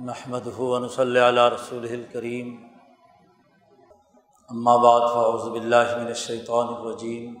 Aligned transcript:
محمد 0.00 0.46
ہُون 0.56 0.86
صلی 0.88 1.18
علیہ 1.20 1.42
رسول 1.52 1.82
الکریم 1.86 2.54
بعد 4.66 5.00
فاعوذ 5.08 5.48
باللہ 5.48 5.90
من 5.96 6.06
الشیطان 6.06 6.68
الرجیم 6.68 7.34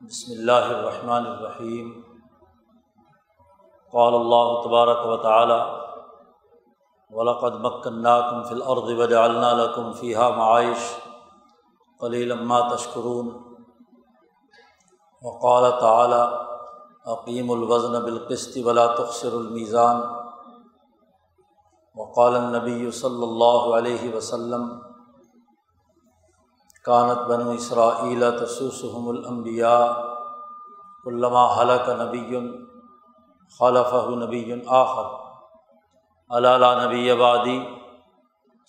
بسم 0.00 0.32
اللہ 0.32 0.66
الرحمن 0.70 1.26
الرحیم 1.26 1.92
قال 3.92 4.14
اللہ 4.14 4.52
تبارک 4.64 5.06
و 5.06 5.16
تعالی 5.22 5.60
ولقد 7.10 7.60
مکناکم 7.60 8.42
فی 8.42 8.54
الارض 8.54 8.92
وجعلنا 8.98 9.52
لکم 9.54 9.92
فیہا 10.00 10.28
معائش 10.36 10.92
قلیلا 12.00 12.42
ما 12.44 12.60
تشکرون 12.68 13.28
وقال 15.22 15.70
تعالی 15.80 16.24
عقیم 17.10 17.50
الوزن 17.52 18.02
بالقسط 18.02 18.64
ولا 18.64 18.94
تخسر 18.94 19.36
المیزان 19.36 20.02
وقال 21.98 22.36
النبی 22.36 22.90
صلی 22.90 23.22
اللہ 23.22 23.64
علیہ 23.76 24.14
وسلم 24.14 24.68
کانت 26.84 27.26
بن 27.28 27.48
اسرائیل 27.48 28.24
تسوسحم 28.38 29.08
الانبیاء 29.08 29.80
علامہ 31.06 31.46
حلق 31.58 31.88
نبی 32.00 32.36
خلف 33.60 33.94
نبی 34.18 34.44
آخر 34.66 35.10
علالہ 36.30 36.72
نبی 36.84 37.10
آبادی 37.10 37.58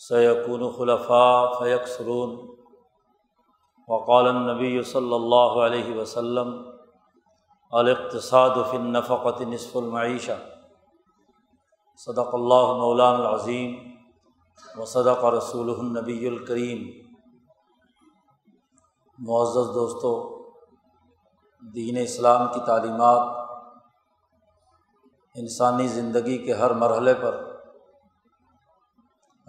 سیقون 0.01 0.69
خلفاء 0.77 1.45
فیکسرون 1.59 2.37
وقال 3.87 4.27
النبی 4.27 4.81
صلی 4.83 5.13
اللہ 5.13 5.65
علیہ 5.65 5.97
وسلم، 5.97 6.51
الاقتصاد 7.73 8.57
فی 8.71 8.77
النفقت 8.77 9.41
نصف 9.41 9.77
المعیشہ 9.77 10.37
صدق 12.05 12.35
اللہ 12.35 12.73
مولان 12.77 13.15
العظیم 13.15 13.75
و 14.75 14.85
صدق 14.85 15.25
رسول 15.25 15.79
النبی 15.79 16.27
الکریم۔ 16.27 17.07
معزز 19.19 19.75
دوستوں 19.75 20.43
دین 21.73 21.97
اسلام 21.97 22.47
کی 22.53 22.59
تعلیمات 22.65 23.49
انسانی 25.35 25.87
زندگی 25.87 26.45
کے 26.45 26.53
ہر 26.53 26.71
مرحلے 26.71 27.13
پر 27.13 27.59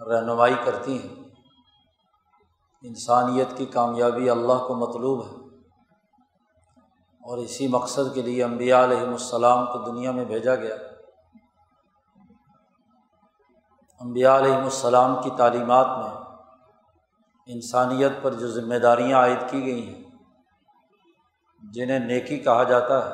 رہنمائی 0.07 0.55
کرتی 0.65 0.97
ہیں۔ 0.97 1.23
انسانیت 2.81 3.57
کی 3.57 3.65
کامیابی 3.65 4.29
اللہ 4.29 4.67
کو 4.67 4.75
مطلوب 4.75 5.25
ہے۔ 5.25 5.57
اور 7.21 7.37
اسی 7.37 7.67
مقصد 7.67 8.13
کے 8.13 8.21
لیے 8.21 8.43
انبیاء 8.43 8.83
علیہم 8.83 9.09
السلام 9.09 9.65
کو 9.65 9.79
دنیا 9.79 10.11
میں 10.11 10.25
بھیجا 10.25 10.55
گیا۔ 10.55 10.75
امبیا 14.01 14.37
علیہم 14.37 14.63
السلام 14.63 15.21
کی 15.21 15.29
تعلیمات 15.37 15.87
میں 15.87 16.25
انسانیت 17.45 18.11
پر 18.21 18.33
جو 18.33 18.47
ذمہ 18.47 18.75
داریاں 18.75 19.19
عائد 19.19 19.37
کی 19.49 19.65
گئی 19.65 19.95
ہیں، 19.95 20.03
جنہیں 21.61 21.99
نیکی 21.99 22.39
کہا 22.39 22.63
جاتا 22.63 23.09
ہے، 23.09 23.13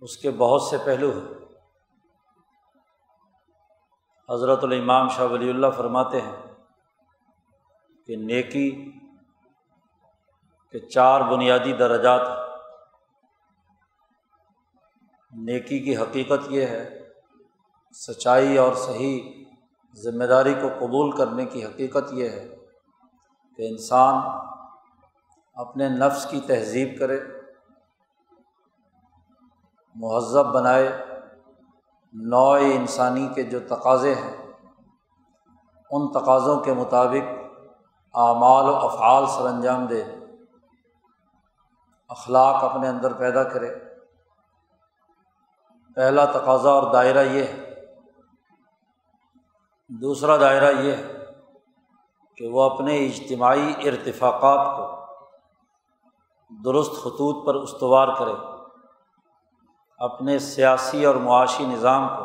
اس 0.00 0.16
کے 0.16 0.30
بہت 0.30 0.62
سے 0.62 0.76
پہلو 0.84 1.10
ہیں۔ 1.10 1.34
حضرت 4.28 4.64
الامام 4.64 5.08
شاہ 5.08 5.26
ولی 5.26 5.50
اللہ 5.50 5.66
فرماتے 5.76 6.20
ہیں 6.20 6.54
کہ 8.06 8.16
نیکی 8.16 8.92
کے 10.70 10.78
چار 10.78 11.20
بنیادی 11.20 11.72
درجات 11.72 12.20
نیکی 15.32 15.78
کی 15.78 15.96
حقیقت 15.96 16.40
یہ 16.48 16.66
ہے 16.66 16.97
سچائی 17.92 18.58
اور 18.58 18.74
صحیح 18.74 19.44
ذمہ 19.96 20.24
داری 20.24 20.54
کو 20.54 20.68
قبول 20.78 21.10
کرنے 21.10 21.44
کی 21.44 21.64
حقیقت 21.64 22.12
یہ 22.12 22.28
ہے 22.28 22.56
کہ 23.56 23.68
انسان 23.68 24.14
اپنے 25.54 25.88
نفس 25.88 26.26
کی 26.30 26.40
تہذیب 26.40 26.98
کرے، 26.98 27.20
مہذب 29.94 30.46
بنائے، 30.46 31.04
نوع 32.12 32.58
انسانی 32.58 33.28
کے 33.34 33.42
جو 33.42 33.58
تقاضے 33.68 34.14
ہیں، 34.14 34.36
ان 35.90 36.12
تقاضوں 36.12 36.60
کے 36.60 36.72
مطابق 36.72 37.28
اعمال 38.14 38.68
و 38.68 38.76
افعال 38.76 39.26
سر 39.26 39.46
انجام 39.46 39.86
دے، 39.86 40.04
اخلاق 42.08 42.64
اپنے 42.64 42.88
اندر 42.88 43.12
پیدا 43.12 43.42
کرے۔ 43.42 43.74
پہلا 45.94 46.24
تقاضا 46.24 46.70
اور 46.70 46.92
دائرہ 46.92 47.22
یہ 47.22 47.42
ہے 47.42 47.67
دوسرا 49.90 50.36
دائرہ 50.36 50.80
یہ 50.80 50.92
ہے 50.92 51.12
کہ 52.36 52.48
وہ 52.48 52.62
اپنے 52.62 53.06
اجتماعی 53.06 53.72
ارتفاقات 53.84 54.76
کو 54.76 55.14
درست 56.64 56.92
خطوط 56.92 57.46
پر 57.46 57.54
استوار 57.54 58.08
کرے، 58.18 58.32
اپنے 59.98 60.38
سیاسی 60.38 61.04
اور 61.04 61.14
معاشی 61.14 61.66
نظام 61.66 62.08
کو 62.08 62.24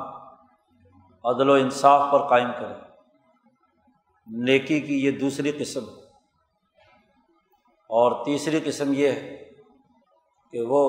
عدل 1.29 1.49
و 1.49 1.53
انصاف 1.53 2.11
پر 2.11 2.27
قائم 2.27 2.51
کرے۔ 2.59 2.73
نیکی 4.27 4.81
کی 4.81 5.05
یہ 5.05 5.19
دوسری 5.19 5.51
قسم 5.51 5.83
اور 7.89 8.25
تیسری 8.25 8.59
قسم 8.65 8.93
یہ 8.93 9.07
ہے 9.07 9.51
کہ 10.51 10.61
وہ 10.61 10.81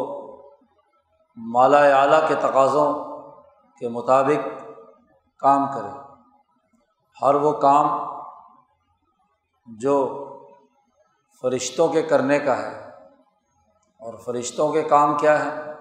مالا 1.37 1.79
اعلیٰ 1.79 2.29
کے 2.29 2.35
تقاضوں 2.35 2.93
کے 3.79 3.89
مطابق 3.89 4.49
کام 5.39 5.67
کرے۔ 5.75 6.04
ہر 7.23 7.35
وہ 7.35 7.53
کام 7.61 7.87
جو 9.69 9.97
فرشتوں 11.43 11.89
کے 11.89 12.03
کرنے 12.03 12.39
کا 12.39 12.57
ہے 12.59 12.73
اور 14.03 14.15
فرشتوں 14.15 14.73
کے 14.73 14.83
کام 14.83 15.17
کیا 15.19 15.45
ہے، 15.45 15.73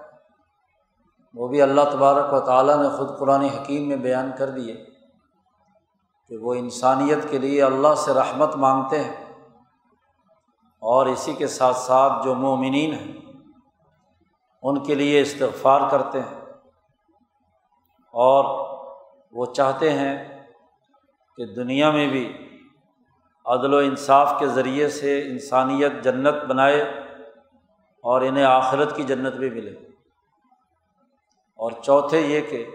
وہ 1.34 1.48
بھی 1.48 1.62
اللہ 1.62 1.90
تبارک 1.92 2.32
و 2.32 2.40
تعالیٰ 2.40 2.76
نے 2.82 2.88
خود 2.96 3.18
قرآن 3.18 3.42
حکیم 3.42 3.88
میں 3.88 3.96
بیان 3.96 4.30
کر 4.38 4.50
دیے 4.50 4.74
کہ 6.30 6.36
وہ 6.36 6.54
انسانیت 6.54 7.30
کے 7.30 7.38
لیے 7.38 7.62
اللہ 7.62 7.94
سے 7.94 8.14
رحمت 8.14 8.56
مانگتے 8.56 9.02
ہیں 9.04 9.14
اور 10.82 11.06
اسی 11.06 11.32
کے 11.32 11.46
ساتھ 11.46 11.76
ساتھ 11.76 12.24
جو 12.24 12.34
مومنین 12.34 12.92
ہیں، 12.94 13.12
ان 14.62 14.82
کے 14.84 14.94
لیے 14.94 15.20
استغفار 15.20 15.88
کرتے 15.90 16.20
ہیں 16.20 16.40
اور 18.14 18.44
وہ 19.32 19.46
چاہتے 19.46 19.92
ہیں 19.92 20.33
کہ 21.36 21.46
دنیا 21.46 21.90
میں 21.90 22.08
بھی 22.08 22.50
عدل 23.46 23.74
و 23.74 23.76
انصاف 23.76 24.32
کے 24.38 24.46
ذریعے 24.46 24.88
سے 24.88 25.22
انسانیت 25.22 25.92
جنت 26.02 26.44
بنائے 26.44 26.82
اور 28.02 28.20
انہیں 28.20 28.44
آخرت 28.44 28.96
کی 28.96 29.02
جنت 29.02 29.34
بھی 29.34 29.50
ملے۔ 29.50 29.70
اور 31.56 31.72
چوتھے 31.82 32.20
یہ 32.20 32.40
کہ 32.40 32.68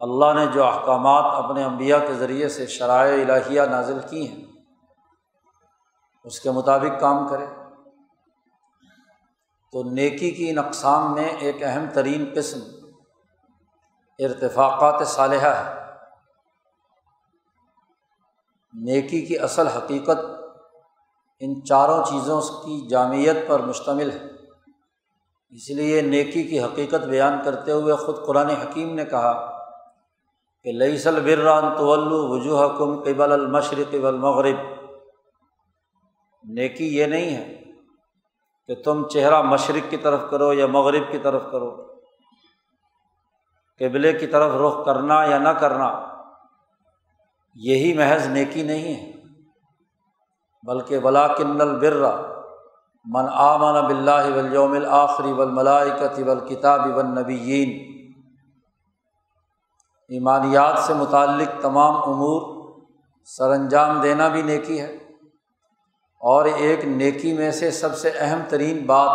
اللہ 0.00 0.32
نے 0.34 0.46
جو 0.46 0.64
احکامات 0.64 1.44
اپنے 1.44 1.64
انبیاء 1.64 1.98
کے 1.98 2.12
ذریعے 2.12 2.48
سے 2.48 2.66
شرائع 2.66 3.24
الہیہ 3.24 3.62
نازل 3.62 3.98
کی 4.10 4.28
ہیں، 4.28 4.44
اس 6.24 6.40
کے 6.40 6.50
مطابق 6.50 7.00
کام 7.00 7.28
کرے۔ 7.28 7.46
تو 9.72 9.82
نیکی 9.82 10.30
کی 10.30 10.50
ان 10.50 10.58
اقسام 10.58 11.14
میں 11.14 11.28
ایک 11.28 11.56
اہم 11.62 11.86
ترین 11.94 12.32
قسم 12.36 12.58
ارتفاقات 14.18 15.08
صالحہ 15.08 15.48
ہے۔ 15.48 15.85
نیکی 18.84 19.22
کی 19.22 19.38
اصل 19.38 19.66
حقیقت 19.66 20.18
ان 21.40 21.64
چاروں 21.64 22.04
چیزوں 22.04 22.40
کی 22.40 22.88
جامعت 22.88 23.48
پر 23.48 23.60
مشتمل 23.60 24.10
ہے۔ 24.10 24.24
اس 25.50 25.70
لیے 25.70 26.00
نیکی 26.00 26.42
کی 26.42 26.60
حقیقت 26.60 27.06
بیان 27.06 27.42
کرتے 27.44 27.72
ہوئے 27.72 27.94
خود 27.94 28.26
قرآن 28.26 28.48
حکیم 28.48 28.94
نے 28.94 29.04
کہا 29.04 29.62
کہ 30.64 30.72
لئی 30.72 30.98
سل 30.98 31.20
بران 31.20 31.76
طول 31.76 32.12
وجوہ 32.12 32.78
کم 32.78 33.02
قبل 33.02 33.32
المشرق 33.32 33.94
المغرب 34.04 34.56
نیکی 36.44 36.96
یہ 36.96 37.06
نہیں 37.06 37.36
ہے 37.36 37.62
کہ 38.66 38.74
تم 38.74 39.08
چہرہ 39.08 39.42
مشرق 39.42 39.90
کی 39.90 39.96
طرف 39.96 40.20
کرو 40.30 40.52
یا 40.52 40.66
مغرب 40.66 41.12
کی 41.12 41.18
طرف 41.18 41.42
کرو۔ 41.52 41.94
قبلے 43.78 44.12
کی 44.12 44.26
طرف 44.26 44.52
رخ 44.54 44.86
کرنا 44.86 45.24
یا 45.24 45.38
نہ 45.38 45.48
کرنا۔ 45.48 46.15
یہی 47.56 47.92
محض 47.94 48.26
نیکی 48.28 48.62
نہیں 48.62 48.94
ہے، 48.94 49.12
بلکہ 50.64 50.98
ولاکن 50.98 51.60
البرا 51.60 52.10
من 53.06 53.26
آمن 53.40 53.76
بلّہ 53.86 54.24
ولیوم 54.36 54.72
الآخری 54.74 55.32
ولملائکت 55.32 56.18
ولکتاب 56.26 56.86
ونبیین 56.96 57.70
ایمانیات 60.10 60.78
سے 60.78 60.94
متعلق 60.94 61.60
تمام 61.62 61.96
امور 62.10 62.40
سر 63.28 63.50
انجام 63.50 64.00
دینا 64.00 64.28
بھی 64.28 64.42
نیکی 64.42 64.80
ہے، 64.80 64.92
اور 66.20 66.44
ایک 66.44 66.84
نیکی 66.84 67.32
میں 67.32 67.50
سے 67.52 67.70
سب 67.70 67.96
سے 67.96 68.10
اہم 68.18 68.40
ترین 68.48 68.84
بات 68.86 69.10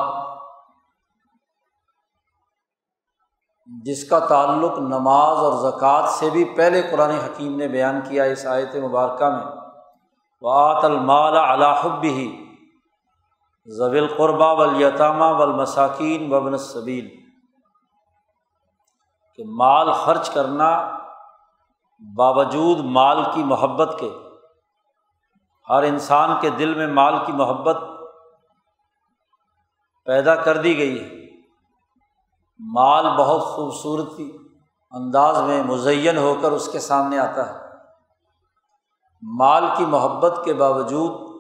جس 3.79 4.09
کا 4.09 4.19
تعلق 4.19 4.79
نماز 4.79 5.37
اور 5.37 5.71
زکوٰۃ 5.71 6.07
سے 6.07 6.29
بھی 6.29 6.43
پہلے 6.43 6.81
قرآن 6.91 7.09
حکیم 7.09 7.55
نے 7.57 7.67
بیان 7.67 8.01
کیا 8.09 8.23
اس 8.23 8.45
آیت 8.45 8.75
مبارکہ 8.75 9.29
میں۔ 9.29 9.43
وعط 10.41 10.85
المال 10.85 11.37
الحب 11.37 12.03
ہی 12.03 12.45
ضوی 13.65 13.99
القربہ 13.99 14.53
ولیطامہ 14.53 15.25
والمساکین 15.25 16.33
وبن 16.33 16.53
الصبیل 16.53 17.07
کہ 19.35 19.43
مال 19.47 19.91
خرچ 19.91 20.29
کرنا 20.29 20.97
باوجود 22.15 22.79
مال 22.79 23.23
کی 23.33 23.43
محبت 23.43 23.95
کے، 23.99 24.09
ہر 25.69 25.83
انسان 25.83 26.29
کے 26.41 26.49
دل 26.49 26.73
میں 26.73 26.87
مال 26.87 27.13
کی 27.25 27.31
محبت 27.31 27.77
پیدا 30.05 30.35
کر 30.35 30.57
دی 30.57 30.77
گئی 30.77 31.03
ہے۔ 31.03 31.20
مال 32.69 33.17
بہت 33.17 33.41
خوبصورتی 33.41 34.37
انداز 34.91 35.37
میں 35.37 35.63
مزین 35.63 36.17
ہو 36.17 36.35
کر 36.41 36.51
اس 36.51 36.69
کے 36.71 36.79
سامنے 36.79 37.19
آتا 37.19 37.49
ہے۔ 37.49 37.59
مال 39.21 39.63
کی 39.77 39.85
محبت 39.85 40.41
کے 40.45 40.53
باوجود 40.53 41.31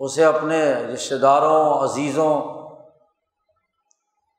اسے 0.00 0.24
اپنے 0.24 0.72
رشتہ 0.72 1.14
داروں، 1.14 1.84
عزیزوں 1.84 2.40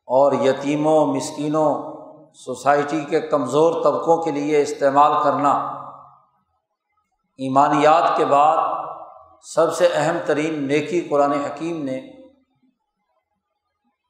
اور 0.08 0.32
یتیموں، 0.32 1.06
مسکینوں، 1.06 1.98
سوسائٹی 2.34 3.06
کے 3.06 3.22
کمزور 3.22 3.84
طبقوں 3.84 4.24
کے 4.24 4.32
لیے 4.32 4.62
استعمال 4.62 5.12
کرنا 5.24 5.52
ایمانیات 7.38 8.18
کے 8.18 8.26
بعد 8.26 8.58
سب 9.42 9.74
سے 9.74 9.90
اہم 9.94 10.18
ترین 10.26 10.68
نیکی 10.68 11.02
قرآن 11.02 11.32
حکیم 11.32 11.84
نے 11.84 12.17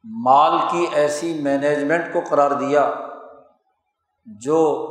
مال 0.10 0.58
کی 0.72 0.88
ایسی 0.92 1.42
مینجمنٹ 1.42 2.14
کو 2.14 2.20
قرار 2.30 2.52
دیا 2.52 2.92
جو 4.26 4.88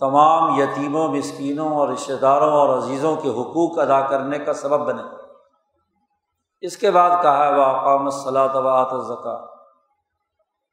تمام 0.00 0.60
یتیموں، 0.60 1.08
مسکینوں 1.08 1.76
اور 1.76 1.88
رشتہ 1.88 2.12
داروں 2.12 2.52
اور 2.52 2.78
عزیزوں 2.78 3.16
کے 3.16 3.28
حقوق 3.28 3.78
ادا 3.78 4.00
کرنے 4.00 4.38
کا 4.38 4.52
سبب 4.52 4.86
بنے۔ 4.86 5.02
اس 6.60 6.76
کے 6.76 6.90
بعد 6.90 7.22
کہا 7.22 7.46
ہے، 7.46 7.54
وہ 7.54 8.10
صلاح 8.10 8.46
طبعت 8.46 9.06
زکوٰۃ 9.06 9.46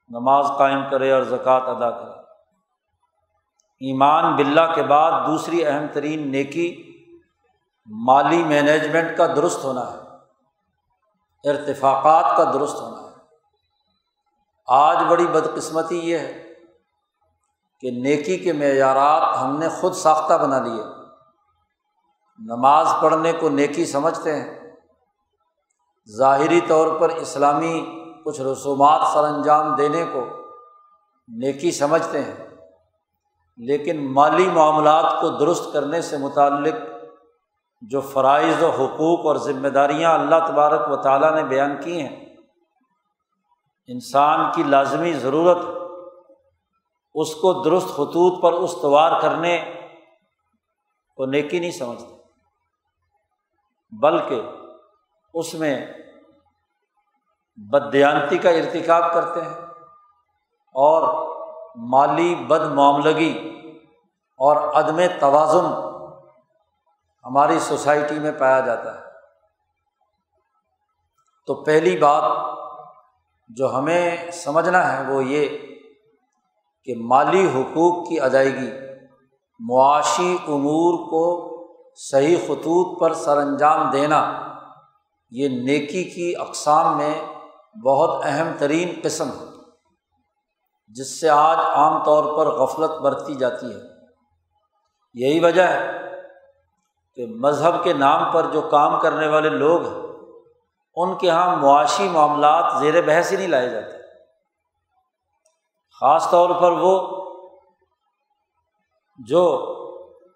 نماز 0.09 0.47
قائم 0.57 0.79
کرے 0.91 1.11
اور 1.11 1.23
زکوٰۃ 1.23 1.61
ادا 1.61 1.91
کرے۔ 1.91 2.19
ایمان 3.91 4.35
بلّہ 4.35 4.73
کے 4.75 4.83
بعد 4.83 5.27
دوسری 5.27 5.65
اہم 5.65 5.85
ترین 5.93 6.31
نیکی 6.31 6.91
مالی 7.85 8.43
مینجمنٹ 8.43 9.17
کا 9.17 9.25
درست 9.25 9.63
ہونا 9.63 9.93
ہے۔ 9.93 9.97
ارتفاقات 11.49 12.37
کا 12.37 12.43
درست 12.53 12.81
ہونا 12.81 13.01
ہے۔ 13.01 13.04
آج 14.67 14.97
بڑی 15.09 15.27
بدقسمتی 15.27 15.99
یہ 15.99 16.17
ہے 16.17 16.53
کہ 17.79 17.91
نیکی 17.91 18.37
کے 18.37 18.53
معیارات 18.53 19.37
ہم 19.41 19.57
نے 19.59 19.69
خود 19.69 19.93
ساختہ 19.93 20.33
بنا 20.33 20.59
لیے۔ 20.59 20.83
نماز 22.39 22.87
پڑھنے 23.01 23.33
کو 23.33 23.49
نیکی 23.49 23.85
سمجھتے 23.85 24.35
ہیں۔ 24.35 24.73
ظاہری 26.17 26.61
طور 26.61 26.99
پر 26.99 27.09
اسلامی 27.09 28.01
کچھ 28.25 28.41
رسومات 28.41 29.01
سر 29.13 29.23
انجام 29.23 29.75
دینے 29.75 30.05
کو 30.13 30.25
نیکی 31.27 31.71
سمجھتے 31.71 32.21
ہیں، 32.21 32.47
لیکن 33.57 34.13
مالی 34.13 34.49
معاملات 34.49 35.21
کو 35.21 35.29
درست 35.29 35.73
کرنے 35.73 36.01
سے 36.01 36.17
متعلق 36.17 36.75
جو 37.81 38.01
فرائض 38.01 38.63
و 38.63 38.69
حقوق 38.69 39.25
اور 39.25 39.35
ذمہ 39.35 39.67
داریاں 39.67 40.13
اللہ 40.13 40.45
تبارک 40.47 40.91
و 40.91 40.95
تعالیٰ 40.95 41.35
نے 41.35 41.43
بیان 41.43 41.81
کی 41.81 42.01
ہیں 42.01 42.24
انسان 43.87 44.51
کی 44.51 44.63
لازمی 44.63 45.13
ضرورت 45.13 45.57
اس 47.15 47.35
کو 47.35 47.63
درست 47.63 47.87
خطوط 47.87 48.41
پر 48.41 48.53
استوار 48.53 49.21
کرنے 49.21 49.57
کو 51.17 51.25
نیکی 51.25 51.59
نہیں 51.59 51.71
سمجھتے، 51.71 52.13
بلکہ 53.91 54.41
اس 55.33 55.53
میں 55.53 55.93
بدیانتی 57.57 58.37
کا 58.37 58.49
ارتکاب 58.49 59.13
کرتے 59.13 59.41
ہیں 59.41 59.67
اور 60.75 61.03
مالی 61.89 62.35
بد 62.35 62.61
معاملگی 62.61 63.33
اور 64.39 64.57
عدم 64.73 64.99
توازن 65.19 65.65
ہماری 67.23 67.59
سوسائٹی 67.59 68.19
میں 68.19 68.31
پایا 68.39 68.59
جاتا 68.59 68.93
ہے۔ 68.95 69.03
تو 71.47 71.53
پہلی 71.63 71.97
بات 71.97 72.23
جو 73.47 73.75
ہمیں 73.75 74.31
سمجھنا 74.31 74.81
ہے 74.93 75.13
وہ 75.13 75.23
یہ 75.23 75.57
کہ 76.83 76.93
مالی 76.97 77.47
حقوق 77.47 78.09
کی 78.09 78.19
ادائیگی 78.19 78.71
معاشی 79.59 80.37
امور 80.47 81.09
کو 81.09 81.51
صحیح 81.95 82.35
خطوط 82.47 82.99
پر 82.99 83.13
سر 83.13 83.37
انجام 83.37 83.89
دینا، 83.91 84.47
یہ 85.31 85.47
نیکی 85.47 86.03
کی 86.03 86.33
اقسام 86.39 86.97
میں 86.97 87.21
بہت 87.85 88.21
اہم 88.23 88.47
ترین 88.57 88.99
قسم 89.03 89.29
ہے، 89.29 89.45
جس 90.87 91.19
سے 91.21 91.29
آج 91.29 91.57
عام 91.57 92.03
طور 92.03 92.37
پر 92.37 92.47
غفلت 92.47 92.91
برتی 93.01 93.35
جاتی 93.35 93.65
ہے۔ 93.65 93.79
یہی 95.13 95.39
وجہ 95.39 95.61
ہے 95.61 95.91
کہ 97.15 97.25
مذہب 97.27 97.83
کے 97.83 97.93
نام 97.93 98.31
پر 98.31 98.45
جو 98.51 98.61
کام 98.61 98.99
کرنے 98.99 99.27
والے 99.27 99.49
لوگ 99.49 99.81
ہیں 99.81 100.04
ان 100.95 101.17
کے 101.17 101.27
یہاں 101.27 101.55
معاشی 101.55 102.09
معاملات 102.09 102.79
زیر 102.79 103.01
بحث 103.01 103.31
ہی 103.31 103.37
نہیں 103.37 103.47
لائے 103.47 103.69
جاتے۔ 103.69 103.97
خاص 105.99 106.29
طور 106.29 106.49
پر 106.49 106.71
وہ 106.71 107.25
جو 109.27 109.71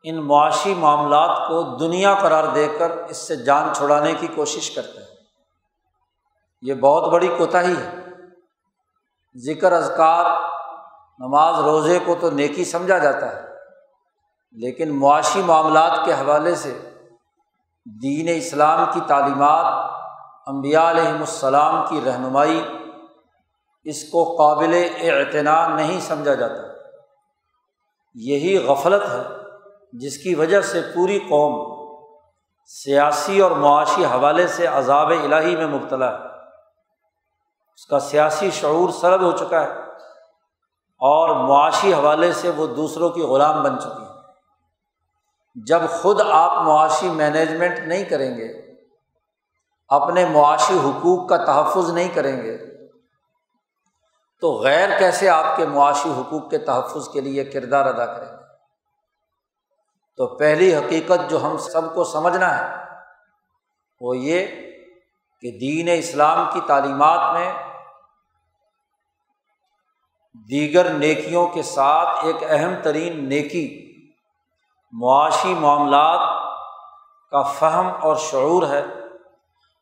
ان 0.03 0.27
معاشی 0.27 0.73
معاملات 0.73 1.37
کو 1.37 1.77
دنیا 1.77 2.15
قرار 2.21 2.43
دے 2.43 2.67
کر 2.79 2.91
اس 2.91 3.17
سے 3.17 3.35
جان 3.35 3.73
چھڑانے 3.73 4.13
کی 4.13 4.27
کوشش 4.27 4.71
کرتے 4.71 4.99
ہیں۔ 4.99 5.15
یہ 6.61 6.73
بہت 6.73 7.11
بڑی 7.11 7.27
کوتاہی 7.37 7.73
ہے۔ 7.77 7.95
ذکر 9.35 9.71
اذکار 9.71 10.25
نماز 11.19 11.59
روزے 11.59 11.99
کو 12.05 12.15
تو 12.19 12.29
نیکی 12.29 12.65
سمجھا 12.65 12.97
جاتا 12.97 13.35
ہے، 13.35 13.41
لیکن 14.51 14.99
معاشی 14.99 15.41
معاملات 15.41 16.05
کے 16.05 16.13
حوالے 16.13 16.55
سے 16.55 16.89
دین 18.01 18.27
اسلام 18.37 18.85
کی 18.93 18.99
تعلیمات 19.07 19.98
امبیا 20.49 20.89
علیہم 20.89 21.19
السلام 21.19 21.85
کی 21.89 22.01
رہنمائی 22.05 22.65
اس 23.83 24.03
کو 24.03 24.35
قابل 24.37 24.87
اعتنا 25.01 25.67
نہیں 25.67 25.99
سمجھا 25.99 26.33
جاتا۔ 26.33 26.61
یہی 28.15 28.65
غفلت 28.67 29.01
ہے 29.01 29.23
جس 29.93 30.17
کی 30.17 30.35
وجہ 30.35 30.61
سے 30.61 30.81
پوری 30.95 31.19
قوم 31.19 31.79
سیاسی 32.65 33.39
اور 33.39 33.51
معاشی 33.51 34.05
حوالے 34.05 34.47
سے 34.47 34.67
عذاب 34.67 35.09
الہی 35.09 35.55
میں 35.55 35.67
مبتلا 35.67 36.11
ہے۔ 36.11 36.23
اس 37.75 37.85
کا 37.85 37.99
سیاسی 37.99 38.51
شعور 38.51 38.89
سرد 38.89 39.21
ہو 39.21 39.31
چکا 39.31 39.63
ہے 39.63 39.73
اور 40.97 41.35
معاشی 41.35 41.93
حوالے 41.93 42.33
سے 42.33 42.49
وہ 42.49 42.67
دوسروں 42.67 43.09
کی 43.09 43.21
غلام 43.21 43.63
بن 43.63 43.79
چکی 43.79 44.03
ہے۔ 44.03 44.19
جب 45.55 45.79
خود 46.01 46.21
آپ 46.29 46.61
معاشی 46.61 47.09
مینجمنٹ 47.09 47.79
نہیں 47.79 48.03
کریں 48.03 48.37
گے 48.37 48.68
اپنے 49.89 50.25
معاشی 50.25 50.79
حقوق 50.79 51.29
کا 51.29 51.37
تحفظ 51.37 51.89
نہیں 51.89 52.09
کریں 52.09 52.43
گے۔ 52.43 52.57
تو 54.41 54.51
غیر 54.51 54.99
کیسے 54.99 55.29
آپ 55.29 55.57
کے 55.57 55.65
معاشی 55.65 56.09
حقوق 56.09 56.49
کے 56.49 56.57
تحفظ 56.57 57.09
کے 57.09 57.21
لیے 57.21 57.45
کردار 57.45 57.85
ادا 57.85 58.05
کریں 58.05 58.31
گے؟ 58.31 58.43
تو 60.17 60.27
پہلی 60.27 60.75
حقیقت 60.75 61.29
جو 61.29 61.43
ہم 61.43 61.57
سب 61.57 61.95
کو 61.95 62.03
سمجھنا 62.03 62.57
ہے، 62.57 62.75
وہ 64.01 64.17
یہ 64.17 64.47
کہ 65.41 65.51
دین 65.51 65.89
اسلام 65.97 66.49
کی 66.53 66.61
تعلیمات 66.67 67.33
میں 67.33 67.53
دیگر 70.51 70.89
نیکیوں 70.89 71.47
کے 71.47 71.61
ساتھ 71.61 72.25
ایک 72.25 72.35
اہم 72.41 72.73
ترین 72.83 73.29
نیکی 73.29 73.85
معاشی 74.91 75.53
معاملات 75.53 76.51
کا 77.31 77.41
فہم 77.41 77.91
اور 78.01 78.15
شعور 78.15 78.63
ہے۔ 78.63 78.83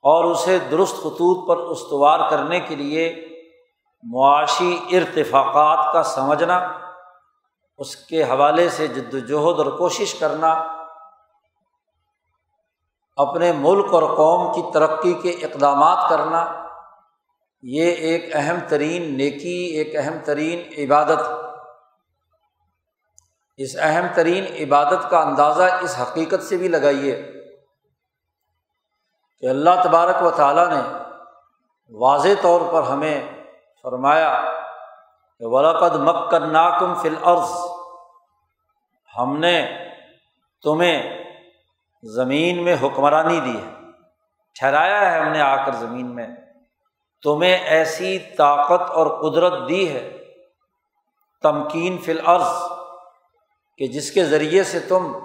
اور 0.08 0.24
اسے 0.24 0.60
درست 0.60 0.96
خطوط 0.96 1.48
پر 1.48 1.58
استوار 1.58 2.30
کرنے 2.30 2.60
کے 2.60 2.76
لیے 2.76 3.28
معاشی 4.04 4.80
ارتفاقات 4.92 5.94
کا 5.94 6.04
سمجھنا، 6.04 6.58
اس 7.78 7.96
کے 7.96 8.24
حوالے 8.24 8.70
سے 8.70 8.88
جد 8.88 9.14
وجہد 9.14 9.60
اور 9.60 9.78
کوشش 9.78 10.14
کرنا، 10.16 10.54
اپنے 13.18 13.52
ملک 13.52 13.94
اور 13.94 14.04
قوم 14.16 14.54
کی 14.54 14.62
ترقی 14.74 15.14
کے 15.14 15.30
اقدامات 15.30 16.10
کرنا، 16.10 16.64
یہ 17.62 17.92
ایک 17.92 18.36
اہم 18.36 18.58
ترین 18.68 19.18
نیکی، 19.18 19.66
ایک 19.78 19.96
اہم 19.96 20.18
ترین 20.26 20.60
عبادت۔ 20.78 21.20
اس 23.58 23.76
اہم 23.80 24.06
ترین 24.16 24.46
عبادت 24.60 25.10
کا 25.10 25.20
اندازہ 25.20 25.64
اس 25.82 25.96
حقیقت 26.02 26.44
سے 26.44 26.58
بھی 26.58 26.68
لگائیے۔ 26.68 27.37
کہ 29.40 29.46
اللہ 29.46 29.70
تبارک 29.84 30.24
و 30.24 30.32
تعالیٰ 30.32 30.68
نے 30.68 30.82
واضح 31.90 32.30
طور 32.42 32.62
پر 32.72 32.84
ہمیں 32.84 33.44
فرمایا 33.84 34.42
کہ 35.40 35.46
ولاقد 35.46 35.96
مکن 35.96 36.54
ناکم 36.54 36.94
فل 36.94 37.16
عرض 37.24 37.52
ہم 39.18 39.38
نے 39.38 39.88
تمہیں 40.64 41.24
زمین 42.04 42.64
میں 42.64 42.76
حکمرانی 42.84 43.40
دی 43.40 43.58
ہے۔ 43.58 43.74
ٹھہرایا 44.60 45.12
ہے 45.12 45.20
ہم 45.20 45.28
نے 45.28 45.42
آ 45.42 45.66
کر 45.66 45.72
زمین 45.72 46.16
میں۔ 46.16 46.28
تمہیں 47.24 47.58
ایسی 47.58 48.20
طاقت 48.20 48.92
اور 48.92 49.08
قدرت 49.08 49.70
دی 49.70 49.90
ہے۔ 49.90 50.18
تمکین 51.42 51.98
فی 51.98 52.12
الارض، 52.12 52.72
کہ 53.78 53.88
جس 53.88 54.12
کے 54.12 54.26
ذریعے 54.26 54.64
سے 54.64 54.80
تم 54.80 55.18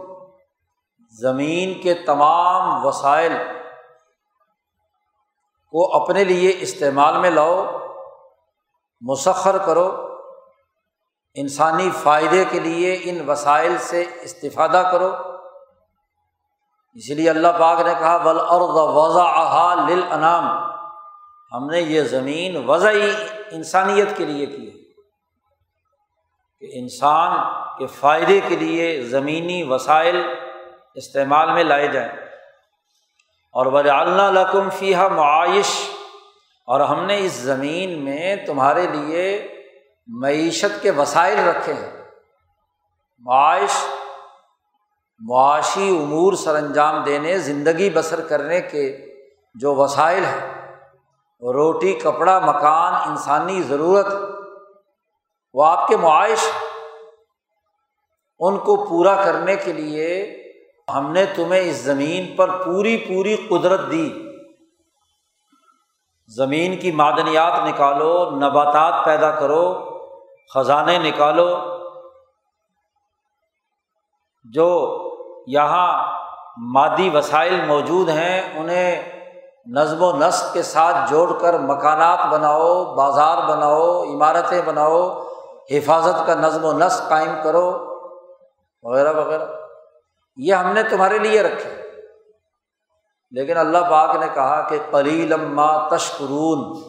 زمین 1.20 1.82
کے 1.82 1.94
تمام 1.94 2.86
وسائل 2.86 3.32
کو 5.72 6.02
اپنے 6.02 6.24
لیے 6.24 6.56
استعمال 6.60 7.18
میں 7.18 7.30
لاؤ، 7.30 7.78
مسخر 9.00 9.58
کرو۔ 9.58 10.08
انسانی 11.34 11.90
فائدے 12.02 12.44
کے 12.50 12.60
لیے 12.60 12.98
ان 13.02 13.30
وسائل 13.30 13.78
سے 13.78 14.04
استفادہ 14.22 14.88
کرو۔ 14.92 15.12
اس 16.94 17.10
لیے 17.10 17.30
اللہ 17.30 17.48
پاک 17.60 17.80
نے 17.80 17.94
کہا 17.98 18.16
بل 18.16 18.36
وضع 18.70 19.74
لل 19.74 20.02
انعام 20.10 20.72
ہم 21.52 21.70
نے 21.70 21.80
یہ 21.80 22.02
زمین 22.02 22.68
وضعی 22.70 23.10
انسانیت 23.50 24.16
کے 24.16 24.24
لیے 24.24 24.46
کی 24.46 24.66
ہے۔ 24.68 24.82
کہ 26.60 26.78
انسان 26.78 27.38
کے 27.78 27.86
فائدے 27.86 28.40
کے 28.48 28.56
لیے 28.56 29.02
زمینی 29.02 29.62
وسائل 29.62 30.22
استعمال 30.94 31.52
میں 31.52 31.64
لائے 31.64 31.88
جائیں۔ 31.88 32.31
اور 33.52 33.66
وجاللہ 33.66 34.40
لقم 34.40 34.70
فیحہ 34.70 35.08
معائش 35.08 35.90
اور 36.66 36.80
ہم 36.80 37.04
نے 37.04 37.18
اس 37.18 37.32
زمین 37.32 38.04
میں 38.04 38.36
تمہارے 38.46 38.86
لیے 38.86 39.54
معیشت 40.06 40.82
کے 40.82 40.90
وسائل 40.90 41.48
رکھے 41.48 41.72
ہیں۔ 41.72 42.04
معاش، 43.18 43.84
معاشی 45.18 45.98
امور 46.02 46.32
سر 46.32 46.54
انجام 46.54 47.04
دینے، 47.04 47.38
زندگی 47.38 47.90
بسر 47.90 48.20
کرنے 48.20 48.60
کے 48.60 49.14
جو 49.54 49.74
وسائل 49.74 50.24
ہیں۔ 50.24 50.62
روٹی، 51.52 51.92
کپڑا، 51.92 52.38
مکان، 52.38 53.10
انسانی 53.10 53.62
ضرورت، 53.62 54.06
وہ 55.54 55.64
آپ 55.64 55.88
کے 55.88 55.96
معائش 55.96 56.38
ان 58.38 58.58
کو 58.58 58.84
پورا 58.84 59.22
کرنے 59.24 59.56
کے 59.56 59.72
لیے 59.72 60.41
ہم 60.94 61.12
نے 61.12 61.26
تمہیں 61.26 61.60
اس 61.60 61.76
زمین 61.76 62.36
پر 62.36 62.50
پوری 62.64 62.96
پوری 62.96 63.36
قدرت 63.50 63.80
دی۔ 63.90 64.12
زمین 66.36 66.76
کی 66.76 66.92
معدنیات 66.92 67.52
نکالو، 67.66 68.30
نباتات 68.30 69.04
پیدا 69.04 69.30
کرو، 69.30 69.90
خزانے 70.54 70.98
نکالو۔ 70.98 71.56
جو 74.44 74.98
یہاں 75.46 76.18
مادی 76.56 77.10
وسائل 77.14 77.64
موجود 77.64 78.08
ہیں، 78.08 78.58
انہیں 78.58 79.12
نظم 79.66 80.02
و 80.02 80.12
نسق 80.16 80.52
کے 80.52 80.62
ساتھ 80.62 80.96
جوڑ 81.10 81.38
کر 81.40 81.58
مکانات 81.58 82.18
بناؤ، 82.30 82.84
بازار 82.84 83.38
بناؤ، 83.48 84.04
عمارتیں 84.04 84.62
بناؤ، 84.62 85.22
حفاظت 85.70 86.26
کا 86.26 86.34
نظم 86.34 86.64
و 86.64 86.72
نسق 86.72 87.08
قائم 87.08 87.34
کرو۔ 87.44 87.92
وغیرہ 88.82 89.12
وغیرہ۔ 89.12 89.61
یہ 90.36 90.54
ہم 90.54 90.72
نے 90.72 90.82
تمہارے 90.82 91.18
لیے 91.18 91.42
رکھے۔ 91.42 91.82
لیکن 93.30 93.56
اللہ 93.56 93.78
پاک 93.90 94.16
نے 94.16 94.26
کہا 94.34 94.68
کہ 94.68 94.78
قلیلما 94.90 95.88
تشکرون، 95.88 96.82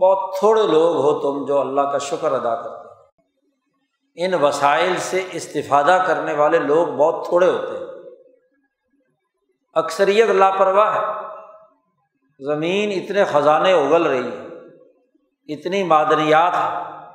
بہت 0.00 0.34
تھوڑے 0.38 0.62
لوگ 0.62 0.96
ہو 0.96 1.20
تم 1.20 1.44
جو 1.44 1.60
اللہ 1.60 1.80
کا 1.80 1.98
شکر 1.98 2.32
ادا 2.32 2.62
کرتے 2.62 2.82
ان 4.24 4.34
وسائل 4.34 4.96
سے 4.96 5.28
استفادہ 5.32 6.04
کرنے 6.06 6.34
والے 6.34 6.58
لوگ 6.58 6.86
بہت 6.86 7.26
تھوڑے 7.26 7.50
ہوتے 7.50 7.78
ہیں۔ 7.78 7.86
اکثریت 9.74 10.28
لاپرواہ 10.28 10.94
ہے 10.94 11.36
زمین 12.44 13.02
اتنے 13.02 13.24
خزانے 13.24 13.72
اگل 13.72 14.06
رہی 14.06 14.28
ہے 14.28 14.46
اتنی 15.54 15.82
معدنیات 15.82 16.52
ہیں، 16.54 17.08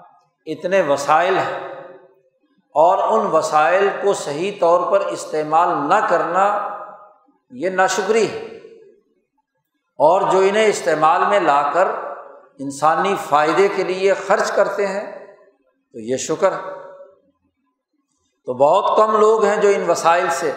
اتنے 0.45 0.81
وسائل 0.81 1.37
ہیں۔ 1.37 1.76
اور 2.77 3.19
ان 3.19 3.27
وسائل 3.27 3.89
کو 4.01 4.13
صحیح 4.13 4.51
طور 4.59 4.91
پر 4.91 4.99
استعمال 4.99 5.69
نہ 5.89 6.07
کرنا 6.09 6.69
یہ 7.51 7.69
ناشکری 7.69 8.31
ہے۔ 8.31 8.37
اور 9.97 10.21
جو 10.31 10.39
انہیں 10.39 10.65
استعمال 10.65 11.25
میں 11.27 11.39
لا 11.39 11.71
کر 11.73 11.87
انسانی 12.59 13.15
فائدے 13.29 13.67
کے 13.67 13.83
لیے 13.83 14.13
خرچ 14.13 14.51
کرتے 14.51 14.87
ہیں، 14.87 15.35
تو 15.93 15.99
یہ 15.99 16.17
شکر 16.17 16.51
ہے۔ 16.51 16.71
تو 18.45 18.53
بہت 18.53 18.97
کم 18.97 19.19
لوگ 19.19 19.43
ہیں 19.43 19.61
جو 19.61 19.69
ان 19.69 19.89
وسائل 19.89 20.27
سے 20.29 20.51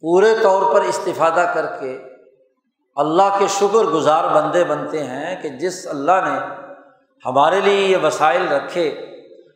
پورے 0.00 0.34
طور 0.42 0.74
پر 0.74 0.80
استفادہ 0.80 1.52
کر 1.54 1.66
کے 1.80 2.02
اللہ 2.96 3.38
کے 3.38 3.46
شکر 3.48 3.84
گزار 3.84 4.24
بندے 4.34 4.64
بنتے 4.64 5.04
ہیں 5.04 5.42
کہ 5.42 5.48
جس 5.48 5.86
اللہ 5.86 6.12
نے 6.12 6.64
ہمارے 7.26 7.60
لیے 7.60 7.86
یہ 7.88 7.96
وسائل 8.02 8.48
رکھے 8.48 9.09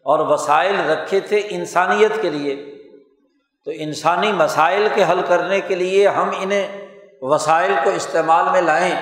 اور 0.05 0.19
وسائل 0.19 0.91
رکھے 0.91 1.21
تھے 1.21 1.43
انسانیت 1.51 2.23
کے 2.23 2.31
لیے۔ 2.31 2.75
تو 3.65 3.71
انسانی 3.75 4.33
مسائل 4.33 4.89
کے 4.95 5.05
حل 5.05 5.23
کرنے 5.29 5.61
کے 5.61 5.75
لیے 5.75 6.09
ہم 6.09 6.31
انہیں 6.41 6.89
وسائل 7.21 7.73
کو 7.85 7.91
استعمال 7.91 8.45
میں 8.53 8.61
لائیں۔ 8.61 8.95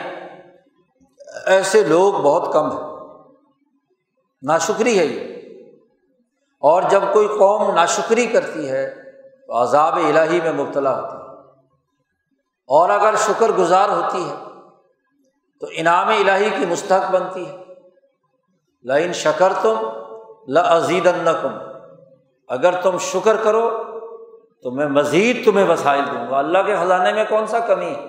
ایسے 1.46 1.84
لوگ 1.84 2.12
بہت 2.12 2.52
کم 2.52 2.70
ہیں۔ 2.70 2.88
ناشکری 4.42 4.98
ہے 4.98 5.04
یہ۔ 5.04 5.42
اور 6.60 6.82
جب 6.82 7.02
کوئی 7.12 7.28
قوم 7.28 7.74
ناشکری 7.74 8.26
کرتی 8.26 8.70
ہے 8.70 8.90
تو 9.46 9.62
عذاب 9.62 9.96
الہی 9.96 10.40
میں 10.40 10.52
مبتلا 10.52 11.00
ہوتی 11.00 11.16
ہے۔ 11.16 11.50
اور 12.66 12.90
اگر 12.90 13.14
شکر 13.16 13.48
گزار 13.48 13.88
ہوتی 13.88 14.30
ہے 14.30 14.34
تو 15.60 15.66
انعام 15.70 16.08
الہی 16.08 16.50
کی 16.50 16.66
مستحق 16.66 17.10
بنتی 17.10 17.48
ہے۔ 17.48 17.56
لائن 18.82 19.12
شکر 19.12 19.52
تم 19.62 20.01
لزید 20.48 21.08
کم 21.42 21.58
اگر 22.48 22.80
تم 22.82 22.98
شکر 22.98 23.36
کرو 23.36 23.70
تو 24.62 24.70
میں 24.70 24.86
مزید 24.86 25.44
تمہیں 25.44 25.68
وسائل 25.68 26.04
دوں 26.06 26.30
گا۔ 26.30 26.38
اللہ 26.38 26.58
کے 26.58 26.76
خزانے 26.76 27.12
میں 27.12 27.24
کون 27.28 27.46
سا 27.46 27.58
کمی 27.58 27.86
ہے؟ 27.86 28.06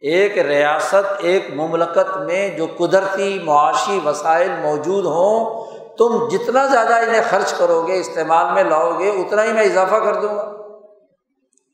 ایک 0.00 0.38
ریاست، 0.38 1.12
ایک 1.18 1.46
مملکت 1.54 2.16
میں 2.16 2.56
جو 2.56 2.66
قدرتی 2.78 3.38
معاشی 3.44 4.00
وسائل 4.04 4.50
موجود 4.62 5.04
ہوں، 5.04 5.66
تم 5.98 6.28
جتنا 6.28 6.66
زیادہ 6.66 6.94
انہیں 6.94 7.22
خرچ 7.30 7.54
کرو 7.54 7.86
گے 7.86 8.00
استعمال 8.00 8.54
میں 8.54 8.64
لاؤ 8.64 8.98
گے 8.98 9.10
اتنا 9.10 9.44
ہی 9.44 9.52
میں 9.52 9.64
اضافہ 9.64 9.96
کر 9.96 10.14
دوں 10.14 10.36
گا۔ 10.36 10.52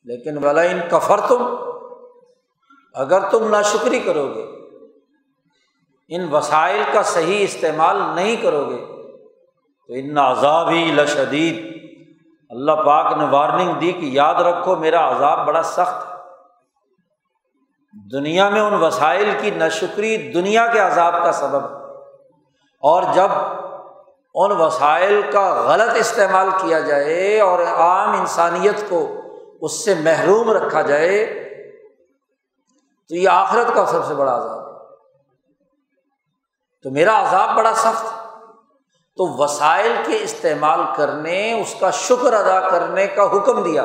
لیکن 0.05 0.37
بلا 0.37 0.63
ان 0.63 0.81
کفر 0.91 1.21
تم 1.29 1.57
اگر 2.95 3.21
تم 3.31 3.49
ناشکری 3.49 4.01
کرو 4.01 4.27
گے 4.35 4.45
ان 6.09 6.35
وسائل 6.35 6.83
کا 6.93 7.03
صحیح 7.03 7.45
استعمال 7.45 7.97
نہیں 8.15 8.37
کرو 8.37 8.65
گے 8.65 8.96
تو 9.87 9.93
ان 9.93 10.19
عذابی 10.19 10.93
لشدید۔ 10.97 11.77
اللہ 12.51 12.73
پاک 12.73 13.17
نے 13.17 13.25
وارننگ 13.25 13.73
دی 13.73 13.93
کہ 13.93 14.05
یاد 14.05 14.35
رکھو 14.35 14.77
میرا 14.77 15.17
عذاب 15.17 15.47
بڑا 15.47 15.63
سخت 15.63 16.09
ہے۔ 16.09 16.17
دنیا 18.13 18.49
میں 18.49 18.61
ان 18.61 18.75
وسائل 18.75 19.31
کی 19.41 19.51
ناشکری 19.51 20.33
دنیا 20.33 20.67
کے 20.67 20.79
عذاب 20.79 21.15
کا 21.23 21.33
سبب 21.33 21.65
اور 22.81 23.03
جب 23.13 23.29
ان 24.35 24.53
وسائل 24.61 25.23
کا 25.33 25.55
غلط 25.55 25.97
استعمال 25.97 26.49
کیا 26.51 26.81
جائے 26.81 27.41
اور 27.41 27.59
عام 27.59 28.21
انسانیت 28.21 28.89
کو 28.89 29.21
اس 29.61 29.85
سے 29.85 29.95
محروم 29.95 30.51
رکھا 30.51 30.83
جائے، 30.83 31.27
تو 33.09 33.15
یہ 33.15 33.29
آخرت 33.29 33.75
کا 33.75 33.87
سب 33.87 34.05
سے 34.07 34.15
بڑا 34.15 34.37
عذاب 34.37 34.69
ہے۔ 34.69 34.79
تو 36.83 36.91
میرا 36.91 37.21
عذاب 37.21 37.57
بڑا 37.57 37.75
سخت 37.75 38.26
تو 39.17 39.43
وسائل 39.43 39.93
کے 40.07 40.19
استعمال 40.23 40.81
کرنے، 40.97 41.61
اس 41.61 41.75
کا 41.81 41.91
شکر 41.91 42.33
ادا 42.33 42.69
کرنے 42.69 43.07
کا 43.07 43.23
حکم 43.23 43.63
دیا۔ 43.63 43.83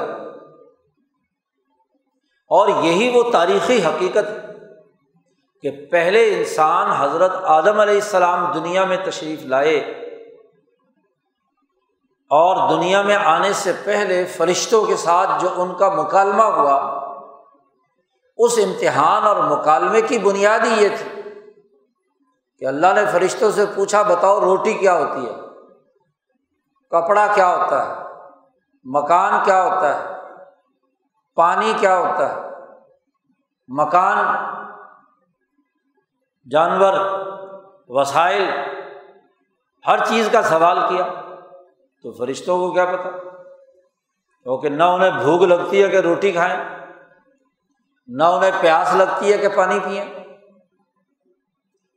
اور 2.50 2.67
یہی 2.67 3.11
وہ 3.15 3.31
تاریخی 3.31 3.85
حقیقت 3.85 4.51
کہ 5.61 5.71
پہلے 5.91 6.38
انسان 6.38 6.91
حضرت 6.91 7.31
آدم 7.43 7.79
علیہ 7.79 7.93
السلام 7.93 8.51
دنیا 8.51 8.85
میں 8.85 8.97
تشریف 9.05 9.45
لائے 9.45 9.77
اور 12.29 12.69
دنیا 12.69 13.01
میں 13.01 13.15
آنے 13.15 13.53
سے 13.53 13.71
پہلے 13.85 14.25
فرشتوں 14.25 14.85
کے 14.85 14.95
ساتھ 14.95 15.29
جو 15.41 15.47
ان 15.55 15.75
کا 15.75 15.89
مکالمہ 15.89 16.43
ہوا، 16.43 17.07
اس 18.38 18.59
امتحان 18.63 19.23
اور 19.23 19.35
مکالمے 19.35 20.01
کی 20.01 20.19
بنیاد 20.19 20.59
ہی 20.59 20.83
یہ 20.83 20.89
تھی۔ 20.89 21.20
کہ 22.62 22.65
اللہ 22.65 22.88
نے 22.96 23.06
فرشتوں 23.06 23.51
سے 23.51 23.65
پوچھا، 23.75 24.01
بتاؤ 24.01 24.41
روٹی 24.41 24.74
کیا 24.74 24.94
ہوتی 24.94 25.25
ہے؟ 25.25 25.34
کپڑا 26.89 27.27
کیا 27.36 27.56
ہوتا 27.56 27.88
ہے؟ 27.88 27.94
مکان 28.84 29.34
کیا 29.44 29.63
ہوتا 29.63 30.00
ہے؟ 30.00 30.15
پانی 31.36 31.74
کیا 31.80 31.98
ہوتا 31.98 32.30
ہے؟ 32.30 32.41
مکان، 33.68 34.36
جانور، 36.51 36.94
وسائل، 37.88 38.50
ہر 39.88 40.06
چیز 40.06 40.30
کا 40.32 40.41
سوال 40.41 40.80
کیا۔ 40.89 41.03
تو 42.03 42.12
فرشتوں 42.12 42.58
کو 42.58 42.74
کیا 42.74 42.86
پتا؟ 42.86 43.10
کیونکہ 44.44 44.70
نہ 44.70 44.84
انہیں 44.84 45.12
بھوک 45.12 45.41
لگتی 45.41 45.84
ہے 45.84 45.89
کہ 45.89 45.98
روٹی 45.98 46.32
کھائیں، 46.32 46.86
نہ 48.08 48.24
انہیں 48.24 48.51
پیاس 48.62 48.96
لگتی 48.96 49.34
ہے 49.34 49.38
کہ 49.38 49.48
پانی 49.50 49.80
پئیں۔ 49.80 50.20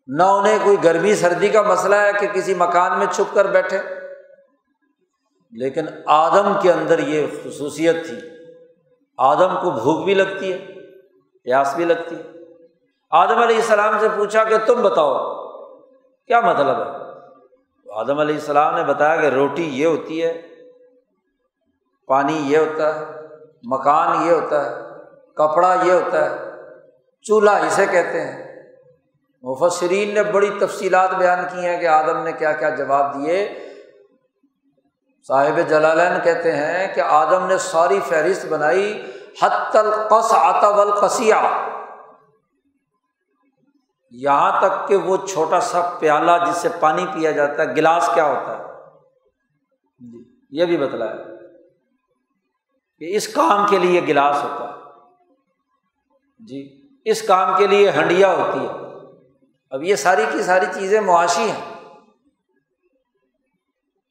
نہ 0.07 0.23
انہیں 0.23 0.59
کوئی 0.65 0.77
گرمی 0.85 1.15
سردی 1.15 1.49
کا 1.49 1.63
مسئلہ 1.63 1.95
ہے 1.95 2.11
کہ 2.21 2.27
کسی 2.27 2.55
مکان 2.55 2.99
میں 2.99 3.07
چھپ 3.07 3.35
کر 3.35 3.47
بیٹھے۔ 3.47 3.79
لیکن 5.53 5.85
آدم 6.07 6.53
کے 6.63 6.73
اندر 6.73 6.99
یہ 6.99 7.27
خصوصیت 7.45 8.07
تھی۔ 8.07 8.19
آدم 9.19 9.55
کو 9.63 9.71
بھوک 9.71 10.05
بھی 10.05 10.15
لگتی 10.15 10.53
ہے، 10.53 10.59
پیاس 11.45 11.75
بھی 11.77 11.85
لگتی 11.85 12.17
ہے۔ 12.17 12.23
آدم 13.11 13.39
علیہ 13.39 13.57
السلام 13.57 13.99
سے 13.99 14.09
پوچھا 14.17 14.45
کہ 14.45 14.59
تم 14.67 14.83
بتاؤ، 14.83 15.35
کیا 16.27 16.41
مطلب 16.41 16.77
ہے؟ 16.81 17.05
آدم 17.93 18.19
علیہ 18.19 18.35
السلام 18.35 18.75
نے 18.75 18.85
بتایا 18.85 19.17
کہ 19.17 19.27
روٹی 19.27 19.63
یہ 19.63 19.87
ہوتی 19.87 20.25
ہے، 20.25 20.43
پانی 22.07 22.37
یہ 22.37 22.59
ہوتا 22.59 23.01
ہے، 23.01 23.05
مکان 23.63 24.27
یہ 24.27 24.33
ہوتا 24.33 24.71
ہے، 24.71 24.83
کپڑا 25.35 25.77
یہ 25.85 25.93
ہوتا 25.93 26.31
ہے، 26.31 26.37
چولہا 27.23 27.57
اسے 27.57 27.87
کہتے 27.87 28.21
ہیں۔ 28.21 28.44
مفسرین 29.45 30.15
نے 30.15 30.23
بڑی 30.23 30.51
تفصیلات 30.61 31.15
بیان 31.15 31.39
کی 31.53 31.67
ہیں 31.67 31.81
کہ 31.81 31.87
آدم 31.87 32.23
نے 32.23 32.33
کیا 32.33 32.53
کیا 32.53 32.71
جواب 32.71 33.15
دیے۔ 33.15 33.49
صاحب 35.27 35.69
جلالین 35.69 36.21
کہتے 36.25 36.53
ہیں 36.57 36.95
کہ 36.95 37.01
آدم 37.01 37.47
نے 37.47 37.59
ساری 37.59 38.01
فہرست 38.09 38.47
بنائی 38.47 39.11
حت 39.43 39.77
القص 39.77 40.33
آتا 40.33 40.69
القسیہ 40.69 41.35
یہاں 44.11 44.61
تک 44.61 44.89
کہ 44.89 44.97
وہ 44.97 45.17
چھوٹا 45.17 45.61
سا 45.61 45.97
پیالہ 45.99 46.31
جس 46.49 46.57
سے 46.57 46.69
پانی 46.81 47.07
پیا 47.15 47.31
جاتا 47.31 47.63
ہے، 47.63 47.69
گلاس 47.69 48.11
کیا 48.15 48.25
ہوتا 48.25 48.59
ہے؟ 48.59 48.63
جی 49.99 50.25
یہ 50.51 50.65
بھی 50.65 50.77
بتلایا۔ 50.77 51.13
کہ 52.99 53.17
اس 53.17 53.29
کام 53.29 53.67
کے 53.67 53.79
لیے 53.79 54.01
گلاس 54.01 54.37
ہوتا 54.45 54.69
ہے۔ 54.69 54.75
جی 56.39 56.89
اس 57.05 57.23
کام 57.23 57.57
کے 57.57 57.67
لیے 57.67 57.91
ہنڈیا 57.91 58.33
ہوتی 58.33 58.59
ہے۔ 58.59 58.84
اب 59.75 59.83
یہ 59.83 59.97
ساری 59.97 60.25
کی 60.33 60.43
ساری 60.43 60.67
چیزیں 60.75 61.01
معاشی 61.01 61.51
ہیں۔ 61.51 61.75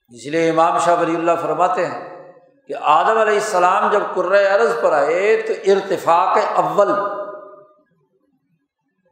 اس 0.09 0.25
لیے 0.25 0.49
امام 0.49 0.77
شاہ 0.77 1.01
ولی 1.01 1.15
اللہ 1.15 1.31
فرماتے 1.41 1.85
ہیں 1.85 2.31
کہ 2.67 2.73
آدم 2.81 3.17
علیہ 3.17 3.33
السلام 3.33 3.91
جب 3.91 3.99
عرض 4.33 4.81
پر 4.81 4.93
آئے 4.93 5.41
تو 5.41 5.53
ارتفاق 5.71 6.37
اول 6.55 6.91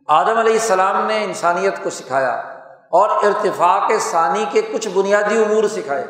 آدم 0.08 0.38
علیہ 0.38 0.54
السلام 0.54 1.06
نے 1.06 1.24
انسانیت 1.24 1.84
کو 1.84 1.90
سکھایا 1.90 2.34
اور 2.92 3.10
ارتفاق 3.10 3.92
ثانی 4.00 4.46
کے 4.52 4.62
کچھ 4.62 4.88
بنیادی 4.88 5.44
امور 5.44 5.64
سکھائے۔ 5.64 6.06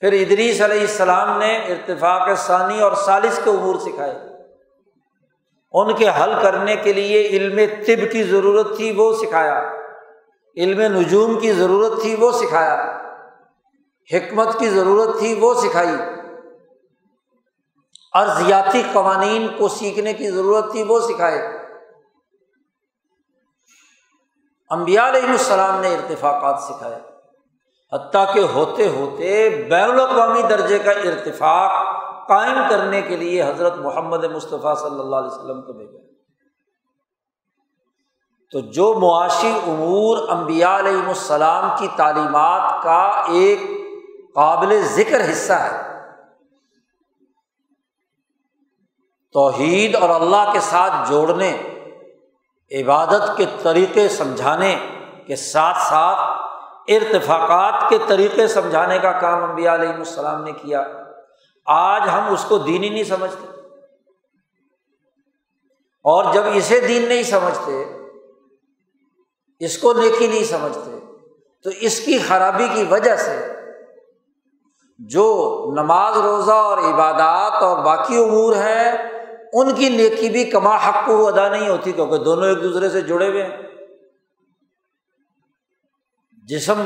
پھر 0.00 0.12
ادریس 0.12 0.60
علیہ 0.60 0.80
السلام 0.80 1.38
نے 1.38 1.56
ارتفاق 1.56 2.28
ثانی 2.36 2.80
اور 2.80 2.92
سالس 2.92 3.40
کے 3.44 3.50
امور 3.50 3.74
سکھائے۔ 3.78 4.14
ان 5.72 5.96
کے 5.96 6.08
حل 6.08 6.32
کرنے 6.42 6.76
کے 6.76 6.92
لیے 6.92 7.20
علم 7.26 7.60
طب 7.86 8.12
کی 8.12 8.22
ضرورت 8.22 8.76
تھی، 8.76 8.92
وہ 8.92 9.12
سکھایا۔ 9.12 9.72
علم 10.56 10.96
نجوم 10.96 11.40
کی 11.40 11.52
ضرورت 11.52 12.02
تھی، 12.02 12.16
وہ 12.20 12.30
سکھایا۔ 12.30 12.98
حکمت 14.12 14.58
کی 14.58 14.68
ضرورت 14.68 15.18
تھی، 15.18 15.38
وہ 15.40 15.54
سکھائی۔ 15.54 15.94
ارضیاتی 18.14 18.82
قوانین 18.92 19.48
کو 19.58 19.68
سیکھنے 19.68 20.12
کی 20.12 20.30
ضرورت 20.30 20.72
تھی، 20.72 20.82
وہ 20.82 21.00
سکھائے۔ 21.00 21.58
امبیا 24.70 25.08
علیہ 25.08 25.28
السلام 25.28 25.80
نے 25.80 25.94
ارتفاقات 25.94 26.62
سکھائے۔ 26.62 26.98
حتیٰ 27.92 28.34
کہ 28.34 28.40
ہوتے 28.40 28.88
ہوتے 28.88 29.48
بین 29.70 29.90
الاقوامی 29.90 30.42
درجے 30.42 30.78
کا 30.78 30.90
ارتفاق 30.90 31.89
قائم 32.30 32.58
کرنے 32.70 33.02
کے 33.02 33.16
لیے 33.16 33.42
حضرت 33.42 33.76
محمد 33.76 34.24
مصطفیٰ 34.24 34.76
صلی 34.76 35.00
اللہ 35.00 35.16
علیہ 35.16 35.30
وسلم 35.30 35.62
کو 35.62 35.72
بھیجا۔ 35.72 35.98
تو 38.52 38.60
جو 38.60 38.94
معاشی 38.94 39.60
امور 39.66 40.28
امبیا 40.28 40.78
علیہ 40.78 41.06
السلام 41.06 41.70
کی 41.78 41.88
تعلیمات 41.96 42.82
کا 42.82 43.22
ایک 43.28 43.60
قابل 44.34 44.80
ذکر 44.82 45.30
حصہ 45.30 45.52
ہے۔ 45.52 46.02
توحید 49.32 49.94
اور 49.94 50.08
اللہ 50.08 50.50
کے 50.52 50.60
ساتھ 50.60 51.10
جوڑنے، 51.10 51.62
عبادت 52.82 53.36
کے 53.36 53.46
طریقے 53.62 54.08
سمجھانے 54.08 54.78
کے 55.26 55.36
ساتھ 55.36 55.78
ساتھ 55.78 56.40
ارتفاقات 56.88 57.88
کے 57.88 57.98
طریقے 58.06 58.48
سمجھانے 58.48 58.98
کا 58.98 59.12
کام 59.12 59.44
امبیا 59.44 59.74
علیہ 59.74 59.88
السلام 59.88 60.44
نے 60.44 60.52
کیا۔ 60.52 60.84
آج 61.70 62.08
ہم 62.08 62.32
اس 62.32 62.44
کو 62.44 62.58
دین 62.58 62.84
ہی 62.84 62.88
نہیں 62.88 63.04
سمجھتے۔ 63.04 63.46
اور 66.04 66.34
جب 66.34 66.42
اسے 66.54 66.80
دین 66.80 67.08
نہیں 67.08 67.22
سمجھتے، 67.22 67.84
اس 69.58 69.78
کو 69.78 69.92
نیکی 69.92 70.26
نہیں 70.26 70.44
سمجھتے، 70.44 70.98
تو 71.64 71.70
اس 71.80 72.00
کی 72.00 72.18
خرابی 72.18 72.68
کی 72.74 72.84
وجہ 72.90 73.16
سے 73.16 73.52
جو 74.98 75.24
نماز 75.76 76.16
روزہ 76.16 76.52
اور 76.52 76.78
عبادات 76.78 77.62
اور 77.62 77.84
باقی 77.84 78.16
امور 78.16 78.56
ہیں، 78.56 78.92
ان 79.52 79.74
کی 79.74 79.88
نیکی 79.88 80.28
بھی 80.28 80.44
کما 80.44 80.76
حق 80.76 81.06
کو 81.06 81.28
ادا 81.28 81.48
نہیں 81.48 81.68
ہوتی، 81.68 81.92
کیونکہ 81.92 82.16
دونوں 82.16 82.48
ایک 82.48 82.62
دوسرے 82.62 82.88
سے 82.88 83.00
جڑے 83.00 83.28
ہوئے 83.28 83.46
ہیں۔ 83.46 83.56
جسم 86.44 86.82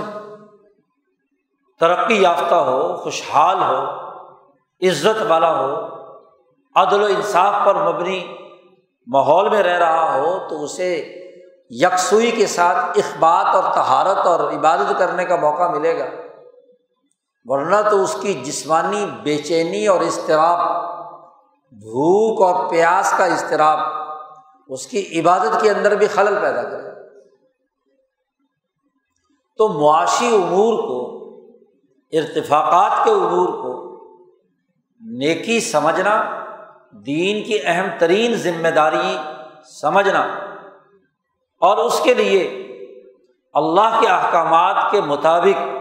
ترقی 1.81 2.23
یافتہ 2.23 2.55
ہو، 2.55 2.97
خوشحال 2.97 3.59
ہو 3.59 4.04
عزت 4.89 5.23
والا 5.29 5.59
ہو، 5.59 5.75
عدل 6.75 7.03
و 7.03 7.07
انصاف 7.07 7.67
پر 7.67 7.75
مبنی 7.75 8.37
ماحول 9.07 9.49
میں 9.49 9.63
رہ 9.63 9.79
رہا 9.79 10.15
ہو، 10.15 10.39
تو 10.49 10.63
اسے 10.63 11.21
یکسوئی 11.71 12.31
کے 12.31 12.47
ساتھ 12.47 12.77
اخبات 12.77 13.55
اور 13.55 13.75
تہارت 13.75 14.27
اور 14.27 14.53
عبادت 14.53 14.99
کرنے 14.99 15.25
کا 15.25 15.37
موقع 15.37 15.69
ملے 15.69 15.99
گا۔ 15.99 16.05
ورنہ 17.45 17.77
تو 17.91 18.03
اس 18.03 18.17
کی 18.21 18.35
جسمانی 18.35 19.07
بے 19.23 19.39
چینی 19.39 19.87
اور 19.87 20.01
اضطراب، 20.01 20.59
بھوک 21.73 22.43
اور 22.43 22.71
پیاس 22.71 23.15
کا 23.19 23.25
اضطراب، 23.25 23.79
اس 24.69 24.87
کی 24.87 25.21
عبادت 25.21 25.61
کے 25.61 25.71
اندر 25.71 25.95
بھی 25.95 26.07
خلل 26.07 26.39
پیدا 26.41 26.63
کرے۔ 26.63 26.95
تو 29.57 29.69
معاشی 29.69 30.27
امور 30.27 30.83
کو، 30.83 31.15
ارتفاقات 32.13 33.05
کے 33.05 33.11
امور 33.11 33.49
کو 33.49 33.84
نیکی 35.05 35.61
سمجھنا، 35.61 36.15
دین 37.07 37.43
کی 37.45 37.59
اہم 37.65 37.89
ترین 37.99 38.35
ذمہ 38.35 38.69
داری 38.69 39.17
سمجھنا 39.71 40.21
اور 41.63 41.77
اس 41.77 42.01
کے 42.05 42.15
لیے 42.15 42.43
اللہ 43.55 43.99
کے 44.01 44.09
احکامات 44.09 44.91
کے 44.91 45.01
مطابق 45.01 45.73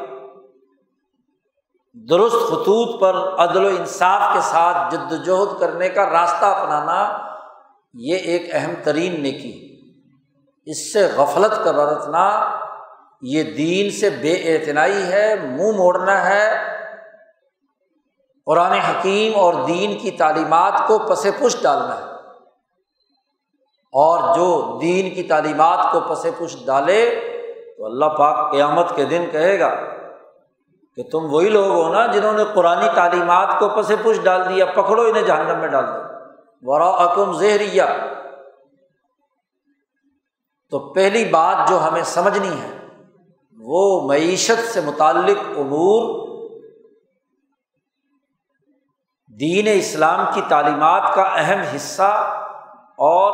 درست 1.95 2.35
خطوط 2.49 2.99
پر 3.01 3.15
عدل 3.37 3.65
و 3.65 3.67
انصاف 3.67 4.21
کے 4.33 4.41
ساتھ 4.41 4.93
جد 4.93 5.11
وجہد 5.11 5.59
کرنے 5.59 5.89
کا 5.89 6.05
راستہ 6.09 6.45
اپنانا، 6.45 6.99
یہ 7.93 8.17
ایک 8.25 8.49
اہم 8.51 8.73
ترین 8.83 9.21
نیکی 9.23 9.53
اس 10.67 10.91
سے 10.93 11.07
غفلت 11.15 11.63
کا 11.63 11.71
برتنا، 11.71 12.27
یہ 13.21 13.43
دین 13.57 13.89
سے 13.91 14.09
بے 14.21 14.33
اعتنائی 14.53 15.01
ہے، 15.03 15.35
منہ 15.35 15.77
موڑنا 15.77 16.23
ہے 16.25 16.47
قرآن 18.45 18.71
حکیم 18.71 19.35
اور 19.35 19.53
دین 19.53 19.99
کی 19.99 20.11
تعلیمات 20.11 20.73
کو 20.87 20.99
پس 20.99 21.27
پش 21.39 21.61
ڈالنا 21.61 21.97
ہے۔ 21.97 22.13
اور 23.91 24.35
جو 24.35 24.77
دین 24.81 25.15
کی 25.15 25.23
تعلیمات 25.23 25.91
کو 25.91 25.99
پس 25.99 26.25
پش 26.37 26.65
ڈالے 26.65 27.19
تو 27.77 27.85
اللہ 27.85 28.05
پاک 28.05 28.51
قیامت 28.51 28.95
کے 28.95 29.05
دن 29.05 29.25
کہے 29.31 29.59
گا 29.59 29.75
کہ 30.95 31.03
تم 31.03 31.33
وہی 31.33 31.49
لوگ 31.49 31.67
ہو 31.67 31.93
نا 31.93 32.05
جنہوں 32.05 32.33
نے 32.33 32.43
قرآن 32.53 32.85
تعلیمات 32.95 33.59
کو 33.59 33.69
پس 33.69 33.91
پش 34.03 34.23
ڈال 34.23 34.49
دیا، 34.49 34.65
پکڑو 34.65 35.01
انہیں 35.01 35.23
جہنم 35.23 35.59
میں 35.59 35.67
ڈال 35.67 35.85
دیا 35.85 36.17
ورا 36.61 36.89
اکم 36.89 37.33
زہریہ 37.33 37.83
تو 40.69 40.79
پہلی 40.79 41.25
بات 41.25 41.69
جو 41.69 41.83
ہمیں 41.83 42.03
سمجھنی 42.03 42.61
ہے، 42.61 42.87
وہ 43.59 44.07
معیشت 44.07 44.73
سے 44.73 44.81
متعلق 44.81 45.37
امور 45.57 46.22
دین 49.39 49.67
اسلام 49.73 50.25
کی 50.33 50.41
تعلیمات 50.47 51.13
کا 51.15 51.21
اہم 51.21 51.59
حصہ 51.75 52.11
اور 52.97 53.33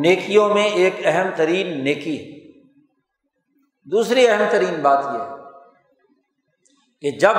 نیکیوں 0.00 0.48
میں 0.48 0.64
ایک 0.64 1.00
اہم 1.04 1.28
ترین 1.36 1.84
نیکی 1.84 2.16
ہے۔ 2.18 2.40
دوسری 3.90 4.28
اہم 4.28 4.44
ترین 4.50 4.82
بات 4.82 5.04
یہ 5.04 5.18
ہے 5.18 5.28
کہ 7.00 7.18
جب 7.18 7.32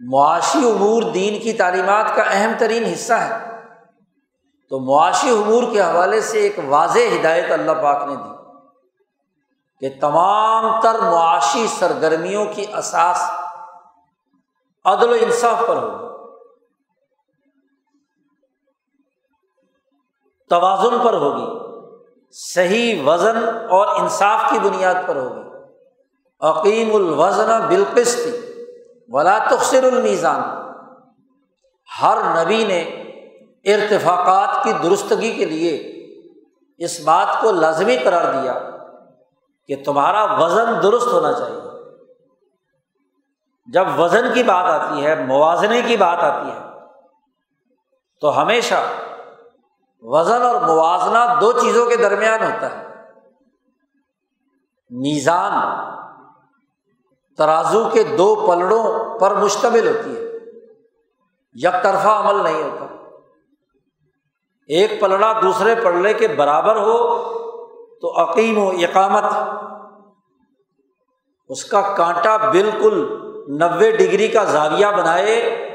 معاشی 0.00 0.70
امور 0.70 1.02
دین 1.02 1.38
کی 1.38 1.52
تعلیمات 1.52 2.16
کا 2.16 2.22
اہم 2.22 2.52
ترین 2.58 2.84
حصہ 2.84 3.12
ہے، 3.12 3.60
تو 4.68 4.78
معاشی 4.78 5.30
امور 5.30 5.62
کے 5.72 5.80
حوالے 5.80 6.20
سے 6.20 6.38
ایک 6.38 6.58
واضح 6.66 6.98
ہدایت 6.98 7.50
اللہ 7.50 7.72
پاک 7.72 8.08
نے 8.08 8.16
دی 8.16 8.34
کہ 9.80 10.00
تمام 10.00 10.80
تر 10.80 10.98
معاشی 11.00 11.66
سرگرمیوں 11.78 12.44
کی 12.54 12.64
اساس 12.76 13.30
عدل 14.84 15.10
و 15.10 15.16
انصاف 15.20 15.62
پر 15.68 15.76
ہوگی۔ 15.76 16.05
توازن 20.50 20.98
پر 21.04 21.14
ہوگی۔ 21.14 21.66
صحیح 22.30 23.02
وزن 23.06 23.36
اور 23.70 24.00
انصاف 24.00 24.50
کی 24.50 24.58
بنیاد 24.58 24.94
پر 25.06 25.16
ہوگی۔ 25.16 25.40
عقیم 26.40 26.94
الوزن 26.94 27.66
بالقسط 27.68 28.28
ولا 29.08 29.38
تخصر 29.38 29.84
المیزان۔ 29.84 30.42
ہر 32.02 32.44
نبی 32.44 32.64
نے 32.64 32.80
ارتفاقات 33.64 34.64
کی 34.64 34.72
درستگی 34.72 35.34
کے 35.34 35.44
لیے 35.44 35.92
اس 36.78 37.00
بات 37.00 37.40
کو 37.40 37.50
لازمی 37.50 37.96
قرار 37.96 38.42
دیا 38.42 38.54
کہ 39.66 39.76
تمہارا 39.84 40.44
وزن 40.44 40.82
درست 40.82 41.06
ہونا 41.06 41.32
چاہیے۔ 41.32 41.60
جب 43.72 44.00
وزن 44.00 44.24
کی 44.34 44.42
بات 44.42 44.64
آتی 44.64 45.06
ہے، 45.06 45.24
موازنے 45.24 45.82
کی 45.82 45.96
بات 45.96 46.18
آتی 46.18 46.50
ہے، 46.50 46.58
تو 48.20 48.42
ہمیشہ 48.42 48.74
وزن 50.08 50.42
اور 50.42 50.54
موازنہ 50.54 51.40
دو 51.40 51.52
چیزوں 51.52 51.86
کے 51.86 51.96
درمیان 51.96 52.42
ہوتا 52.42 52.78
ہے۔ 52.78 52.86
میزان 54.90 55.52
ترازو 57.36 57.88
کے 57.92 58.02
دو 58.02 58.46
پلڑوں 58.46 59.18
پر 59.18 59.34
مشتمل 59.34 59.88
ہوتی 59.88 60.16
ہے۔ 60.16 60.20
یک 61.54 61.82
طرفہ 61.82 62.08
عمل 62.08 62.44
نہیں 62.44 62.62
ہوتا۔ 62.62 62.84
ایک 64.68 65.00
پلڑا 65.00 65.32
دوسرے 65.42 65.74
پلڑے 65.74 66.14
کے 66.14 66.28
برابر 66.28 66.76
ہو 66.76 67.22
تو 68.00 68.22
عقیم 68.22 68.58
و 68.58 68.68
اقامت۔ 68.68 69.24
اس 71.48 71.64
کا 71.64 71.80
کانٹا 71.80 72.36
بالکل 72.36 73.18
نوے 73.48 73.90
ڈگری 73.90 74.28
کا 74.28 74.44
زاویہ 74.44 74.86
بنائے 74.86 75.66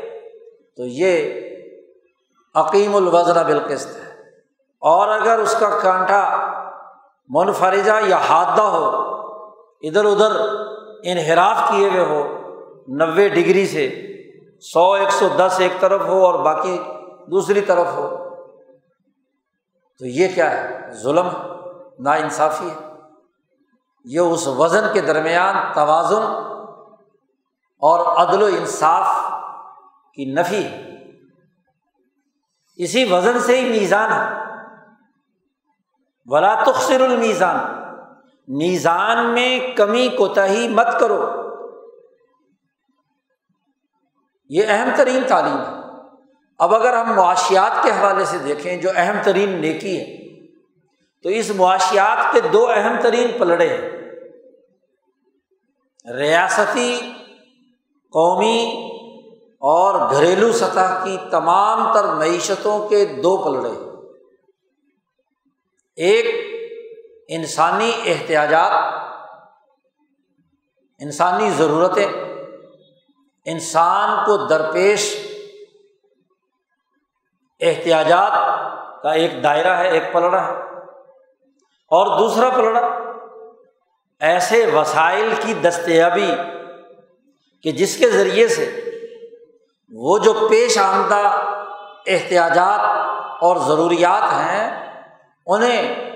تو 0.78 0.84
یہ 0.86 1.42
عقیم 2.56 2.96
الوزن 2.96 3.44
بالقست 3.48 3.98
ہے۔ 3.98 4.11
اور 4.82 5.08
اگر 5.08 5.40
اس 5.40 5.56
کا 5.60 5.80
کانٹا 5.80 6.52
منفرجہ 7.30 7.92
یا 8.08 8.18
حادہ 8.18 8.62
ہو، 8.62 8.88
ادھر 9.82 10.06
ادھر 10.06 10.32
انحراف 11.04 11.70
کیے 11.70 11.90
ہوئے 11.90 12.06
ہو، 12.06 12.24
نوے 12.88 13.30
ڈگری 13.30 13.68
سے، 13.68 14.08
سو، 14.62 14.94
ایک 14.94 15.12
سو 15.12 15.28
دس 15.38 15.56
ایک 15.58 15.80
طرف 15.80 16.02
ہو 16.02 16.26
اور 16.26 16.40
باقی 16.40 16.78
دوسری 17.28 17.62
طرف 17.62 17.88
ہو، 17.88 18.18
تو 20.00 20.06
یہ 20.06 20.28
کیا 20.36 20.52
ہے؟ 20.52 20.80
ظلم 20.92 21.28
نا 22.00 22.12
انصافی 22.12 22.70
ہے۔ 22.70 22.92
یہ 24.06 24.20
اس 24.20 24.48
وزن 24.48 24.94
کے 24.94 25.02
درمیان 25.02 25.56
توازن 25.74 26.22
اور 27.80 28.00
عدل 28.00 28.42
و 28.42 28.46
انصاف 28.46 29.08
کی 30.16 30.26
نفی 30.26 30.64
ہے۔ 30.64 30.98
اسی 32.76 33.14
وزن 33.14 33.40
سے 33.40 33.62
ہی 33.62 33.80
میزان 33.80 34.14
ہے۔ 34.14 34.51
ولا 36.26 36.64
تخصر 36.64 37.02
المیزان۔ 37.02 37.58
میزان 38.48 39.34
میں 39.34 39.60
کمی 39.76 40.08
کوتاہی 40.18 40.68
مت 40.68 41.00
کرو۔ 41.00 41.26
یہ 44.50 44.64
اہم 44.68 44.90
ترین 44.98 45.24
تعلیم 45.28 45.58
ہے۔ 45.58 45.82
اب 46.60 46.76
اگر 46.76 46.94
ہم 46.94 47.16
معاشیات 47.16 47.84
کے 47.84 47.90
حوالے 47.92 48.26
سے 48.26 48.38
دیکھیں 48.38 48.78
جو 48.78 48.90
اہم 48.96 49.16
ترین 49.24 49.50
نیکی 49.50 50.00
ہے، 50.00 50.22
تو 51.24 51.30
اس 51.30 51.52
معاشیات 51.56 52.34
کے 52.34 52.42
دو 52.42 52.68
اہم 52.70 52.96
ترین 53.02 53.28
پلڑے 53.40 53.70
ہیں۔ 53.70 53.92
ریاستی، 56.14 57.14
قومی 58.12 58.90
اور 59.60 60.14
گھریلو 60.14 60.52
سطح 60.52 61.04
کی 61.04 61.18
تمام 61.32 61.94
تر 61.94 62.04
معیشتوں 62.04 62.90
کے 62.90 63.06
دو 63.06 63.38
پلڑے 63.38 63.70
ہیں۔ 63.70 63.91
ایک 65.96 66.26
انسانی 67.28 67.92
احتیاجات، 68.06 68.72
انسانی 71.00 71.50
ضرورتیں، 71.50 72.08
انسان 73.46 74.26
کو 74.26 74.48
درپیش 74.48 75.28
احتیاجات 77.60 78.32
کا 79.04 79.12
ایک 79.12 79.44
دائرہ 79.44 79.78
ہے، 79.78 79.90
ایک 79.90 80.14
پلڑا 80.14 80.48
ہے۔ 80.48 80.54
اور 81.90 82.20
دوسرا 82.20 82.50
پلڑا، 82.50 82.82
ایسے 84.20 84.66
وسائل 84.66 85.34
کی 85.40 85.54
دستیابی 85.54 86.32
کہ 87.64 87.72
جس 87.72 87.98
کے 87.98 88.10
ذریعے 88.10 88.48
سے 88.48 88.82
وہ 89.92 90.18
جو 90.18 90.48
پیش 90.50 90.78
آمدہ 90.78 91.42
احتیاجات 92.08 92.80
اور 93.44 93.58
ضروریات 93.58 94.24
ہیں 94.24 94.91
انہیں 95.46 96.12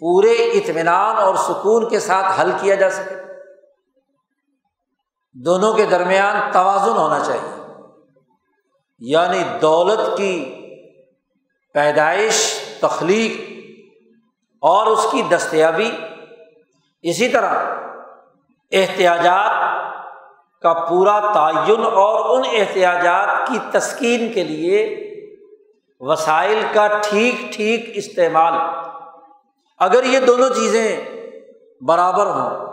پورے 0.00 0.32
اطمینان 0.32 1.16
اور 1.16 1.34
سکون 1.34 1.88
کے 1.88 2.00
ساتھ 2.00 2.40
حل 2.40 2.52
کیا 2.60 2.74
جا 2.74 2.90
سکے۔ 2.90 3.14
دونوں 5.32 5.74
کے 5.74 5.86
درمیان 5.86 6.52
توازن 6.52 6.96
ہونا 6.96 7.20
چاہیے۔ 7.20 7.72
یعنی 8.98 9.42
دولت 9.62 10.18
کی 10.18 10.54
پیدائش، 11.74 12.60
تخلیق 12.80 13.50
اور 14.60 14.86
اس 14.86 15.06
کی 15.12 15.22
دستیابی۔ 15.22 15.90
اسی 17.02 17.28
طرح 17.28 17.54
احتیاجات 18.72 19.50
کا 20.62 20.72
پورا 20.72 21.20
تعین 21.20 21.80
اور 21.84 22.38
ان 22.38 22.44
احتیاجات 22.52 23.48
کی 23.48 23.58
تسکین 23.72 24.32
کے 24.32 24.44
لیے 24.44 25.09
وسائل 26.00 26.62
کا 26.72 26.88
ٹھیک 26.88 27.52
ٹھیک 27.52 27.90
استعمال۔ 27.94 28.52
اگر 29.78 30.04
یہ 30.04 30.20
دونوں 30.20 30.48
چیزیں 30.48 31.00
برابر 31.80 32.26
ہوں، 32.26 32.66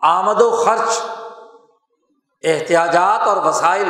آمد 0.00 0.40
و 0.40 0.50
خرچ، 0.50 1.00
احتیاجات 2.42 3.28
اور 3.28 3.36
وسائل 3.36 3.88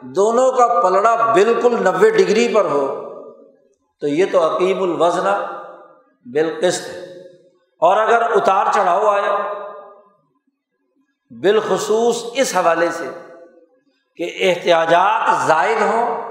دونوں 0.00 0.52
کا 0.52 0.80
پلڑا 0.82 1.32
بالکل 1.34 1.82
نوے 1.82 2.10
ڈگری 2.10 2.54
پر 2.54 2.64
ہو، 2.64 3.00
تو 4.00 4.06
یہ 4.06 4.24
تو 4.32 4.56
عقیم 4.56 4.82
الوزن 4.82 5.30
بالقست 6.24 6.88
ہے۔ 6.88 7.04
اور 7.80 7.96
اگر 7.96 8.22
اتار 8.22 8.66
چڑھاؤ 8.74 9.06
آئے 9.06 9.30
بالخصوص 11.30 12.24
اس 12.34 12.56
حوالے 12.56 12.90
سے 12.90 13.10
کہ 14.16 14.36
احتیاجات 14.40 15.46
زائد 15.46 15.82
ہوں 15.82 16.23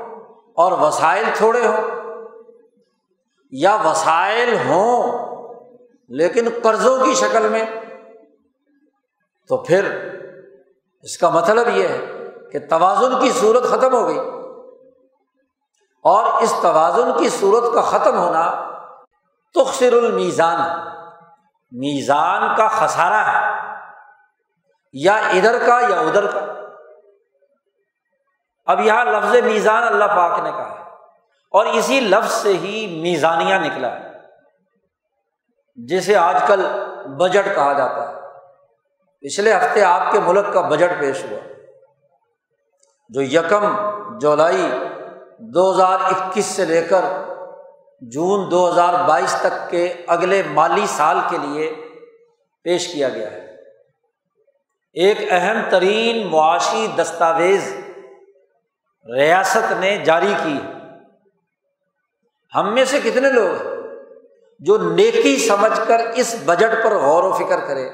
اور 0.56 0.72
وسائل 0.72 1.26
تھوڑے 1.34 1.68
ہوں۔ 1.68 1.82
یا 3.52 3.76
وسائل 3.76 4.58
ہوں، 4.58 5.18
لیکن 6.10 6.48
قرضوں 6.64 7.06
کی 7.06 7.14
شکل 7.14 7.48
میں۔ 7.48 7.66
تو 9.48 9.58
پھر 9.58 10.10
اس 11.02 11.18
کا 11.18 11.30
مطلب 11.30 11.68
یہ 11.68 11.88
ہے 11.88 12.06
کہ 12.52 12.60
توازن 12.70 13.20
کی 13.20 13.32
صورت 13.32 13.64
ختم 13.64 13.94
ہو 13.94 14.08
گئی۔ 14.08 14.20
اور 16.04 16.42
اس 16.42 16.54
توازن 16.62 17.18
کی 17.18 17.30
صورت 17.30 17.74
کا 17.74 17.82
ختم 17.82 18.18
ہونا 18.18 18.70
تخصر 19.54 19.94
المیزان 19.94 20.62
میزان 21.72 22.56
کا 22.56 22.68
خسارہ 22.68 23.14
ہے۔ 23.14 23.76
یا 24.94 25.16
ادھر 25.16 25.66
کا 25.66 25.80
یا 25.90 26.00
ادھر 26.00 26.26
کا۔ 26.26 26.63
اب 28.66 28.80
یہاں 28.80 29.06
لفظ 29.06 29.36
میزان 29.36 29.84
اللہ 29.84 30.06
پاک 30.06 30.40
نے 30.44 30.52
کہا 30.52 30.80
اور 31.52 31.66
اسی 31.66 32.00
لفظ 32.00 32.32
سے 32.32 32.58
ہی 32.58 33.02
میزانیہ 33.02 33.56
نکلا 33.56 34.00
ہے۔ 34.00 34.10
جسے 35.76 36.16
آج 36.16 36.36
کل 36.48 36.66
بجٹ 37.06 37.56
کہا 37.56 37.74
جاتا 37.74 38.10
ہے۔ 38.10 38.16
پچھلے 39.22 39.54
ہفتے 39.54 39.84
آپ 39.84 40.12
کے 40.12 40.20
ملک 40.20 40.54
کا 40.54 40.62
بجٹ 40.62 41.00
پیش 41.00 41.26
ہوا۔ 41.26 41.40
جو 43.10 43.22
یکم 43.22 43.76
جولائی 44.20 44.70
دو 45.38 45.72
ہزار 45.72 45.98
اکیس 46.04 46.46
سے 46.46 46.66
لے 46.66 46.82
کر 46.82 47.02
جون 48.02 48.52
دو 48.52 48.72
ہزار 48.72 48.94
بائیس 49.08 49.36
تک 49.42 49.70
کے 49.70 49.94
اگلے 50.08 50.44
مالی 50.44 50.86
سال 50.88 51.18
کے 51.30 51.38
لیے 51.38 51.76
پیش 52.64 52.94
کیا 52.94 53.10
گیا 53.10 53.32
ہے۔ 53.32 53.56
ایک 54.94 55.18
اہم 55.32 55.70
ترین 55.70 56.28
معاشی 56.28 56.88
دستاویز 56.88 57.83
ریاست 59.06 59.72
نے 59.72 59.98
جاری 59.98 60.34
کی 60.44 60.60
ہم 62.56 62.74
میں 62.74 62.86
سے 62.86 63.00
کتنے 63.00 63.30
لوگ 63.30 63.68
ہیں 63.68 63.74
جو 64.60 64.78
نیکی 64.78 65.38
سمجھ 65.38 65.80
کر 65.88 66.00
اس 66.16 66.36
بجٹ 66.46 66.84
پر 66.84 66.96
غور 66.96 67.24
و 67.24 67.34
فکر 67.34 67.60
کرے 67.68 67.88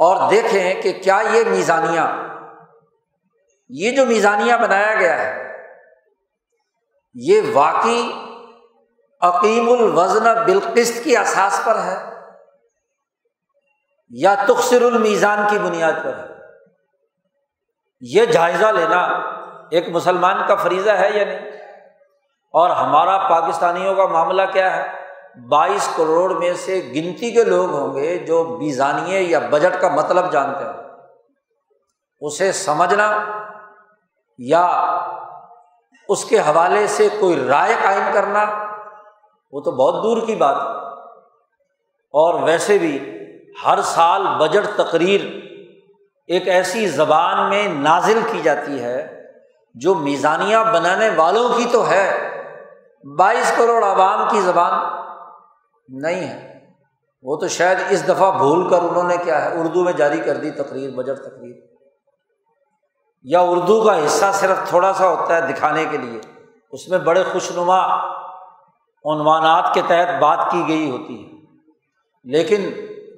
اور 0.00 0.30
دیکھیں 0.30 0.82
کہ 0.82 0.92
کیا 0.92 1.20
یہ 1.32 1.44
میزانیہ 1.44 2.00
یہ 3.68 3.90
جو 3.90 4.06
میزانیہ 4.06 4.54
بنایا 4.62 4.94
گیا 4.94 5.18
ہے، 5.18 5.52
یہ 7.14 7.40
واقعی 7.52 8.12
عقیم 9.20 9.72
الوزن 9.72 10.24
بالقست 10.44 11.04
کی 11.04 11.16
احساس 11.16 11.60
پر 11.64 11.78
ہے 11.78 11.96
یا 14.08 14.34
تخصر 14.34 14.82
المیزان 14.82 15.38
کی 15.50 15.58
بنیاد 15.58 15.92
پر 16.04 16.16
ہے؟ 16.16 16.26
یہ 18.00 18.24
جائزہ 18.24 18.66
لینا 18.66 19.06
ایک 19.72 19.88
مسلمان 19.88 20.36
کا 20.48 20.54
فریضہ 20.54 20.90
ہے 20.90 21.10
یا 21.14 21.24
نہیں؟ 21.24 21.38
اور 22.52 22.70
ہمارا 22.70 23.18
پاکستانیوں 23.18 23.94
کا 23.94 24.06
معاملہ 24.06 24.42
کیا 24.52 24.76
ہے؟ 24.76 25.02
بائیس 25.48 25.88
کروڑ 25.96 26.32
میں 26.32 26.54
سے 26.54 26.92
گنتی 26.94 27.30
کے 27.30 27.44
لوگ 27.44 27.70
ہوں 27.70 27.96
گے 27.96 28.18
جو 28.18 28.44
بیزانیے 28.44 29.20
یا 29.20 29.38
بجٹ 29.50 29.80
کا 29.80 29.88
مطلب 29.88 30.32
جانتے 30.32 30.64
ہیں 30.64 30.72
اسے 32.20 32.52
سمجھنا 32.52 33.24
یا 34.38 34.62
اس 36.08 36.24
کے 36.24 36.38
حوالے 36.38 36.86
سے 36.86 37.08
کوئی 37.20 37.46
رائے 37.48 37.74
قائم 37.82 38.02
کرنا، 38.12 38.44
وہ 39.52 39.60
تو 39.60 39.70
بہت 39.70 40.02
دور 40.02 40.26
کی 40.26 40.34
بات 40.34 40.56
ہے۔ 40.56 40.92
اور 41.94 42.42
ویسے 42.42 42.78
بھی 42.78 43.18
ہر 43.66 43.80
سال 43.80 44.22
بجٹ 44.38 44.66
تقریر 44.76 45.20
ایک 46.26 46.48
ایسی 46.48 46.86
زبان 46.86 47.48
میں 47.48 47.68
نازل 47.68 48.20
کی 48.32 48.40
جاتی 48.40 48.82
ہے 48.82 49.21
جو 49.74 49.94
میزانیہ 49.94 50.56
بنانے 50.74 51.08
والوں 51.16 51.48
کی 51.48 51.64
تو 51.72 51.88
ہے، 51.88 52.28
بائیس 53.18 53.52
کروڑ 53.56 53.84
عوام 53.84 54.28
کی 54.30 54.40
زبان 54.40 54.72
نہیں 55.88 56.28
ہے۔ 56.28 56.52
وہ 57.22 57.36
تو 57.36 57.48
شاید 57.48 57.78
اس 57.90 58.08
دفعہ 58.08 58.38
بھول 58.38 58.70
کر 58.70 58.78
انہوں 58.82 59.02
نے 59.02 59.16
کیا 59.16 59.44
ہے، 59.44 59.60
اردو 59.60 59.84
میں 59.84 59.92
جاری 59.92 60.20
کر 60.20 60.36
دی 60.36 60.50
تقریر، 60.50 60.90
بجٹ 60.90 61.22
تقریر۔ 61.22 61.54
یا 63.22 63.40
اردو 63.40 63.84
کا 63.84 64.06
حصہ 64.06 64.24
صرف 64.34 64.68
تھوڑا 64.68 64.92
سا 64.92 65.08
ہوتا 65.08 65.36
ہے 65.36 65.52
دکھانے 65.52 65.84
کے 65.90 65.98
لیے، 65.98 66.20
اس 66.70 66.88
میں 66.88 66.98
بڑے 66.98 67.22
خوش 67.32 67.50
نما 67.50 67.96
عنوانات 69.04 69.74
کے 69.74 69.82
تحت 69.88 70.22
بات 70.22 70.50
کی 70.50 70.68
گئی 70.68 70.90
ہوتی 70.90 71.26
ہے۔ 71.26 71.32
لیکن 72.24 72.72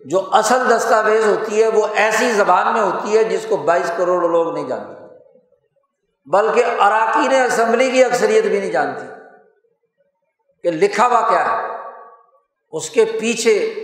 جو 0.05 0.21
اصل 0.33 0.77
دستاویز 0.77 1.27
ہوتی 1.27 1.63
ہے، 1.63 1.69
وہ 1.69 1.87
ایسی 1.95 2.33
زبان 2.33 2.73
میں 2.73 2.81
ہوتی 2.81 3.19
ہے 3.19 3.25
جس 3.25 3.47
کو 3.49 3.57
بائیس 3.57 3.93
کروڑ 3.97 4.29
لوگ 4.29 4.55
نہیں 4.55 4.69
جانتے۔ 4.69 4.94
بلکہ 6.27 6.65
اراکین 6.65 7.43
اسمبلی 7.43 7.91
کی 7.91 8.05
اکثریت 8.05 8.45
بھی 8.45 8.59
نہیں 8.61 8.71
جانتی 8.71 9.07
کہ 10.63 10.71
لکھا 10.71 11.07
ہوا 11.07 11.29
کیا 11.29 11.45
ہے، 11.53 11.77
اس 12.71 12.91
کے 12.91 13.05
پیچھے 13.05 13.75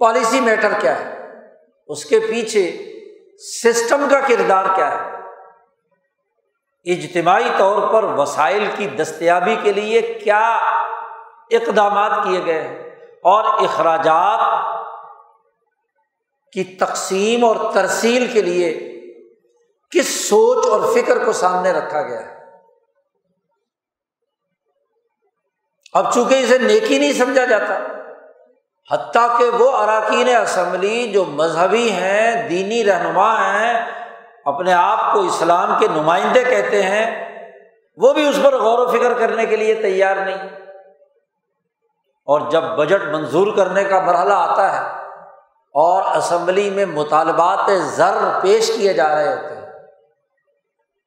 پالیسی 0.00 0.40
میٹر 0.40 0.72
کیا 0.80 0.98
ہے، 1.00 1.28
اس 1.86 2.04
کے 2.04 2.20
پیچھے 2.20 2.90
سسٹم 3.38 4.06
کا 4.10 4.20
کردار 4.20 4.64
کیا 4.74 4.90
ہے۔ 4.92 5.14
اجتماعی 6.92 7.48
طور 7.58 7.92
پر 7.92 8.04
وسائل 8.04 8.66
کی 8.76 8.86
دستیابی 8.86 9.56
کے 9.62 9.72
لیے 9.72 10.00
کیا 10.02 10.56
اقدامات 11.50 12.24
کیے 12.24 12.44
گئے 12.46 12.60
ہیں 12.60 12.90
اور 13.22 13.44
اخراجات 13.44 14.40
کی 16.52 16.64
تقسیم 16.64 17.44
اور 17.44 17.56
ترسیل 17.74 18.26
کے 18.32 18.42
لیے 18.42 18.93
کس 19.94 20.28
سوچ 20.28 20.66
اور 20.66 20.94
فکر 20.94 21.24
کو 21.24 21.32
سامنے 21.32 21.72
رکھا 21.72 22.02
گیا 22.02 22.20
ہے۔ 22.20 22.34
اب 25.92 26.12
چونکہ 26.12 26.34
اسے 26.34 26.58
نیکی 26.58 26.98
نہیں 26.98 27.12
سمجھا 27.12 27.44
جاتا، 27.44 27.78
حتیٰ 28.90 29.38
کہ 29.38 29.44
وہ 29.44 29.76
اراکین 29.76 30.36
اسمبلی 30.36 31.12
جو 31.12 31.24
مذہبی 31.24 31.90
ہیں، 31.90 32.48
دینی 32.48 32.84
رہنما 32.84 33.50
ہیں، 33.50 33.90
اپنے 34.44 34.72
آپ 34.72 35.12
کو 35.12 35.20
اسلام 35.20 35.78
کے 35.80 35.88
نمائندے 35.88 36.44
کہتے 36.44 36.82
ہیں، 36.82 37.24
وہ 37.96 38.12
بھی 38.12 38.28
اس 38.28 38.36
پر 38.42 38.58
غور 38.58 38.78
و 38.78 38.86
فکر 38.86 39.14
کرنے 39.14 39.46
کے 39.46 39.56
لیے 39.56 39.74
تیار 39.74 40.16
نہیں۔ 40.16 40.48
اور 42.26 42.50
جب 42.50 42.62
بجٹ 42.62 43.02
منظور 43.02 43.56
کرنے 43.56 43.84
کا 43.84 44.00
مرحلہ 44.00 44.32
آتا 44.32 44.74
ہے 44.74 44.86
اور 45.74 46.16
اسمبلی 46.16 46.70
میں 46.70 46.86
مطالبات 46.86 47.70
زر 47.82 48.40
پیش 48.42 48.70
کیے 48.76 48.92
جا 48.92 49.14
رہے 49.14 49.34
ہوتے 49.34 49.54
ہیں 49.54 49.63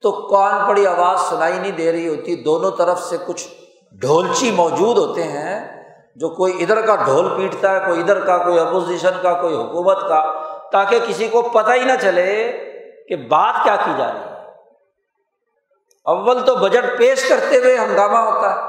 تو 0.02 0.12
کون 0.12 0.52
پڑی 0.68 0.88
آواز 0.88 1.20
سنائی 1.20 1.60
نہیں 1.60 1.72
دے 1.72 1.92
رہی 1.92 2.08
ہوتی، 2.08 2.36
دونوں 2.36 2.72
طرف 2.72 3.00
سے 3.00 3.18
کچھ 3.28 3.48
ڈھولچی 3.92 4.52
موجود 4.52 4.98
ہوتے 4.98 5.24
ہیں 5.24 5.84
جو 6.16 6.30
کوئی 6.30 6.64
ادھر 6.64 6.86
کا 6.86 6.96
ڈھول 6.96 7.30
پیٹتا 7.38 7.72
ہے، 7.72 7.80
کوئی 7.80 8.02
ادھر 8.02 8.26
کا، 8.26 8.38
کوئی 8.38 8.60
اپوزیشن 8.60 9.22
کا، 9.22 9.42
کوئی 9.42 9.56
حکومت 9.56 10.02
کا، 10.02 10.42
تاکہ 10.72 11.00
کسی 11.08 11.28
کو 11.28 11.42
پتہ 11.42 11.72
ہی 11.72 11.86
نہ 11.86 11.92
چلے 12.02 12.52
کہ 13.08 13.16
بات 13.16 13.64
کیا 13.64 13.76
کی 13.76 13.92
جا 13.98 14.14
رہی 14.14 14.20
ہے۔ 14.20 14.36
اول 16.06 16.46
تو 16.46 16.56
بجٹ 16.56 16.98
پیش 16.98 17.30
کرتے 17.30 17.58
ہوئے 17.58 17.78
ہنگامہ 17.78 18.18
ہوتا 18.18 18.56
ہے 18.56 18.60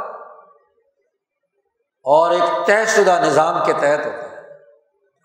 اور 2.05 2.31
ایک 2.31 2.67
طے 2.67 2.87
شدہ 2.87 3.21
نظام 3.23 3.65
کے 3.65 3.73
تحت 3.73 4.07
ہوتا 4.07 4.23
ہے۔ 4.23 4.47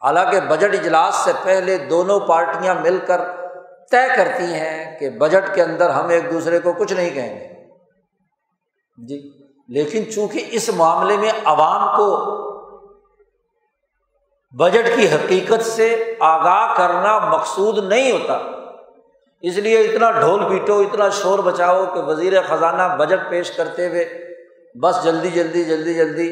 حالانکہ 0.01 0.39
بجٹ 0.39 0.73
اجلاس 0.73 1.15
سے 1.15 1.31
پہلے 1.43 1.77
دونوں 1.77 2.19
پارٹیاں 2.19 2.75
مل 2.75 2.99
کر 3.07 3.21
طے 3.91 4.07
کرتی 4.15 4.53
ہیں 4.53 4.99
کہ 4.99 5.09
بجٹ 5.09 5.53
کے 5.55 5.61
اندر 5.63 5.89
ہم 5.89 6.09
ایک 6.09 6.31
دوسرے 6.31 6.59
کو 6.59 6.73
کچھ 6.73 6.93
نہیں 6.93 7.09
کہیں 7.09 7.39
گے۔ 7.39 7.47
جی 8.97 9.19
لیکن 9.69 10.11
چونکہ 10.11 10.47
اس 10.51 10.69
معاملے 10.69 11.17
میں 11.17 11.31
عوام 11.45 11.95
کو 11.97 12.07
بجٹ 14.53 14.87
کی 14.95 15.07
حقیقت 15.07 15.65
سے 15.65 16.15
آگاہ 16.19 16.73
کرنا 16.77 17.17
مقصود 17.19 17.83
نہیں 17.85 18.11
ہوتا، 18.11 18.37
اس 19.43 19.57
لیے 19.57 19.79
اتنا 19.81 20.11
ڈھول 20.11 20.43
پیٹو، 20.49 20.79
اتنا 20.79 21.09
شور 21.09 21.39
بچاؤ 21.39 21.85
کہ 21.85 21.99
وزیر 21.99 22.41
خزانہ 22.41 22.95
بجٹ 22.99 23.29
پیش 23.29 23.51
کرتے 23.51 23.87
ہوئے 23.87 24.05
بس 24.75 25.03
جلدی 25.03 25.29
جلدی 25.29 25.63
جلدی 25.63 25.93
جلدی 25.93 26.29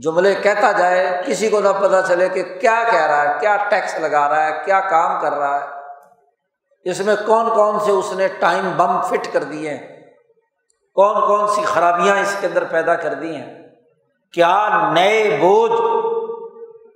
جملے 0.00 0.34
کہتا 0.34 0.72
جائے، 0.72 1.22
کسی 1.26 1.48
کو 1.48 1.60
نہ 1.60 1.68
پتہ 1.80 2.00
چلے 2.08 2.28
کہ 2.28 2.42
کیا 2.60 2.82
کہہ 2.90 3.06
رہا 3.06 3.22
ہے، 3.22 3.38
کیا 3.40 3.56
ٹیکس 3.70 3.98
لگا 4.00 4.28
رہا 4.28 4.46
ہے، 4.46 4.52
کیا 4.64 4.80
کام 4.80 5.20
کر 5.20 5.32
رہا 5.32 5.60
ہے۔ 5.60 5.81
اس 6.84 7.00
میں 7.00 7.16
کون 7.26 7.54
کون 7.54 7.80
سے 7.80 7.90
اس 7.90 8.12
نے 8.12 8.28
ٹائم 8.28 8.70
بم 8.76 9.00
فٹ 9.00 9.32
کر 9.32 9.42
دیے 9.42 9.70
ہیں؟ 9.70 10.02
کون 10.94 11.14
کون 11.26 11.48
سی 11.48 11.62
خرابیاں 11.64 12.16
اس 12.16 12.36
کے 12.40 12.46
اندر 12.46 12.64
پیدا 12.64 12.94
کر 12.94 13.14
دی 13.14 13.34
ہیں؟ 13.36 13.62
کیا 14.32 14.90
نئے 14.92 15.38
بوجھ 15.40 15.72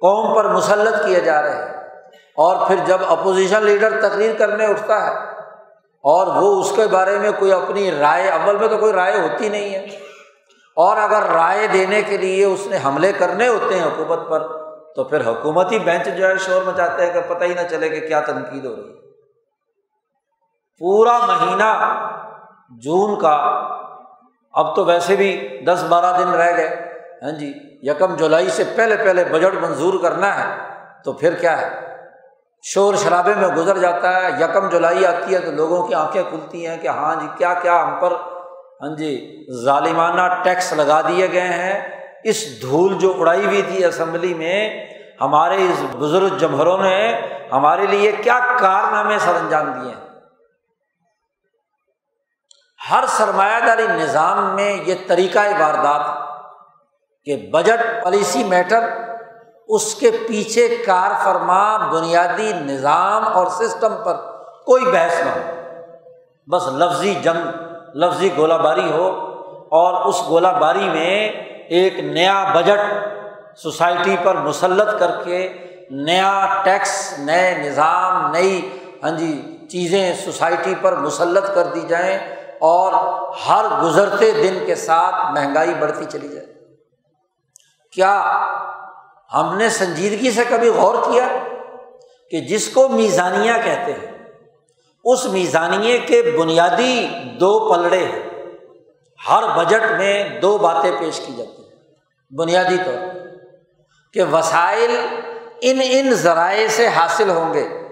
قوم 0.00 0.34
پر 0.34 0.48
مسلط 0.48 1.04
کیے 1.04 1.20
جا 1.20 1.42
رہے 1.42 1.56
ہیں؟ 1.56 1.74
اور 2.36 2.66
پھر 2.66 2.76
جب 2.84 2.98
اپوزیشن 3.08 3.64
لیڈر 3.64 4.08
تقریر 4.08 4.34
کرنے 4.38 4.66
اٹھتا 4.66 5.06
ہے، 5.06 5.14
اور 6.04 6.26
وہ 6.26 6.60
اس 6.60 6.72
کے 6.76 6.86
بارے 6.86 7.18
میں 7.18 7.30
کوئی 7.38 7.52
اپنی 7.52 7.90
رائے 7.90 8.28
عمل 8.28 8.56
میں 8.56 8.68
تو 8.68 8.78
کوئی 8.78 8.92
رائے 8.92 9.20
ہوتی 9.20 9.48
نہیں 9.48 9.74
ہے۔ 9.74 9.84
اور 10.76 10.96
اگر 10.96 11.22
رائے 11.22 11.66
دینے 11.66 12.02
کے 12.02 12.16
لیے 12.16 12.44
اس 12.44 12.66
نے 12.66 12.78
حملے 12.84 13.12
کرنے 13.12 13.48
ہوتے 13.48 13.74
ہیں 13.74 13.86
حکومت 13.86 14.28
پر، 14.28 14.46
تو 14.94 15.04
پھر 15.04 15.20
حکومتی 15.20 15.78
بینچ 15.78 16.08
جو 16.18 16.28
ہے 16.28 16.38
شور 16.38 16.62
مچاتے 16.62 17.06
ہیں 17.06 17.12
کہ 17.12 17.20
پتہ 17.20 17.44
ہی 17.44 17.54
نہ 17.54 17.68
چلے 17.70 17.88
کہ 17.88 18.08
کیا 18.08 18.20
تنقید 18.20 18.64
ہو 18.64 18.76
رہی 18.76 18.90
ہے۔ 18.90 19.05
پورا 20.80 21.18
مہینہ 21.26 21.72
جون 22.82 23.18
کا، 23.20 23.34
اب 24.54 24.76
تو 24.76 24.84
ویسے 24.84 25.16
بھی 25.16 25.58
دس 25.66 25.84
بارہ 25.88 26.16
دن 26.18 26.28
رہ 26.28 26.56
گئے۔ 26.56 26.68
ہاں 27.22 27.30
جی 27.30 27.52
یکم 27.82 28.14
جولائی 28.16 28.48
سے 28.48 28.64
پہلے 28.76 28.96
پہلے 28.96 29.24
بجٹ 29.24 29.54
منظور 29.60 30.02
کرنا 30.02 30.34
ہے 30.38 30.54
تو 31.04 31.12
پھر 31.12 31.34
کیا 31.34 31.60
ہے؟ 31.60 31.68
شور 32.64 32.94
شرابے 32.94 33.34
میں 33.34 33.48
گزر 33.48 33.78
جاتا 33.78 34.12
ہے، 34.14 34.30
یکم 34.40 34.68
جولائی 34.68 35.06
آتی 35.06 35.34
ہے 35.34 35.38
تو 35.38 35.50
لوگوں 35.50 35.86
کی 35.86 35.94
آنکھیں 35.94 36.22
کھلتی 36.30 36.66
ہیں 36.66 36.76
کہ 36.76 36.88
ہاں 36.88 37.14
جی 37.20 37.26
کیا 37.38 37.54
کیا 37.62 37.82
ہم 37.82 38.00
پر 38.00 38.12
ہاں 38.80 38.96
جی 38.96 39.12
ظالمانہ 39.64 40.22
ٹیکس 40.42 40.72
لگا 40.72 41.00
دیے 41.00 41.32
گئے 41.32 41.40
ہیں۔ 41.40 41.80
اس 42.24 42.62
دھول 42.62 42.94
جو 42.94 43.12
اڑائی 43.20 43.46
ہوئی 43.46 43.62
تھی 43.62 43.84
اسمبلی 43.84 44.34
میں، 44.34 44.58
ہمارے 45.20 45.56
اس 45.56 45.82
بزرگ 45.98 46.36
جمہروں 46.38 46.78
نے 46.78 46.98
ہمارے 47.52 47.86
لیے 47.86 48.12
کیا 48.12 48.38
کارنامے 48.58 49.18
سر 49.18 49.34
انجام 49.34 49.70
دیے 49.72 49.92
ہیں۔ 49.92 50.05
ہر 52.90 53.04
سرمایہ 53.08 53.66
داری 53.66 53.86
نظام 53.86 54.54
میں 54.56 54.76
یہ 54.86 54.94
طریقۂ 55.06 55.60
واردات 55.60 56.00
کہ 57.24 57.36
بجٹ 57.52 58.04
پالیسی 58.04 58.44
میٹر 58.44 58.84
اس 59.68 59.94
کے 59.94 60.10
پیچھے 60.28 60.76
کار 60.86 61.10
فرما 61.24 61.76
بنیادی 61.76 62.52
نظام 62.52 63.28
اور 63.28 63.46
سسٹم 63.46 63.94
پر 64.04 64.14
کوئی 64.66 64.84
بحث 64.84 65.20
نہ 65.24 65.30
ہو۔ 65.30 65.40
بس 66.48 66.68
لفظی 66.68 67.14
جنگ، 67.22 67.48
لفظی 67.94 68.30
گولہ 68.36 68.54
باری 68.54 68.90
ہو 68.92 69.08
اور 69.70 70.04
اس 70.04 70.22
گولہ 70.28 70.48
باری 70.48 70.88
میں 70.88 71.28
ایک 71.68 71.98
نیا 71.98 72.44
بجٹ 72.54 72.80
سوسائٹی 73.56 74.16
پر 74.22 74.34
مسلط 74.34 74.98
کر 74.98 75.10
کے 75.24 75.52
نیا 75.90 76.62
ٹیکس، 76.64 77.14
نئے 77.18 77.54
نظام، 77.58 78.30
نئی 78.30 78.80
ہاں 79.02 79.10
جی 79.10 79.58
چیزیں 79.70 80.14
سوسائٹی 80.24 80.74
پر 80.80 80.96
مسلط 80.96 81.54
کر 81.54 81.64
دی 81.64 81.80
جائیں۔ 81.80 82.45
اور 82.60 82.92
ہر 83.48 83.82
گزرتے 83.82 84.32
دن 84.32 84.66
کے 84.66 84.74
ساتھ 84.74 85.14
مہنگائی 85.14 85.74
بڑھتی 85.74 86.04
چلی 86.04 86.28
جائے۔ 86.28 86.46
کیا 87.92 88.40
ہم 89.34 89.56
نے 89.56 89.70
سنجیدگی 89.70 90.30
سے 90.30 90.44
کبھی 90.48 90.68
غور 90.68 90.94
کیا 90.94 91.28
کہ 92.30 92.40
جس 92.40 92.68
کو 92.68 92.88
میزانیہ 92.88 93.52
کہتے 93.64 93.92
ہیں، 93.92 94.28
اس 95.04 95.24
میزانیے 95.24 95.98
کے 95.98 96.36
بنیادی 96.38 97.08
دو 97.40 97.72
پلڑے 97.72 98.04
ہیں۔ 98.04 98.22
ہر 99.28 99.42
بجٹ 99.56 99.90
میں 99.98 100.40
دو 100.40 100.58
باتیں 100.58 100.92
پیش 100.98 101.20
کی 101.26 101.32
جاتی 101.36 101.62
ہیں۔ 101.62 101.80
بنیادی 102.34 102.76
طور 102.84 103.16
کہ 104.12 104.24
وسائل 104.24 105.06
ان 105.60 105.80
ان 105.90 106.14
ذرائع 106.14 106.68
سے 106.68 106.88
حاصل 106.88 107.30
ہوں 107.30 107.54
گے۔ 107.54 107.85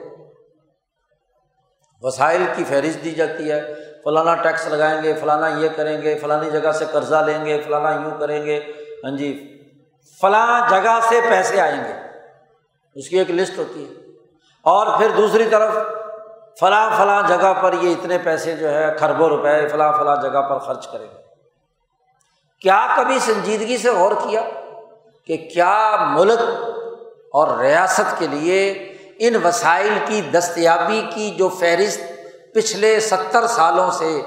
وسائل 2.05 2.45
کی 2.57 2.65
فہرست 2.65 3.05
دی 3.05 3.11
جاتی 3.11 3.53
ہے۔ 3.53 3.75
فلانا 4.05 4.35
ٹیکس 4.35 4.67
لگائیں 4.67 5.03
گے، 5.03 5.15
فلانا 5.15 5.49
یہ 5.49 5.69
کریں 5.77 6.03
گے، 6.03 6.19
فلانی 6.19 6.51
جگہ 6.51 6.73
سے 6.73 6.85
قرضہ 6.93 7.17
لیں 7.17 7.45
گے، 7.45 7.61
فلانا 7.61 7.91
یوں 7.91 8.19
کریں 8.19 8.47
گے۔ 8.47 8.61
ہاں 9.05 9.17
جی 9.17 9.61
فلاں 10.21 10.71
جگہ 10.71 10.99
سے 11.09 11.21
پیسے 11.31 11.61
آئیں 11.61 11.85
گے۔ 11.85 11.93
اس 12.95 13.09
کی 13.09 13.19
ایک 13.19 13.31
لسٹ 13.31 13.59
ہوتی 13.59 13.89
ہے۔ 13.89 13.95
اور 14.63 14.99
پھر 14.99 15.11
دوسری 15.17 15.45
طرف، 15.51 15.73
فلاں 16.61 16.91
فلاں 16.97 17.23
جگہ 17.29 17.53
پر 17.63 17.75
یہ 17.83 17.93
اتنے 17.93 18.19
پیسے 18.19 18.57
جو 18.57 18.75
ہے، 18.75 18.95
کھربوں 18.99 19.29
روپے 19.29 19.69
فلاں 19.69 19.93
فلاں 19.93 20.17
جگہ 20.23 20.41
پر 20.41 20.59
خرچ 20.59 20.89
کریں 20.89 21.07
گے۔ 21.07 21.23
کیا 22.61 22.95
کبھی 22.97 23.19
سنجیدگی 23.19 23.77
سے 23.77 23.91
غور 23.91 24.13
کیا 24.13 24.41
کہ 25.27 25.37
کیا 25.55 25.97
ملک 26.01 26.41
اور 27.33 27.59
ریاست 27.59 28.19
کے 28.19 28.27
لیے 28.27 28.94
ان 29.19 29.37
وسائل 29.45 29.99
کی 30.07 30.21
دستیابی 30.21 31.03
کی 31.15 31.31
جو 31.31 31.49
فہرست 31.49 32.01
پچھلے 32.55 33.01
ستر 33.01 33.47
سالوں 33.47 33.91
سے 33.91 34.23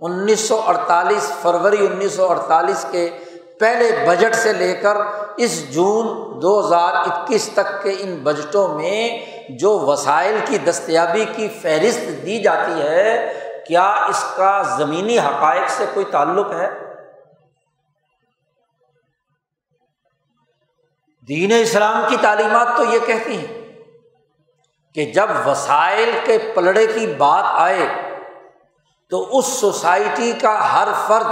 انیس 0.00 0.40
سو 0.40 0.62
اڑتالیس 0.66 1.32
فروری 1.42 1.86
انیس 1.86 2.12
سو 2.12 2.30
اڑتالیس 2.30 2.86
کے 2.90 3.18
پہلے 3.60 4.06
بجٹ 4.08 4.34
سے 4.34 4.52
لے 4.52 4.74
کر 4.74 4.96
اس 5.36 5.74
جون 5.74 6.06
دو 6.42 6.66
ہزار 6.66 6.94
اکیس 6.94 7.50
تک 7.54 7.82
کے 7.82 7.94
ان 7.98 8.16
بجٹوں 8.16 8.68
میں 8.68 9.26
جو 9.48 9.78
وسائل 9.78 10.38
کی 10.44 10.58
دستیابی 10.58 11.24
کی 11.36 11.48
فہرست 11.48 12.26
دی 12.26 12.42
جاتی 12.42 12.82
ہے، 12.82 13.32
کیا 13.66 13.90
اس 14.08 14.24
کا 14.36 14.62
زمینی 14.62 15.18
حقائق 15.18 15.70
سے 15.70 15.84
کوئی 15.94 16.06
تعلق 16.10 16.52
ہے؟ 16.52 16.68
دین 21.28 21.52
اسلام 21.60 22.04
کی 22.08 22.16
تعلیمات 22.20 22.68
تو 22.76 22.84
یہ 22.84 22.98
کہتی 23.06 23.36
ہیں۔ 23.36 23.65
کہ 24.96 25.04
جب 25.04 25.30
وسائل 25.46 26.10
کے 26.24 26.38
پلڑے 26.54 26.86
کی 26.86 27.06
بات 27.06 27.44
آئے 27.46 27.86
تو 29.10 29.38
اس 29.38 29.46
سوسائٹی 29.46 30.32
کا 30.32 30.72
ہر 30.72 30.88
فرد 31.06 31.26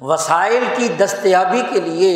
وسائل 0.00 0.64
کی 0.76 0.88
دستیابی 0.88 1.62
کے 1.72 1.80
لیے 1.80 2.10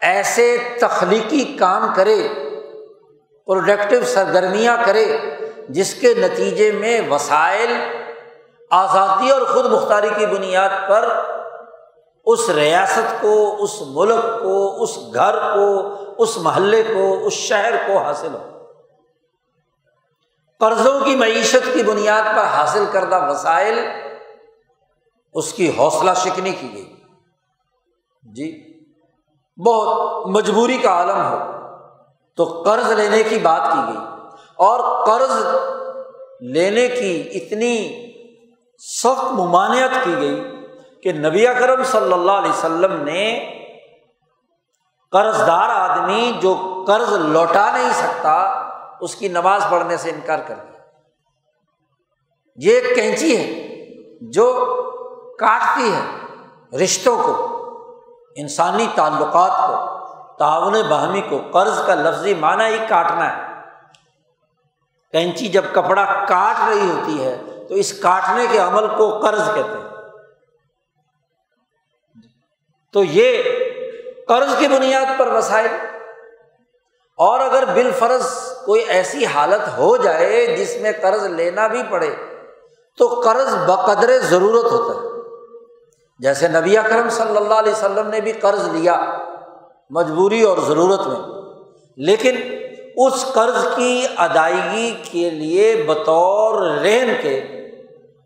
ایسے 0.00 0.56
تخلیقی 0.80 1.44
کام 1.44 1.94
کرے، 1.94 2.28
پروڈکٹیو 3.46 4.04
سرگرمیاں 4.04 4.76
کرے، 4.84 5.18
جس 5.68 5.94
کے 5.94 6.14
نتیجے 6.14 6.72
میں 6.72 7.00
وسائل 7.10 7.74
آزادی 8.70 9.30
اور 9.30 9.42
خود 9.42 9.66
مختاری 9.66 10.10
کی 10.18 10.26
بنیاد 10.26 10.88
پر 10.88 11.08
اس 12.26 12.50
ریاست 12.50 13.20
کو، 13.20 13.56
اس 13.58 13.82
ملک 13.86 14.42
کو، 14.42 14.82
اس 14.82 14.98
گھر 15.14 15.38
کو، 15.54 15.94
اس 16.18 16.36
محلے 16.36 16.82
کو، 16.82 17.26
اس 17.26 17.32
شہر 17.32 17.76
کو 17.86 17.98
حاصل 17.98 18.34
ہو۔ 18.34 18.49
قرضوں 20.60 21.00
کی 21.00 21.16
معیشت 21.16 21.74
کی 21.74 21.82
بنیاد 21.82 22.22
پر 22.36 22.44
حاصل 22.44 22.84
کردہ 22.92 23.30
وسائل 23.30 23.78
اس 25.34 25.52
کی 25.52 25.70
حوصلہ 25.78 26.10
شکنی 26.16 26.50
کی 26.50 26.72
گئی۔ 26.72 26.94
جی 28.32 28.78
بہت 29.66 30.26
مجبوری 30.26 30.78
کا 30.78 30.90
عالم 30.90 31.20
ہو۔ 31.22 31.38
تو 32.36 32.44
قرض 32.44 32.92
لینے 32.92 33.22
کی 33.22 33.38
بات 33.38 33.72
کی 33.72 33.78
گئی۔ 33.88 33.96
اور 34.56 35.04
قرض 35.06 35.46
لینے 36.40 36.88
کی 36.88 37.28
اتنی 37.34 38.06
سخت 38.78 39.32
ممانعت 39.32 40.04
کی 40.04 40.16
گئی 40.16 40.44
کہ 41.02 41.12
نبی 41.12 41.46
اکرم 41.46 41.82
صلی 41.84 42.12
اللہ 42.12 42.32
علیہ 42.32 42.50
وسلم 42.50 43.02
نے 43.02 43.52
قرض 45.12 45.40
دار 45.40 45.68
آدمی 45.68 46.32
جو 46.42 46.84
قرض 46.86 47.12
لوٹا 47.12 47.70
نہیں 47.72 47.90
سکتا 47.92 48.69
اس 49.00 49.14
کی 49.14 49.28
نماز 49.28 49.64
پڑھنے 49.70 49.96
سے 49.96 50.10
انکار 50.10 50.38
کر 50.46 50.54
دیا۔ 50.54 50.80
یہ 52.56 52.80
ایک 52.80 52.94
کینچی 52.94 53.36
ہے 53.36 53.70
جو 54.20 54.52
کاٹتی 55.38 55.92
ہے 55.92 56.16
رشتوں 56.84 57.22
کو، 57.22 57.46
انسانی 58.36 58.86
تعلقات 58.94 59.50
کو، 59.50 60.00
تعاون 60.38 60.82
باہمی 60.90 61.20
کو، 61.20 61.40
قرض 61.52 61.86
کا 61.86 61.94
لفظی 61.94 62.34
معنی 62.34 62.64
ہی 62.64 62.86
کاٹنا 62.88 63.36
ہے۔ 63.36 63.42
کینچی 65.12 65.48
جب 65.48 65.64
کپڑا 65.72 66.04
کاٹ 66.28 66.68
رہی 66.68 66.90
ہوتی 66.90 67.24
ہے 67.24 67.42
تو 67.68 67.74
اس 67.74 68.00
کاٹنے 68.00 68.46
کے 68.52 68.58
عمل 68.58 68.86
کو 68.86 69.18
قرض 69.18 69.46
کہتے 69.54 69.68
ہیں۔ 69.68 69.90
تو 72.92 73.04
یہ 73.04 73.42
قرض 74.28 74.58
کی 74.58 74.68
بنیاد 74.68 75.18
پر 75.18 75.26
وسائل 75.26 75.66
اور 77.20 77.40
اگر 77.40 77.64
بال 77.74 77.90
فرض 77.98 78.26
کوئی 78.64 78.82
ایسی 78.88 79.24
حالت 79.26 79.68
ہو 79.78 79.96
جائے 79.96 80.46
جس 80.56 80.76
میں 80.80 80.92
قرض 81.02 81.24
لینا 81.26 81.66
بھی 81.66 81.82
پڑے، 81.90 82.10
تو 82.98 83.06
قرض 83.24 83.54
بقدر 83.66 84.10
ضرورت 84.20 84.70
ہوتا 84.72 84.94
ہے۔ 84.94 85.08
جیسے 86.20 86.48
نبی 86.48 86.76
اکرم 86.78 87.08
صلی 87.08 87.36
اللہ 87.36 87.54
علیہ 87.54 87.72
وسلم 87.72 88.08
نے 88.08 88.20
بھی 88.20 88.32
قرض 88.32 88.68
لیا 88.68 88.94
مجبوری 89.90 90.42
اور 90.42 90.58
ضرورت 90.66 91.06
میں، 91.06 91.20
لیکن 91.98 92.36
اس 92.96 93.24
قرض 93.32 93.66
کی 93.76 94.06
ادائیگی 94.16 94.90
کے 95.10 95.30
لیے 95.30 95.84
بطور 95.88 96.60
رہن 96.62 97.12
کے 97.22 97.36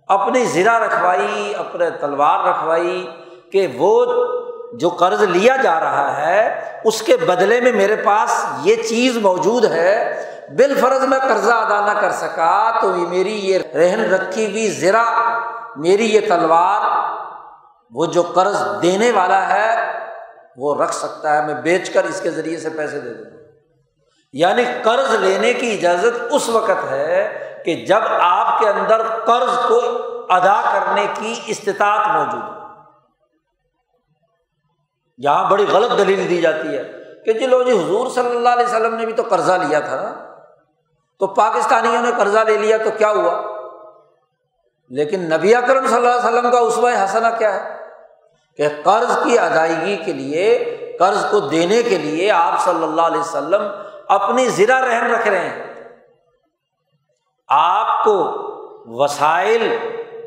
اپنی 0.08 0.44
زرا 0.44 0.78
رکھوائی، 0.80 1.52
اپنے 1.56 1.90
تلوار 1.90 2.48
رکھوائی 2.48 3.06
کہ 3.52 3.66
وہ 3.76 3.94
جو 4.78 4.88
قرض 4.88 5.22
لیا 5.22 5.56
جا 5.56 5.80
رہا 5.80 6.16
ہے، 6.16 6.60
اس 6.84 7.02
کے 7.02 7.16
بدلے 7.16 7.60
میں 7.60 7.72
میرے 7.72 7.96
پاس 7.96 8.44
یہ 8.62 8.76
چیز 8.76 9.16
موجود 9.16 9.64
ہے۔ 9.64 10.20
بال 10.58 10.80
فرض 10.80 11.04
میں 11.04 11.18
قرضہ 11.18 11.52
ادا 11.52 11.92
نہ 11.92 12.00
کر 12.00 12.10
سکا، 12.10 12.80
تو 12.80 12.88
میری 12.88 13.34
یہ 13.34 13.58
رہن 13.74 14.14
رکھی 14.14 14.50
ہوئی 14.50 14.70
زرا، 14.70 15.38
میری 15.76 16.14
یہ 16.14 16.20
تلوار، 16.28 17.10
وہ 17.90 18.06
جو 18.06 18.22
قرض 18.22 18.82
دینے 18.82 19.10
والا 19.10 19.48
ہے، 19.48 19.98
وہ 20.56 20.82
رکھ 20.82 20.94
سکتا 20.94 21.36
ہے۔ 21.36 21.46
میں 21.46 21.54
بیچ 21.54 21.90
کر 21.90 22.04
اس 22.04 22.20
کے 22.20 22.30
ذریعے 22.30 22.56
سے 22.56 22.68
پیسے 22.70 23.00
دے 23.00 23.14
دوں۔ 23.14 23.30
یعنی 24.32 24.64
قرض 24.82 25.14
لینے 25.14 25.52
کی 25.52 25.72
اجازت 25.72 26.22
اس 26.30 26.48
وقت 26.48 26.90
ہے 26.90 27.38
کہ 27.64 27.74
جب 27.74 28.00
آپ 28.20 28.60
کے 28.60 28.68
اندر 28.68 29.02
قرض 29.02 29.68
کو 29.68 29.80
ادا 30.28 30.60
کرنے 30.72 31.06
کی 31.14 31.34
استطاعت 31.46 32.08
موجود 32.08 32.42
ہے 32.42 32.63
یہاں 35.18 35.50
بڑی 35.50 35.66
غلط 35.72 35.98
دلیل 35.98 36.28
دی 36.28 36.40
جاتی 36.40 36.76
ہے 36.76 36.92
کہ 37.24 37.32
جی 37.32 37.46
لو 37.46 37.62
جی 37.62 37.72
حضور 37.72 38.06
صلی 38.06 38.36
اللہ 38.36 38.48
علیہ 38.48 38.66
وسلم 38.66 38.94
نے 38.94 39.06
بھی 39.06 39.12
تو 39.12 39.22
قرضہ 39.28 39.52
لیا 39.52 39.80
تھا 39.80 39.96
نا، 39.96 40.34
تو 41.18 41.26
پاکستانیوں 41.26 42.02
نے 42.02 42.10
قرضہ 42.16 42.38
لے 42.38 42.56
لیا 42.56 42.76
تو 42.76 42.90
کیا 42.98 43.10
ہوا؟ 43.10 43.42
لیکن 44.90 45.20
نبی 45.20 45.54
اکرم 45.54 45.86
صلی 45.86 45.96
اللہ 45.96 46.08
علیہ 46.08 46.38
وسلم 46.38 46.50
کا 46.50 46.58
اسوہ 46.58 46.90
حسنا 47.04 47.30
کیا 47.30 47.54
ہے؟ 47.54 47.76
کہ 48.56 48.68
قرض 48.84 49.24
کی 49.24 49.38
ادائیگی 49.38 49.96
کے 49.96 50.12
لیے، 50.12 50.76
قرض 50.98 51.30
کو 51.30 51.40
دینے 51.40 51.82
کے 51.82 51.98
لیے 51.98 52.30
آپ 52.30 52.60
صلی 52.64 52.82
اللہ 52.82 53.02
علیہ 53.02 53.20
وسلم 53.20 53.62
اپنی 54.08 54.48
زرا 54.48 54.80
رحم 54.80 55.14
رکھ 55.14 55.28
رہے 55.28 55.48
ہیں۔ 55.48 55.74
آپ 57.48 58.04
کو 58.04 58.14
وسائل 58.86 59.76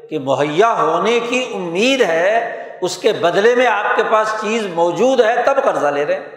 کے 0.09 0.19
مہیا 0.19 0.81
ہونے 0.81 1.19
کی 1.19 1.51
امید 1.53 2.01
ہے 2.01 2.63
اس 2.81 2.97
کے 2.97 3.13
بدلے 3.13 3.55
میں 3.55 3.67
آپ 3.67 3.95
کے 3.95 4.03
پاس 4.11 4.33
چیز 4.41 4.65
موجود 4.73 5.21
ہے، 5.21 5.35
تب 5.45 5.63
قرضہ 5.63 5.87
لے 5.87 6.05
رہے 6.05 6.35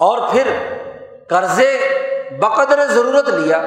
اور 0.00 0.18
پھر 0.30 0.48
قرضے 1.28 1.70
بقدر 2.40 2.86
ضرورت 2.86 3.28
لیا۔ 3.28 3.62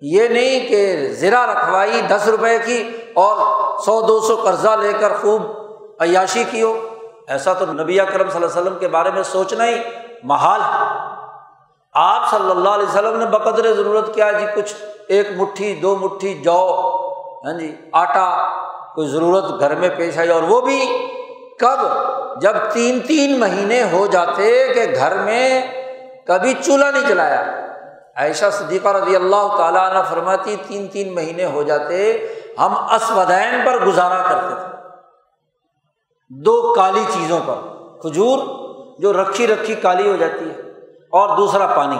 یہ 0.00 0.28
نہیں 0.28 0.68
کہ 0.68 1.08
زرا 1.12 1.46
رکھوائی، 1.46 2.00
دس 2.00 2.28
روپے 2.28 2.58
کی 2.58 2.96
اور 3.14 3.36
سو، 3.78 4.00
دو 4.00 4.20
سو 4.20 4.36
قرضہ 4.36 4.76
لے 4.80 4.92
کر 5.00 5.12
خوب 5.16 5.42
عیاشی 6.00 6.44
کی 6.50 6.62
ہو 6.62 6.88
ایسا 7.28 7.52
تو 7.52 7.66
نبی 7.66 7.96
کرم 7.96 8.30
صلی 8.30 8.36
اللہ 8.36 8.36
علیہ 8.36 8.60
وسلم 8.60 8.78
کے 8.78 8.88
بارے 8.88 9.10
میں 9.10 9.22
سوچنا 9.22 9.66
ہی 9.66 9.82
محال۔ 10.22 10.60
ہے 10.60 11.10
آپ 11.92 12.30
صلی 12.30 12.50
اللہ 12.50 12.68
علیہ 12.68 12.88
وسلم 12.88 13.18
نے 13.18 13.26
بقدر 13.26 13.72
ضرورت 13.72 14.14
کیا۔ 14.14 14.30
جی 14.32 14.46
کچھ 14.54 14.74
ایک 15.08 15.28
مٹھی، 15.36 15.74
دو 15.74 15.96
مٹھی، 15.96 16.34
جو 16.34 16.58
ہاں 17.44 17.52
جی 17.52 17.76
آٹا 17.92 18.48
کوئی 18.94 19.08
ضرورت 19.08 19.60
گھر 19.60 19.74
میں 19.74 19.88
پیش 19.96 20.18
آئی 20.18 20.28
اور 20.28 20.42
وہ 20.42 20.60
بھی 20.60 21.08
کب؟ 21.60 21.78
جب 22.40 22.52
تین 22.72 23.00
تین 23.00 23.40
مہینے 23.40 23.82
ہو 23.82 24.06
جاتے 24.06 24.74
کہ 24.74 24.94
گھر 24.94 25.16
میں 25.22 25.66
کبھی 26.26 26.54
چولہا 26.62 26.90
نہیں 26.90 27.08
چلایا 27.08 27.66
ایشا 28.16 28.50
صدیقہ 28.50 28.88
رضی 28.88 29.16
اللہ 29.16 29.56
تعالیٰ 29.58 29.90
عنہ 29.90 29.98
فرماتی، 30.10 30.56
تین 30.68 30.88
تین 30.88 31.14
مہینے 31.14 31.44
ہو 31.44 31.62
جاتے، 31.62 32.26
ہم 32.58 32.74
اسودین 32.90 33.60
پر 33.66 33.84
گزارا 33.84 34.22
کرتے 34.22 34.54
تھے۔ 34.54 34.76
دو 36.28 36.72
کالی 36.76 37.04
چیزوں 37.12 37.40
پر، 37.46 37.54
کھجور 38.00 38.38
جو 38.98 39.12
رکھی 39.12 39.46
رکھی 39.46 39.74
کالی 39.74 40.10
ہو 40.10 40.16
جاتی 40.16 40.50
ہے 40.50 40.60
اور 41.12 41.36
دوسرا 41.36 41.66
پانی۔ 41.66 41.98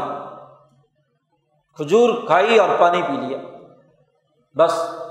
کھجور 1.77 2.11
کھائی 2.27 2.59
اور 2.59 2.69
پانی 2.79 3.03
پی 3.03 3.13
لیا۔ 3.13 3.39
بس۔ 4.55 5.02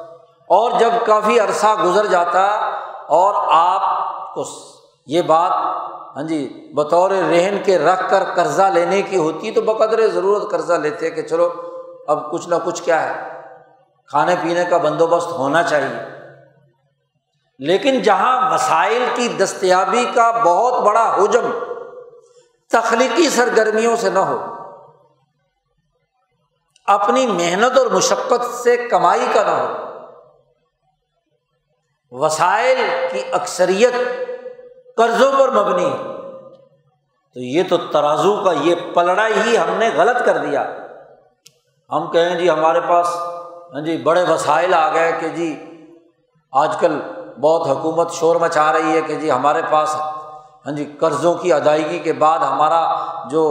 اور 0.52 0.72
جب 0.80 0.92
کافی 1.06 1.40
عرصہ 1.40 1.68
گزر 1.84 2.06
جاتا 2.06 2.46
اور 3.08 3.34
آپ 3.48 3.82
کو 4.34 4.44
یہ 5.08 5.22
بات 5.22 5.52
ہاں 6.16 6.24
جی 6.24 6.72
بطور 6.76 7.12
رہن 7.12 7.58
کے 7.66 7.78
رکھ 7.80 8.10
کر 8.10 8.24
قرضہ 8.36 8.62
لینے 8.62 9.02
کی 9.02 9.18
ہوتی 9.18 9.52
تو 9.52 9.62
بقدر 9.62 10.08
ضرورت 10.08 10.52
قرضہ 10.52 10.74
لیتے 10.74 11.12
کہ 11.12 11.22
چلو 11.22 11.50
اب 12.08 12.32
کچھ 12.32 12.50
نہ 12.50 12.56
کچھ 12.66 12.84
کیا 12.84 13.02
ہے۔ 13.02 13.42
کھانے 14.08 14.36
پینے 14.42 14.66
کا 14.66 14.78
بندوبست 14.78 15.28
ہونا 15.28 15.64
چاہیے۔ 15.64 16.04
لیکن 17.60 18.02
جہاں 18.02 18.54
وسائل 18.54 19.06
کی 19.16 19.28
دستیابی 19.28 20.06
کا 20.14 20.32
بہت 20.32 20.82
بڑا 20.82 21.16
حجم 21.18 21.52
تخلیقی 22.70 23.30
سرگرمیوں 23.30 23.96
سے 23.96 24.10
نہ 24.10 24.20
ہو، 24.20 24.56
اپنی 26.86 27.28
محنت 27.28 27.78
اور 27.78 27.86
مشقت 27.86 28.56
سے 28.64 28.78
کمائی 28.78 29.28
کا 29.34 29.44
نہ 29.44 29.50
ہو 29.50 29.81
وسائل 32.12 32.78
کی 33.12 33.22
اکثریت 33.32 33.94
قرضوں 34.98 35.32
پر 35.40 35.52
مبنی 35.52 35.86
ہے۔ 35.86 35.98
تو 37.34 37.40
یہ 37.40 37.64
تو 37.70 37.78
ترازو 37.78 38.44
کا 38.44 38.52
یہ 38.62 38.76
پلڑا 38.94 39.28
ہی 39.28 39.58
ہم 39.58 39.78
نے 39.78 39.90
غلط 39.96 40.26
کر 40.26 40.38
دیا۔ 40.38 40.68
ہم 41.92 42.12
کہیں 42.12 42.36
جی 42.36 42.50
ہمارے 42.50 42.80
پاس 42.80 43.08
ہاں 43.74 43.82
جی 43.82 43.98
بڑے 43.98 44.24
وسائل 44.24 44.74
آ 44.74 44.94
گئے 44.94 45.12
کہ 45.20 45.30
جی 45.30 45.66
آج 46.52 46.78
کل 46.80 47.00
بہت 47.42 47.68
حکومت 47.68 48.12
شور 48.12 48.36
مچا 48.36 48.74
رہی 48.74 48.96
ہے 48.96 49.02
کہ 49.02 49.16
جی 49.16 49.32
ہمارے 49.32 49.62
پاس 49.70 49.96
ہاں 50.66 50.72
جی 50.72 50.86
قرضوں 51.00 51.34
کی 51.34 51.54
ادائیگی 51.54 52.00
کے 52.00 52.14
بعد 52.14 52.40
ہمارا 52.40 52.96
جو 53.30 53.44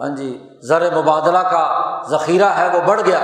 ہاں 0.00 0.08
جی 0.08 0.46
زر 0.62 0.94
مبادلہ 0.94 1.38
کا 1.38 2.02
ذخیرہ 2.08 2.48
ہے 2.48 2.68
وہ 2.68 2.80
بڑھ 2.86 3.00
گیا۔ 3.06 3.18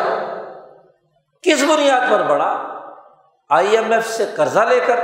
کس 1.43 1.62
بنیاد 1.62 2.01
پر 2.11 2.22
بڑھا؟ 2.22 2.69
آئی 3.51 3.76
ایم 3.76 3.92
ایف 3.92 4.09
سے 4.09 4.26
قرضہ 4.36 4.61
لے 4.61 4.80
کر 4.86 5.01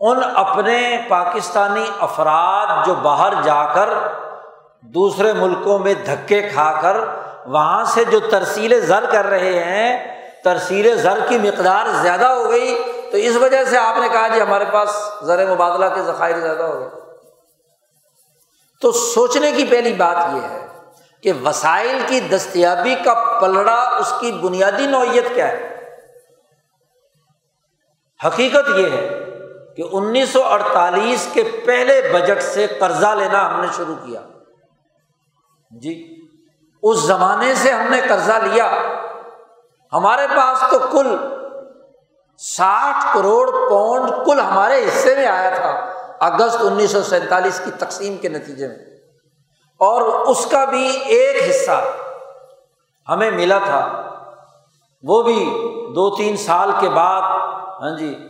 ان 0.00 0.20
اپنے 0.34 0.98
پاکستانی 1.08 1.84
افراد 2.00 2.86
جو 2.86 2.94
باہر 2.94 3.32
جا 3.42 3.74
کر 3.74 3.88
دوسرے 4.80 5.32
ملکوں 5.32 5.78
میں 5.78 5.94
دھکے 5.94 6.48
کھا 6.48 6.78
کر 6.82 6.96
وہاں 7.46 7.84
سے 7.84 8.04
جو 8.04 8.20
ترسیل 8.20 8.80
زر 8.80 9.04
کر 9.12 9.26
رہے 9.26 9.64
ہیں 9.64 10.14
ترسیل 10.44 10.96
زر 10.96 11.18
کی 11.28 11.38
مقدار 11.38 11.86
زیادہ 12.02 12.24
ہو 12.24 12.50
گئی، 12.50 12.82
تو 13.10 13.16
اس 13.16 13.36
وجہ 13.36 13.64
سے 13.64 13.78
آپ 13.78 13.98
نے 13.98 14.08
کہا 14.08 14.28
جی 14.28 14.40
ہمارے 14.40 14.64
پاس 14.72 14.88
زر 15.22 15.54
مبادلہ 15.54 15.84
کے 15.94 16.02
ذخائر 16.02 16.40
زیادہ 16.40 16.62
ہو 16.62 16.80
گئے۔ 16.80 16.88
تو 18.80 18.92
سوچنے 18.92 19.52
کی 19.52 19.64
پہلی 19.64 19.92
بات 19.92 20.16
یہ 20.34 20.48
ہے 20.48 20.66
کہ 21.22 21.32
وسائل 21.44 21.98
کی 22.06 22.20
دستیابی 22.20 22.94
کا 22.94 23.38
پلڑا، 23.40 23.80
اس 23.98 24.12
کی 24.20 24.32
بنیادی 24.32 24.86
نوعیت 24.86 25.34
کیا 25.34 25.48
ہے؟ 25.48 25.71
حقیقت 28.24 28.68
یہ 28.76 28.90
ہے 28.90 29.18
کہ 29.76 29.82
انیس 29.92 30.28
سو 30.28 30.42
اڑتالیس 30.42 31.28
کے 31.32 31.42
پہلے 31.66 32.12
بجٹ 32.14 32.42
سے 32.42 32.66
قرضہ 32.66 33.06
لینا 33.06 33.54
ہم 33.54 33.60
نے 33.60 33.66
شروع 33.76 33.94
کیا۔ 34.06 34.20
جی 35.70 36.16
اس 36.82 36.98
زمانے 36.98 37.54
سے 37.54 37.70
ہم 37.70 37.90
نے 37.90 38.00
قرضہ 38.08 38.32
لیا۔ 38.32 38.72
ہمارے 39.92 40.26
پاس 40.36 40.64
تو 40.70 40.78
کل 40.92 41.16
ساٹھ 42.38 43.14
کروڑ 43.14 43.50
پاؤنڈ 43.50 44.10
کل 44.26 44.40
ہمارے 44.40 44.84
حصے 44.84 45.14
میں 45.14 45.26
آیا 45.26 45.50
تھا۔ 45.50 45.92
اگست 46.20 46.56
انیس 46.60 46.90
سو 46.90 47.02
سینتالیس 47.02 47.60
کی 47.64 47.70
تقسیم 47.70 48.16
کے 48.16 48.28
نتیجے 48.28 48.68
میں۔ 48.68 48.76
اور 49.78 50.02
اس 50.02 50.46
کا 50.46 50.64
بھی 50.64 51.00
ایک 51.00 51.50
حصہ 51.50 51.84
ہمیں 53.08 53.30
ملا 53.30 53.58
تھا۔ 53.58 54.02
وہ 55.02 55.22
بھی 55.22 55.44
دو 55.94 56.16
تین 56.16 56.36
سال 56.36 56.70
کے 56.80 56.88
بعد 56.88 57.22
ہاں 57.82 57.90
جی 57.90 58.28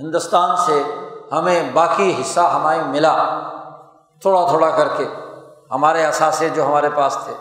ہندوستان 0.00 0.56
سے 0.56 0.82
ہمیں 1.32 1.70
باقی 1.72 2.14
حصہ 2.20 2.40
ہمیں 2.40 2.84
ملا، 2.84 3.40
تھوڑا 4.20 4.46
تھوڑا 4.48 4.70
کر 4.70 4.88
کے 4.96 5.04
ہمارے 5.70 6.04
اثاثے 6.04 6.48
جو 6.48 6.66
ہمارے 6.66 6.90
پاس 6.90 7.18
تھے۔ 7.24 7.34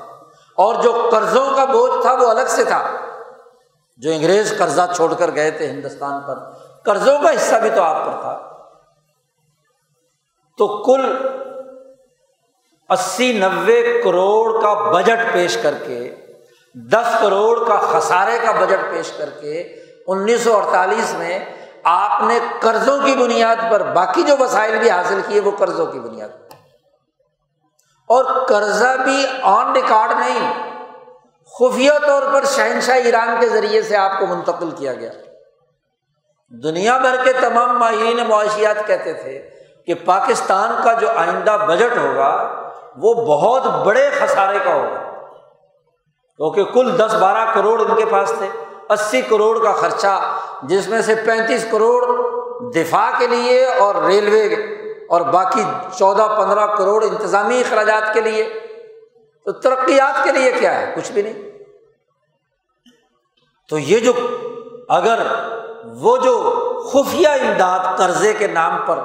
اور 0.57 0.75
جو 0.75 1.09
قرضوں 1.11 1.55
کا 1.55 1.65
بوجھ 1.65 2.01
تھا 2.01 2.13
وہ 2.13 2.27
الگ 2.27 2.41
سے 2.47 2.63
تھا۔ 2.63 2.83
جو 3.97 4.11
انگریز 4.11 4.53
قرضہ 4.57 4.81
چھوڑ 4.95 5.13
کر 5.13 5.35
گئے 5.35 5.51
تھے 5.51 5.67
ہندوستان 5.67 6.21
پر، 6.27 6.39
قرضوں 6.85 7.19
کا 7.23 7.29
حصہ 7.29 7.55
بھی 7.55 7.69
تو 7.75 7.83
آپ 7.83 8.05
پر 8.05 8.21
تھا۔ 8.21 8.39
تو 10.57 10.83
کل 10.83 11.27
اسی 12.89 13.37
نوے 13.37 14.01
کروڑ 14.03 14.61
کا 14.61 14.73
بجٹ 14.73 15.33
پیش 15.33 15.57
کر 15.63 15.73
کے، 15.87 16.15
دس 16.73 17.17
کروڑ 17.21 17.67
کا 17.67 17.75
خسارے 17.75 18.39
کا 18.45 18.51
بجٹ 18.51 18.91
پیش 18.91 19.11
کر 19.11 19.29
کے 19.29 19.84
انیس 20.07 20.43
سو 20.43 20.57
اڑتالیس 20.57 21.13
میں 21.13 21.39
آپ 21.83 22.21
نے 22.21 22.39
قرضوں 22.59 22.99
کی 23.05 23.15
بنیاد 23.15 23.55
پر 23.71 23.83
باقی 23.83 24.23
جو 24.23 24.35
وسائل 24.39 24.79
بھی 24.79 24.89
حاصل 24.89 25.21
کیے 25.27 25.41
وہ 25.41 25.51
قرضوں 25.51 25.85
کی 25.85 25.99
بنیاد 25.99 26.29
پر۔ 26.29 26.55
اور 28.07 28.45
قرضہ 28.45 28.97
بھی 29.03 29.25
آن 29.41 29.71
ریکارڈ 29.71 30.11
نہیں، 30.11 30.53
خفیہ 31.59 31.91
طور 32.07 32.23
پر 32.33 32.45
شہنشاہ 32.45 32.95
ایران 32.95 33.35
کے 33.39 33.49
ذریعے 33.49 33.81
سے 33.81 33.97
آپ 33.97 34.11
کو 34.19 34.27
منتقل 34.27 34.71
کیا 34.71 34.93
گیا۔ 34.93 35.11
دنیا 36.63 36.97
بھر 36.97 37.15
کے 37.23 37.33
تمام 37.33 37.79
ماہرین 37.79 38.19
معاشیات 38.27 38.87
کہتے 38.87 39.13
تھے 39.13 39.49
کہ 39.85 39.93
پاکستان 40.05 40.75
کا 40.83 40.93
جو 40.93 41.07
آئندہ 41.15 41.57
بجٹ 41.67 41.97
ہوگا 41.97 42.61
وہ 42.97 43.13
بہت 43.13 43.85
بڑے 43.85 44.09
خسارے 44.09 44.59
کا 44.63 44.73
ہوگا، 44.73 45.11
کیونکہ 46.37 46.63
کل 46.63 46.99
دس 46.99 47.13
بارہ 47.13 47.53
کروڑ 47.53 47.81
ان 47.81 47.95
کے 47.95 48.05
پاس 48.05 48.31
تھے۔ 48.37 48.64
اسی 48.89 49.21
کروڑ 49.21 49.63
کا 49.63 49.71
خرچہ، 49.71 50.37
جس 50.63 50.87
میں 50.87 51.01
سے 51.01 51.15
پینتیس 51.15 51.65
کروڑ 51.71 52.05
دفاع 52.71 53.11
کے 53.19 53.27
لیے 53.27 53.65
اور 53.65 53.95
ریلوے 53.95 54.53
اور 55.09 55.21
باقی 55.21 55.63
چودہ 55.97 56.35
پندرہ 56.37 56.67
کروڑ 56.67 57.03
انتظامی 57.03 57.59
اخراجات 57.59 58.13
کے 58.13 58.21
لیے۔ 58.21 58.43
تو 59.45 59.51
ترقیات 59.51 60.23
کے 60.23 60.31
لیے 60.31 60.51
کیا 60.51 60.81
ہے؟ 60.81 60.93
کچھ 60.95 61.11
بھی 61.11 61.21
نہیں۔ 61.21 61.33
تو 63.69 63.77
یہ 63.79 63.99
جو 63.99 64.13
اگر 64.89 65.27
وہ 65.85 66.17
جو 66.17 66.51
خفیہ 66.93 67.27
امداد 67.27 67.97
قرضے 67.97 68.33
کے 68.33 68.47
نام 68.47 68.77
پر 68.85 68.97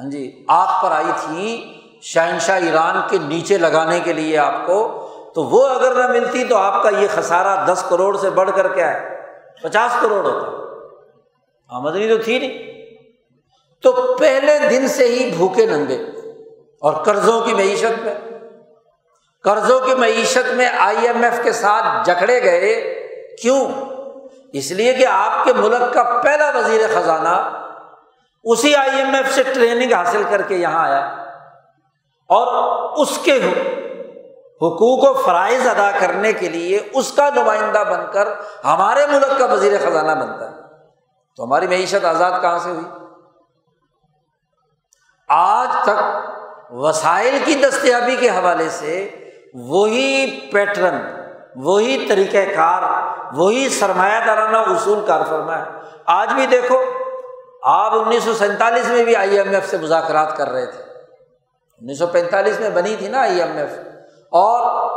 ہاں 0.00 0.10
جی 0.10 0.44
آپ 0.48 0.82
پر 0.82 0.90
آئی 0.90 1.12
تھی 1.16 1.72
شہنشاہ 2.02 2.60
ایران 2.60 3.00
کے 3.10 3.18
نیچے 3.18 3.58
لگانے 3.58 4.00
کے 4.00 4.12
لیے 4.12 4.38
آپ 4.38 4.66
کو 4.66 5.05
تو 5.36 5.42
وہ 5.42 5.68
اگر 5.68 5.94
نہ 5.94 6.06
ملتی 6.06 6.44
تو 6.44 6.56
آپ 6.56 6.82
کا 6.82 6.88
یہ 6.88 7.08
خسارہ 7.14 7.72
دس 7.72 7.84
کروڑ 7.88 8.16
سے 8.16 8.30
بڑھ 8.30 8.50
کر 8.54 8.74
کیا 8.74 8.94
ہے؟ 8.94 9.22
پچاس 9.62 9.96
کروڑ 10.00 10.24
ہوتا۔ 10.24 10.46
آمدنی 11.76 12.08
تو 12.08 12.18
تھی 12.18 12.38
نہیں۔ 12.38 12.58
تو 13.82 14.16
پہلے 14.20 14.58
دن 14.58 14.88
سے 14.88 15.04
ہی 15.08 15.30
بھوکے 15.36 15.66
ننگے۔ 15.66 15.94
اور 16.80 16.92
قرضوں 16.92 17.40
کی 17.40 17.54
معیشت 17.54 18.06
میں۔ 18.06 18.14
قرضوں 19.42 19.80
کی 19.80 19.94
معیشت 19.94 20.52
میں 20.52 20.68
آئی 20.78 21.06
ایم 21.06 21.24
ایف 21.24 21.40
کے 21.42 21.52
ساتھ 21.52 22.10
جکڑے 22.10 22.42
گئے۔ 22.42 22.80
کیوں؟ 23.42 23.70
اس 24.52 24.70
لیے 24.70 24.92
کہ 24.92 25.06
آپ 25.06 25.44
کے 25.44 25.52
ملک 25.52 25.94
کا 25.94 26.20
پہلا 26.24 26.50
وزیر 26.54 26.80
خزانہ 26.94 27.64
اسی 28.44 28.74
آئی 28.74 28.96
ایم 28.96 29.14
ایف 29.14 29.34
سے 29.34 29.42
ٹریننگ 29.42 29.92
حاصل 29.92 30.22
کر 30.30 30.42
کے 30.42 30.56
یہاں 30.56 30.88
آیا۔ 30.88 31.06
اور 32.28 32.46
اس 32.96 33.18
کے 33.18 33.38
حقوق 34.56 35.10
و 35.10 35.14
فرائض 35.14 35.66
ادا 35.66 35.90
کرنے 35.98 36.32
کے 36.32 36.48
لیے 36.48 36.88
اس 36.94 37.12
کا 37.12 37.30
نمائندہ 37.36 37.84
بن 37.90 38.00
کر 38.12 38.28
ہمارے 38.64 39.06
ملک 39.06 39.38
کا 39.38 39.44
وزیر 39.44 39.72
خزانہ 39.86 40.20
بنتا 40.20 40.50
ہے۔ 40.50 40.56
تو 41.36 41.44
ہماری 41.44 41.66
معیشت 41.66 42.04
آزاد 42.04 42.40
کہاں 42.40 42.58
سے 42.58 42.70
ہوئی؟ 42.70 42.84
آج 45.28 45.68
تک 45.84 46.02
وسائل 46.70 47.38
کی 47.44 47.54
دستیابی 47.54 48.16
کے 48.16 48.28
حوالے 48.28 48.68
سے 48.68 49.08
وہی 49.54 50.40
پیٹرن، 50.52 51.00
وہی 51.56 52.06
طریقۂ 52.08 52.54
کار، 52.54 52.82
وہی 53.34 53.68
سرمایہ 53.68 54.26
دارانہ 54.26 54.56
اصول 54.56 55.06
کار 55.06 55.20
فرما 55.28 55.58
ہے۔ 55.58 55.64
آج 56.06 56.32
بھی 56.32 56.46
دیکھو، 56.46 56.82
آپ 57.62 57.92
انیس 57.94 58.22
سو 58.22 58.34
سینتالیس 58.34 58.88
میں 58.88 59.04
بھی 59.04 59.16
آئی 59.16 59.38
ایم 59.38 59.54
ایف 59.54 59.70
سے 59.70 59.78
مذاکرات 59.78 60.36
کر 60.36 60.48
رہے 60.48 60.66
تھے۔ 60.66 60.82
انیس 61.80 61.98
سو 61.98 62.06
پینتالیس 62.06 62.60
میں 62.60 62.70
بنی 62.70 62.96
تھی 62.96 63.08
نا 63.08 63.20
آئی 63.20 63.42
ایم 63.42 63.56
ایف۔ 63.56 63.70
اور 64.36 64.90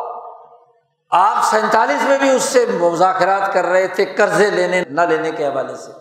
آپ 1.10 1.44
سینتالیس 1.44 2.04
میں 2.04 2.18
بھی 2.18 2.30
اس 2.36 2.44
سے 2.44 2.66
مذاکرات 2.66 3.54
کر 3.54 3.66
رہے 3.66 3.88
تھے، 3.88 4.06
قرضے 4.06 4.50
لینے 4.50 4.84
نہ 4.90 5.02
لینے 5.02 5.32
کے 5.32 5.48
حوالے 5.48 5.76
سے۔ 5.76 5.92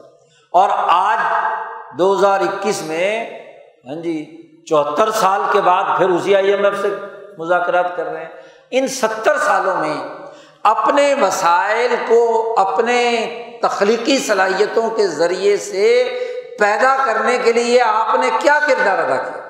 اور 0.53 0.69
آج 0.89 1.19
دو 1.99 2.19
ہزار 2.19 2.41
اکیس 2.41 2.83
میں 2.83 3.31
ہاں 3.87 4.03
جی 4.03 4.43
چوہتر 4.69 5.11
سال 5.11 5.41
کے 5.53 5.61
بعد 5.61 5.85
پھر 5.99 6.09
اسی 6.09 6.37
آئی 6.37 6.51
ایم 6.51 6.65
ایف 6.65 6.75
سے 6.83 6.89
مذاکرات 7.39 7.97
کر 7.97 8.07
رہے 8.07 8.21
ہیں۔ 8.21 8.31
ان 8.71 8.89
ستر 8.89 9.39
سالوں 9.39 9.77
میں 9.77 9.95
اپنے 10.63 11.15
وسائل 11.15 11.95
کو، 12.09 12.55
اپنے 12.59 13.27
تخلیقی 13.63 14.19
صلاحیتوں 14.19 14.91
کے 14.91 15.07
ذریعے 15.07 15.57
سے 15.57 16.19
پیدا 16.59 16.97
کرنے 17.07 17.39
کے 17.39 17.53
لیے 17.53 17.83
آپ 17.83 18.15
نے 18.15 18.31
کیا 18.39 18.59
کردار 18.67 18.99
ادا 18.99 19.17
کیا؟ 19.17 19.48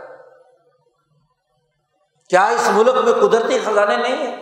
کیا 2.28 2.46
اس 2.46 2.70
ملک 2.74 2.96
میں 3.04 3.12
قدرتی 3.12 3.58
خزانے 3.64 3.96
نہیں 3.96 4.16
ہیں؟ 4.16 4.36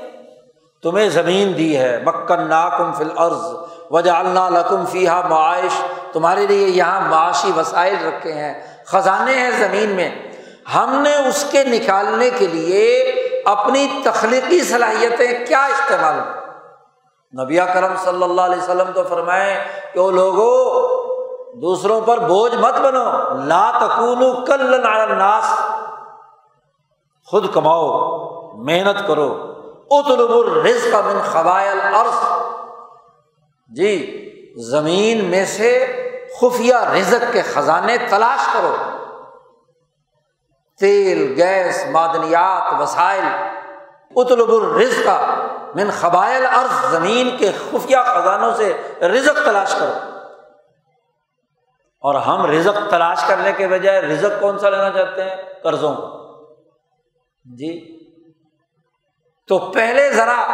تمہیں 0.82 1.09
زمین 1.09 1.57
دی 1.57 1.78
ہے 1.78 2.03
مکن 2.07 2.49
ناکم 2.49 2.93
فل 2.93 3.11
عرض 3.16 3.45
وجہ 3.91 4.11
اللہ 4.11 4.49
لکم 4.51 4.87
فیحا 4.87 5.20
معائش۔ 5.28 5.82
تمہارے 6.12 6.47
لیے 6.47 6.68
یہاں 6.68 7.01
معاشی 7.01 7.53
وسائل 7.57 7.95
رکھے 8.07 8.32
ہیں، 8.32 8.55
خزانے 8.87 9.34
ہیں 9.34 9.51
زمین 9.51 9.91
میں۔ 9.91 10.11
ہم 10.74 11.03
نے 11.03 11.14
اس 11.28 11.45
کے 11.51 11.64
نکالنے 11.64 12.30
کے 12.30 12.47
لیے 12.47 13.03
اپنی 13.45 13.87
تخلیقی 14.05 14.62
صلاحیتیں 14.62 15.47
کیا 15.47 15.64
استعمال؟ 15.64 16.20
نبی 17.43 17.57
کرم 17.74 17.95
صلی 18.05 18.22
اللہ 18.22 18.41
علیہ 18.41 18.62
وسلم 18.62 18.91
تو 18.95 19.03
فرمائے 19.03 19.64
کہ 19.95 20.01
وہ 20.01 20.11
لوگوں 20.11 20.55
دوسروں 21.61 22.01
پر 22.01 22.18
بوجھ 22.18 22.55
مت 22.55 22.80
بنو۔ 22.80 23.05
لا 23.45 23.70
تکون 23.80 24.45
کل 24.45 24.80
ناس 25.18 25.45
خود 27.30 27.54
کماؤ، 27.54 28.18
محنت 28.52 29.08
کرو۔ 29.08 29.52
اتلب 29.90 30.30
الرزق 30.30 30.94
من 30.94 31.20
قبائل 31.32 31.80
عرض 31.80 32.42
جی 33.68 34.22
زمین 34.70 35.24
میں 35.24 35.44
سے 35.44 35.86
خفیہ 36.40 36.74
رزق 36.74 37.32
کے 37.32 37.42
خزانے 37.42 37.96
تلاش 37.98 38.46
کرو۔ 38.52 38.76
تیل، 40.80 41.42
گیس، 41.42 41.86
معدنیات، 41.90 42.82
وسائل۔ 42.82 43.24
اتلب 44.16 44.50
الرز 44.50 45.04
کا 45.04 45.20
من 45.74 45.90
قبائل 46.00 46.46
ارض 46.46 46.90
زمین 46.90 47.36
کے 47.36 47.52
خفیہ 47.52 47.96
خزانوں 48.06 48.54
سے 48.54 48.76
رزق 49.00 49.44
تلاش 49.44 49.74
کرو۔ 49.74 49.92
اور 52.00 52.14
ہم 52.14 52.46
رزق 52.46 52.90
تلاش 52.90 53.24
کرنے 53.28 53.52
کے 53.52 53.68
بجائے 53.68 54.00
رزق 54.00 54.40
کون 54.40 54.58
سا 54.58 54.70
لینا 54.70 54.90
چاہتے 54.90 55.24
ہیں؟ 55.24 55.36
قرضوں۔ 55.62 55.94
کو 55.94 56.25
جی۔ 57.55 57.99
تو 59.49 59.59
پہلے 59.59 60.11
ذرا 60.11 60.47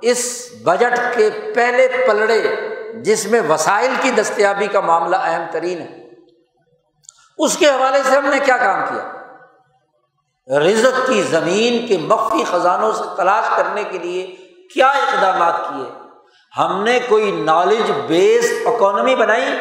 اس 0.00 0.48
بجٹ 0.62 1.16
کے 1.16 1.30
پہلے 1.54 1.88
پلڑے 2.06 2.56
جس 2.94 3.26
میں 3.26 3.40
وسائل 3.48 3.90
کی 4.00 4.10
دستیابی 4.10 4.66
کا 4.66 4.80
معاملہ 4.80 5.16
اہم 5.16 5.44
ترین 5.50 5.80
ہے، 5.80 6.10
اس 7.38 7.56
کے 7.56 7.68
حوالے 7.68 7.98
سے 8.02 8.16
ہم 8.16 8.26
نے 8.26 8.38
کیا 8.44 8.56
کام 8.56 8.84
کیا؟ 8.88 10.58
رزق 10.58 11.06
کی 11.06 11.22
زمین 11.22 11.86
کے 11.86 11.98
مخفی 11.98 12.44
خزانوں 12.44 12.92
سے 12.92 13.02
تلاش 13.16 13.44
کرنے 13.56 13.84
کے 13.84 13.98
لیے 13.98 14.26
کیا 14.74 14.86
اقدامات 14.86 15.68
کیے؟ 15.68 15.90
ہم 16.58 16.84
نے 16.84 16.98
کوئی 17.08 17.30
نالج 17.32 17.90
بیس 18.06 18.52
اکانمی 18.66 19.14
بنائی؟ 19.14 19.58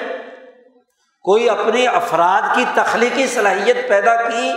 کوئی 1.22 1.50
اپنے 1.50 1.88
افراد 1.88 2.56
کی 2.56 2.66
تخلیقی 2.74 3.28
صلاحیت 3.28 3.90
پیدا 3.90 4.16
کی؟ 4.16 4.52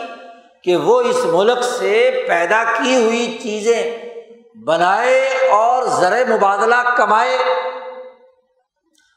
کہ 0.65 0.77
وہ 0.77 1.01
اس 1.01 1.25
ملک 1.25 1.63
سے 1.63 2.25
پیدا 2.29 2.65
کی 2.65 3.05
ہوئی 3.05 3.39
چیزیں 3.43 4.05
بنائے 4.65 5.29
اور 5.51 5.83
زر 5.83 6.29
مبادلہ 6.29 6.75
کمائے، 6.97 7.39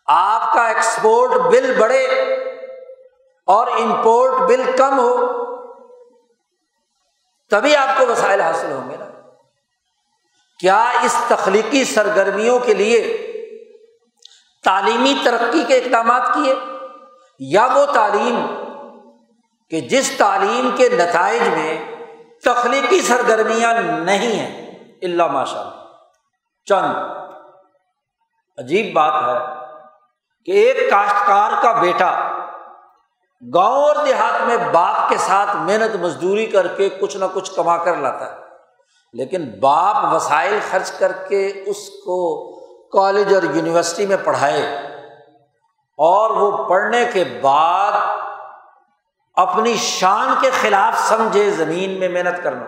آپ 0.06 0.54
کا 0.54 0.68
ایکسپورٹ 0.68 1.32
بل 1.32 1.74
بڑھے 1.80 2.06
اور 3.46 3.68
امپورٹ 3.68 4.50
بل 4.50 4.72
کم 4.78 5.00
ہو، 5.00 5.18
تبھی 7.50 7.76
آپ 7.76 7.98
کو 7.98 8.06
وسائل 8.08 8.42
حاصل 8.42 8.72
ہوں 8.72 8.90
گے 8.90 8.96
نا۔ 8.98 9.06
کیا 10.60 10.90
اس 11.04 11.16
تخلیقی 11.28 11.84
سرگرمیوں 11.84 12.60
کے 12.60 12.74
لیے 12.74 13.24
تعلیمی 14.64 15.14
ترقی 15.26 15.64
کے 15.68 15.78
اقدامات 15.78 16.34
کیے؟ 16.34 16.56
یا 17.40 17.68
وہ 17.76 17.86
تعلیم 17.86 18.67
کہ 19.72 19.80
جس 19.90 20.12
تعلیم 20.18 20.70
کے 20.78 20.88
نتائج 20.90 21.42
میں 21.50 21.78
تخلیقی 22.44 23.02
سرگرمیاں 23.02 23.74
نہیں 23.82 24.34
ہیں، 24.34 24.52
اللہ 25.04 25.28
ماشاء 25.32 25.64
چند، 26.68 26.96
عجیب 28.58 28.94
بات 28.94 29.14
ہے 29.24 29.38
کہ 30.48 30.52
ایک 30.60 30.90
کاشتکار 30.90 31.62
کا 31.64 31.72
بیٹا 31.82 32.12
گاؤں 33.42 33.84
اور 33.84 33.96
دیہات 34.06 34.42
میں 34.48 34.58
باپ 34.72 35.10
کے 35.10 35.18
ساتھ 35.18 35.56
محنت 35.58 35.96
مزدوری 36.02 36.46
کر 36.48 36.68
کے 36.78 36.90
کچھ 37.00 37.18
نہ 37.18 37.26
کچھ 37.34 37.52
کما 37.56 37.78
کر 37.78 37.98
لاتا 37.98 38.26
ہے، 38.26 38.36
لیکن 39.14 39.50
باپ 39.60 40.14
وسائل 40.14 40.58
خرچ 40.70 40.92
کر 40.92 41.12
کے 41.28 41.46
اس 41.66 41.88
کو 42.06 42.18
کالج 42.92 43.34
اور 43.34 43.44
یونیورسٹی 43.56 44.06
میں 44.06 44.18
پڑھائے 44.24 44.64
اور 46.00 46.30
وہ 46.32 46.52
پڑھنے 46.70 47.04
کے 47.14 47.24
بعد 47.42 47.92
اپنی 49.38 49.76
شان 49.78 50.34
کے 50.42 50.50
خلاف 50.52 51.00
سمجھے 51.08 51.50
زمین 51.52 52.00
میں 52.00 52.10
محنت 52.10 52.44
کرنا، 52.44 52.66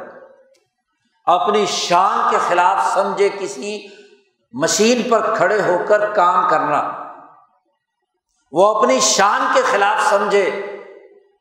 اپنی 1.28 1.65
شان 1.65 2.20
کے 2.32 2.38
خلاف 2.47 2.93
سمجھے 2.93 3.30
کسی 3.39 3.78
مشین 4.53 5.01
پر 5.09 5.34
کھڑے 5.36 5.61
ہو 5.61 5.78
کر 5.88 6.05
کام 6.13 6.49
کرنا، 6.49 6.82
وہ 8.53 8.67
اپنی 8.76 8.99
شان 8.99 9.45
کے 9.53 9.61
خلاف 9.61 10.09
سمجھے۔ 10.09 10.49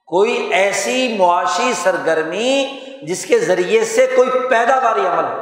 کوئی 0.08 0.36
ایسی 0.54 1.16
معاشی 1.18 1.72
سرگرمی 1.74 2.66
جس 3.02 3.24
کے 3.26 3.38
ذریعے 3.38 3.84
سے 3.84 4.06
کوئی 4.16 4.30
پیداواری 4.48 5.06
عمل 5.06 5.24
ہو، 5.24 5.40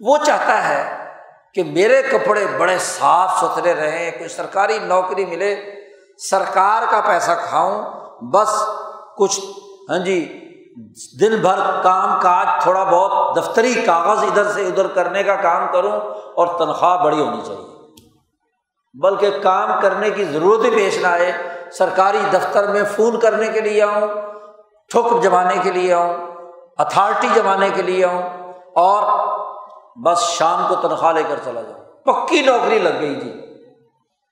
وہ 0.00 0.16
چاہتا 0.24 0.56
ہے 0.68 0.82
کہ 1.54 1.64
میرے 1.64 2.00
کپڑے 2.02 2.46
بڑے 2.58 2.76
صاف 2.78 3.38
ستھرے 3.40 3.74
رہیں، 3.74 4.10
کوئی 4.10 4.28
سرکاری 4.28 4.78
نوکری 4.78 5.24
ملے، 5.26 5.54
سرکار 6.20 6.82
کا 6.90 7.00
پیسہ 7.00 7.32
کھاؤں، 7.44 7.82
بس 8.32 8.48
کچھ 9.18 9.40
ہاں 9.90 9.98
جی 9.98 10.40
دن 11.20 11.40
بھر 11.40 11.58
کام 11.82 12.20
کاج، 12.20 12.62
تھوڑا 12.62 12.84
بہت 12.84 13.36
دفتری 13.36 13.74
کاغذ 13.74 14.22
ادھر 14.22 14.44
سے 14.44 14.66
ادھر 14.66 14.86
کرنے 14.86 15.22
کا 15.22 15.36
کام 15.36 15.66
کروں 15.72 15.92
اور 16.34 16.46
تنخواہ 16.46 17.04
بڑی 17.04 17.20
ہونی 17.20 17.40
چاہیے۔ 17.46 17.74
بلکہ 19.02 19.30
کام 19.42 19.80
کرنے 19.80 20.10
کی 20.10 20.24
ضرورت 20.24 20.64
ہی 20.64 20.70
پیش 20.70 20.98
نہ 20.98 21.06
آئے، 21.06 21.32
سرکاری 21.72 22.18
دفتر 22.32 22.68
میں 22.68 22.82
فون 22.96 23.20
کرنے 23.20 23.46
کے 23.46 23.60
لیے 23.60 23.82
آؤں 23.82 24.08
ٹھک 24.90 25.22
جمانے 25.22 25.54
کے 25.62 25.70
لیے 25.70 25.94
آؤں، 25.94 26.14
اتھارٹی 26.78 27.28
جمانے 27.34 27.70
کے 27.74 27.82
لیے 27.82 28.04
آؤں 28.04 28.22
اور 28.76 29.02
بس 30.04 30.18
شام 30.18 30.66
کو 30.68 30.88
تنخواہ 30.88 31.12
لے 31.12 31.22
کر 31.28 31.36
چلا 31.44 31.60
جاؤں۔ 31.60 31.84
پکی 32.04 32.42
نوکری 32.42 32.78
لگ 32.78 33.00
گئی 33.00 33.14
جی۔ 33.14 33.32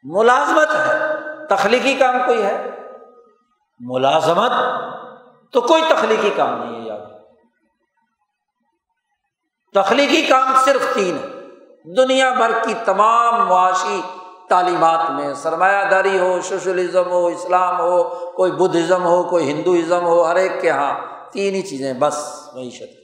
ملازمت 0.04 0.68
ہے، 0.74 0.98
تخلیقی 1.48 1.94
کام 1.94 2.14
کوئی 2.26 2.42
ہے؟ 2.42 2.71
ملازمت 3.82 4.52
تو 5.52 5.60
کوئی 5.60 5.82
تخلیقی 5.88 6.30
کام 6.36 6.64
نہیں 6.64 6.82
ہے 6.82 6.86
یاد 6.86 6.98
تخلیقی 9.74 10.22
کام 10.22 10.54
صرف 10.64 10.94
تین 10.94 11.18
ہے۔ 11.18 11.26
دنیا 11.96 12.32
بھر 12.32 12.50
کی 12.64 12.74
تمام 12.84 13.48
معاشی 13.48 14.00
تعلیمات 14.48 15.10
میں 15.10 15.34
سرمایہ 15.34 15.84
داری 15.90 16.18
ہو، 16.18 16.40
سوشلزم 16.40 17.10
ہو، 17.10 17.26
اسلام 17.26 17.80
ہو، 17.80 18.04
کوئی 18.30 18.52
بدھزم 18.52 19.04
ہو، 19.04 19.22
کوئی 19.22 19.50
ہندوازم 19.50 20.06
ہو، 20.06 20.26
ہر 20.26 20.36
ایک 20.36 20.60
کے 20.60 20.66
یہاں 20.66 21.00
تین 21.32 21.54
ہی 21.54 21.62
چیزیں، 21.62 21.94
بس 21.94 22.48
معیشت۔ 22.54 23.02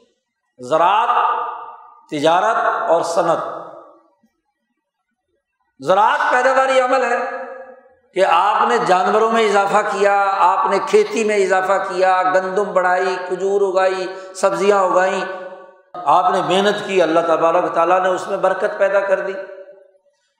زراعت، 0.58 1.44
تجارت 2.10 2.90
اور 2.90 3.02
صنعت۔ 3.02 3.38
زراعت 5.80 6.18
پیداواری 6.30 6.80
عمل 6.80 7.04
ہے۔ 7.04 7.37
کہ 8.14 8.24
آپ 8.28 8.68
نے 8.68 8.76
جانوروں 8.86 9.32
میں 9.32 9.44
اضافہ 9.44 9.76
کیا، 9.76 10.34
آپ 10.38 10.70
نے 10.70 10.78
کھیتی 10.88 11.24
میں 11.24 11.36
اضافہ 11.36 11.72
کیا، 11.72 12.22
گندم 12.22 12.72
بڑھائی، 12.72 13.16
کھجور 13.28 13.60
اگائی، 13.60 14.06
سبزیاں 14.34 14.84
اگائیں 14.84 15.20
آپ 15.92 16.32
نے 16.32 16.42
محنت 16.42 16.86
کی، 16.86 17.02
اللہ 17.02 17.20
تبارک 17.20 17.74
تعالیٰ 17.74 18.00
نے 18.00 18.08
اس 18.08 18.28
میں 18.28 18.36
برکت 18.36 18.78
پیدا 18.78 19.00
کر 19.00 19.20
دی۔ 19.20 19.32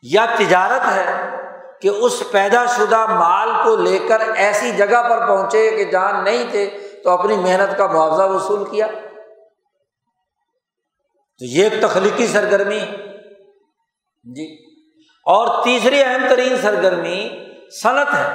یا 0.03 0.27
تجارت 0.39 0.93
ہے 0.95 1.37
کہ 1.81 1.89
اس 1.89 2.23
پیدا 2.33 2.67
شدہ 2.67 3.07
مال 3.07 3.49
کو 3.65 3.77
لے 3.77 3.99
کر 4.09 4.21
ایسی 4.35 4.71
جگہ 4.71 5.09
پر 5.11 5.27
پہنچے 5.27 5.71
کہ 5.71 5.85
جہاں 5.85 6.23
نہیں 6.23 6.45
تھے 6.51 6.71
تو 7.05 7.11
اپنی 7.11 7.37
محنت 7.37 7.79
کا 7.79 7.87
معاوضہ 7.87 8.23
وصول 8.23 8.65
کیا۔ 8.65 8.87
تو 11.39 11.45
یہ 11.45 11.65
ایک 11.65 11.83
تخلیقی 11.83 12.27
سرگرمی۔ 12.27 12.81
جی۔ 14.25 14.67
اور 15.03 15.65
تیسری 15.65 16.03
اہم 16.03 16.27
ترین 16.29 16.57
سرگرمی 16.63 17.48
صنعت 17.83 18.15
ہے۔ 18.15 18.35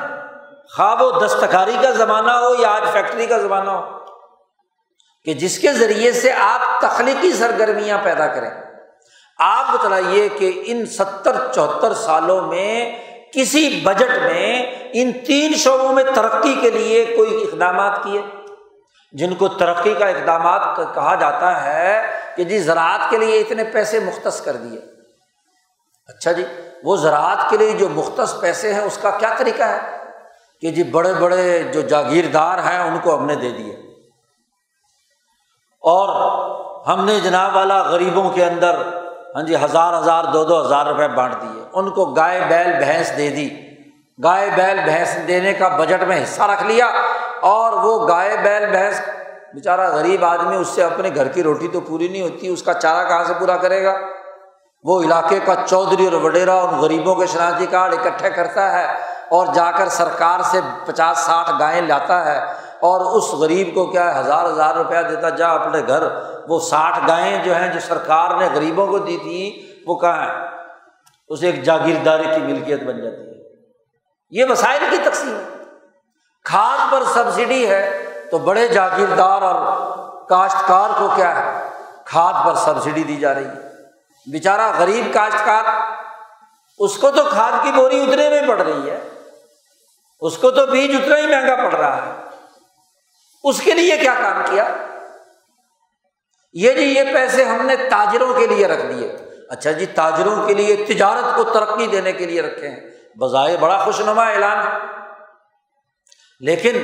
خواب 0.76 1.02
و 1.02 1.12
دستکاری 1.12 1.76
کا 1.82 1.92
زمانہ 1.92 2.32
ہو 2.32 2.62
یا 2.62 2.70
آج 2.70 2.82
فیکٹری 2.92 3.26
کا 3.26 3.38
زمانہ 3.38 3.72
ہو، 3.72 3.98
کہ 5.26 5.34
جس 5.34 5.60
کے 5.60 5.74
ذریعے 5.74 6.12
سے 6.12 6.32
آپ 6.32 6.82
تخلیقی 6.82 7.34
سرگرمیاں 7.34 7.98
پیدا 8.04 8.28
کریں۔ 8.28 8.50
آپ 9.40 9.66
بتلائیے 9.74 10.30
کہ 10.30 10.64
ان 10.66 10.86
ستر 10.86 11.52
چوہتر 11.56 11.94
سالوں 11.94 12.42
میں 12.42 12.96
کسی 13.34 13.82
بجٹ 13.84 14.18
میں 14.18 14.66
ان 14.94 15.12
تین 15.12 15.54
شعبوں 15.54 15.94
میں 15.94 16.04
ترقی 16.16 16.56
کے 16.62 16.70
لیے 16.70 17.06
کوئی 17.06 17.44
اقدامات 17.44 18.04
کیے؟ 18.04 18.22
جن 19.12 19.36
کو 19.36 19.48
ترقی 19.48 19.94
کا 19.94 20.06
اقدامات 20.06 20.62
کہا 20.76 21.16
جاتا 21.16 21.64
ہے 21.64 22.20
کہ 22.36 22.44
جی 22.44 22.60
زراعت 22.60 23.10
کے 23.10 23.18
لیے 23.18 23.40
اتنے 23.40 23.64
پیسے 23.64 24.00
مختص 24.00 24.42
کر 24.42 24.56
دیے۔ 24.56 24.80
اچھا 26.08 26.32
جی۔ 26.32 26.46
وہ 26.84 26.96
زراعت 26.96 27.50
کے 27.50 27.58
لیے 27.58 27.72
جو 27.72 27.90
مختص 27.90 28.42
پیسے 28.42 28.74
ہیں، 28.74 28.82
اس 28.82 28.98
کا 29.02 29.10
کیا 29.10 29.34
طریقہ 29.38 29.64
ہے؟ 29.64 29.80
کہ 30.62 30.72
جی 30.72 30.84
بڑے 30.84 31.14
بڑے 31.14 31.64
جو 31.64 31.82
جاگیردار 31.82 32.58
ہیں، 32.58 32.80
ان 32.80 32.98
کو 33.04 33.18
ہم 33.18 33.26
نے 33.26 33.36
دے 33.36 33.50
دیے۔ 33.50 33.74
اور 35.82 36.34
ہم 36.88 37.06
نے 37.06 37.20
جناب 37.20 37.56
والا 37.56 37.82
غریبوں 37.82 38.30
کے 38.30 38.46
اندر 38.46 38.76
ہاں 39.36 39.44
جی 39.44 39.56
ہزار 39.56 40.00
ہزار، 40.00 40.24
دو 40.24 40.44
دو 40.44 40.66
ہزار 40.66 40.86
روپئے 40.86 41.08
بانٹ 41.08 41.42
دیے۔ 41.42 41.64
ان 41.74 41.90
کو 41.90 42.06
گائے، 42.06 42.42
بیل، 42.50 42.72
بھینس 42.72 43.18
دے 43.18 43.30
دی۔ 43.30 43.50
گائے، 44.24 44.50
بیل، 44.56 44.80
بھینس 44.84 45.28
دینے 45.28 45.54
کا 45.54 45.68
بجٹ 45.68 46.04
میں 46.04 46.24
حصہ 46.24 46.42
رکھ 46.42 46.64
لیا۔ 46.64 46.92
اور 47.42 47.74
وہ 47.74 48.08
گائے، 48.08 48.38
بیل، 48.44 48.66
بھینس، 48.66 49.02
بیچارہ 49.54 49.96
غریب 49.96 50.26
آدمی، 50.26 50.56
اس 50.56 50.68
سے 50.68 50.84
اپنے 50.84 51.10
گھر 51.16 51.28
کی 51.28 51.44
روٹی 51.44 51.68
تو 51.68 51.80
پوری 51.80 52.08
نہیں 52.08 52.22
ہوتی، 52.22 52.48
اس 52.48 52.64
کا 52.64 52.74
چارہ 52.74 53.08
کہاں 53.08 53.24
سے 53.24 53.34
پورا 53.40 53.58
کرے 53.58 53.84
گا؟ 53.84 53.96
وہ 54.84 55.02
علاقے 55.02 55.40
کا 55.46 55.54
چودھری 55.66 56.06
اور 56.06 56.14
وڈیرا 56.14 56.56
ان 56.56 56.80
غریبوں 56.80 57.16
کے 57.16 57.26
شناختی 57.26 57.66
کارڈ 57.66 57.94
اکٹھے 57.94 58.30
کرتا 58.30 58.72
ہے 58.72 58.94
اور 59.30 59.48
جا 59.54 59.72
کر 59.72 59.90
سرکار 59.90 60.40
سے 60.44 60.60
پچاس 60.86 61.18
ساٹھ 61.18 61.52
گائیں 61.60 61.82
لاتا 61.82 62.26
ہے 62.26 62.46
اور 62.80 63.02
اس 63.02 63.34
غریب 63.34 63.76
کو 63.76 63.86
کیا 63.86 64.16
ہے، 64.16 64.20
ہزار 64.20 64.46
ہزار 64.46 64.76
روپیہ 64.76 65.02
دیتا 65.10 65.30
جا 65.30 65.48
اپنے 65.48 65.82
گھر، 65.88 66.04
وہ 66.48 66.60
ساٹھ 66.60 67.00
گائیں 67.08 67.44
جو 67.44 67.56
ہیں، 67.56 67.68
جو 67.68 67.80
سرکار 67.80 68.36
نے 68.36 68.50
غریبوں 68.54 68.88
کو 68.88 68.98
دی 68.98 69.18
تھی، 69.18 69.68
وہ 69.88 69.96
کہاں 69.96 70.28
ہے 70.28 70.34
اسے 71.28 71.46
ایک 71.46 71.64
جاگیرداری 71.64 72.24
کی 72.24 72.42
ملکیت 72.42 72.84
بن 72.84 73.02
جاتی 73.02 73.28
ہے۔ 73.28 73.34
یہ 74.30 74.46
وسائل 74.50 74.84
کی 74.90 74.98
تقسیم 74.98 75.36
ہے۔ 75.36 75.64
کھاد 76.44 76.92
پر 76.92 77.04
سبسڈی 77.14 77.70
ہے 77.70 78.10
تو 78.32 78.38
بڑے 78.38 78.68
جاگیردار 78.68 79.42
اور 79.42 79.56
کاشتکار 80.30 80.90
کو 81.00 81.08
کیا 81.16 81.36
ہے، 81.36 81.70
کھاد 82.06 82.46
پر 82.46 82.56
سبسڈی 82.56 83.04
دی 83.04 83.16
جا 83.16 83.34
رہی 83.34 83.46
ہے۔ 83.46 83.63
بیچارہ 84.32 84.72
غریب 84.78 85.14
کاشتکار، 85.14 85.64
اس 86.80 86.98
کو 86.98 87.12
تو 87.12 87.24
کھاد 87.24 87.64
کی 87.64 87.72
بوری 87.72 88.04
اتنے 88.04 88.30
میں 88.30 88.42
پڑ 88.48 88.62
رہی 88.62 88.90
ہے، 88.90 89.10
اس 90.20 90.38
کو 90.38 90.52
تو 90.52 90.66
بیج 90.66 90.96
اتنا 90.96 91.18
ہی 91.18 91.28
مہنگا 91.28 91.56
پڑ 91.56 91.76
رہا 91.76 92.06
ہے۔ 92.06 92.12
اس 93.44 93.62
کے 93.62 93.74
لیے 93.74 93.98
کیا 93.98 94.14
کام 94.22 94.44
کیا؟ 94.50 94.78
یہ 96.54 96.74
جی 96.74 96.84
یہ 96.84 97.14
پیسے 97.14 97.44
ہم 97.44 97.66
نے 97.66 97.76
تاجروں 97.76 98.34
کے 98.34 98.48
لیے 98.48 98.68
رکھ 98.68 98.86
دیے۔ 98.86 99.16
اچھا 99.50 99.72
جی 99.72 99.86
تاجروں 99.86 100.48
کے 100.48 100.54
لیے 100.54 100.76
تجارت 100.76 101.36
کو 101.36 101.44
ترقی 101.44 101.88
دینے 101.88 102.12
کے 102.12 102.26
لیے 102.26 102.42
رکھے 102.42 102.70
ہیں۔ 102.70 102.80
بظاہر 103.20 103.58
بڑا 103.58 103.78
خوش 103.78 104.00
نما 104.00 104.24
اعلان 104.24 104.68
ہے۔ 104.68 104.78
لیکن 106.40 106.84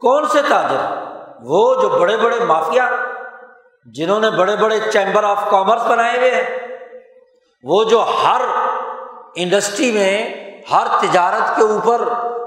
کون 0.00 0.28
سے 0.28 0.42
تاجر؟ 0.48 1.06
وہ 1.42 1.82
جو 1.82 1.88
بڑے 1.88 2.16
بڑے 2.16 2.40
مافیا 2.40 2.90
جنہوں 3.94 4.20
نے 4.20 4.30
بڑے 4.30 4.56
بڑے 4.56 4.78
چیمبر 4.92 5.24
آف 5.24 5.50
کامرس 5.50 5.82
بنائے 5.82 6.18
ہوئے 6.18 6.30
ہیں، 6.34 6.58
وہ 7.64 7.84
جو 7.84 8.04
ہر 8.24 8.40
انڈسٹری 9.34 9.90
میں، 9.92 10.12
ہر 10.70 10.86
تجارت 11.00 11.56
کے 11.56 11.62
اوپر 11.62 12.02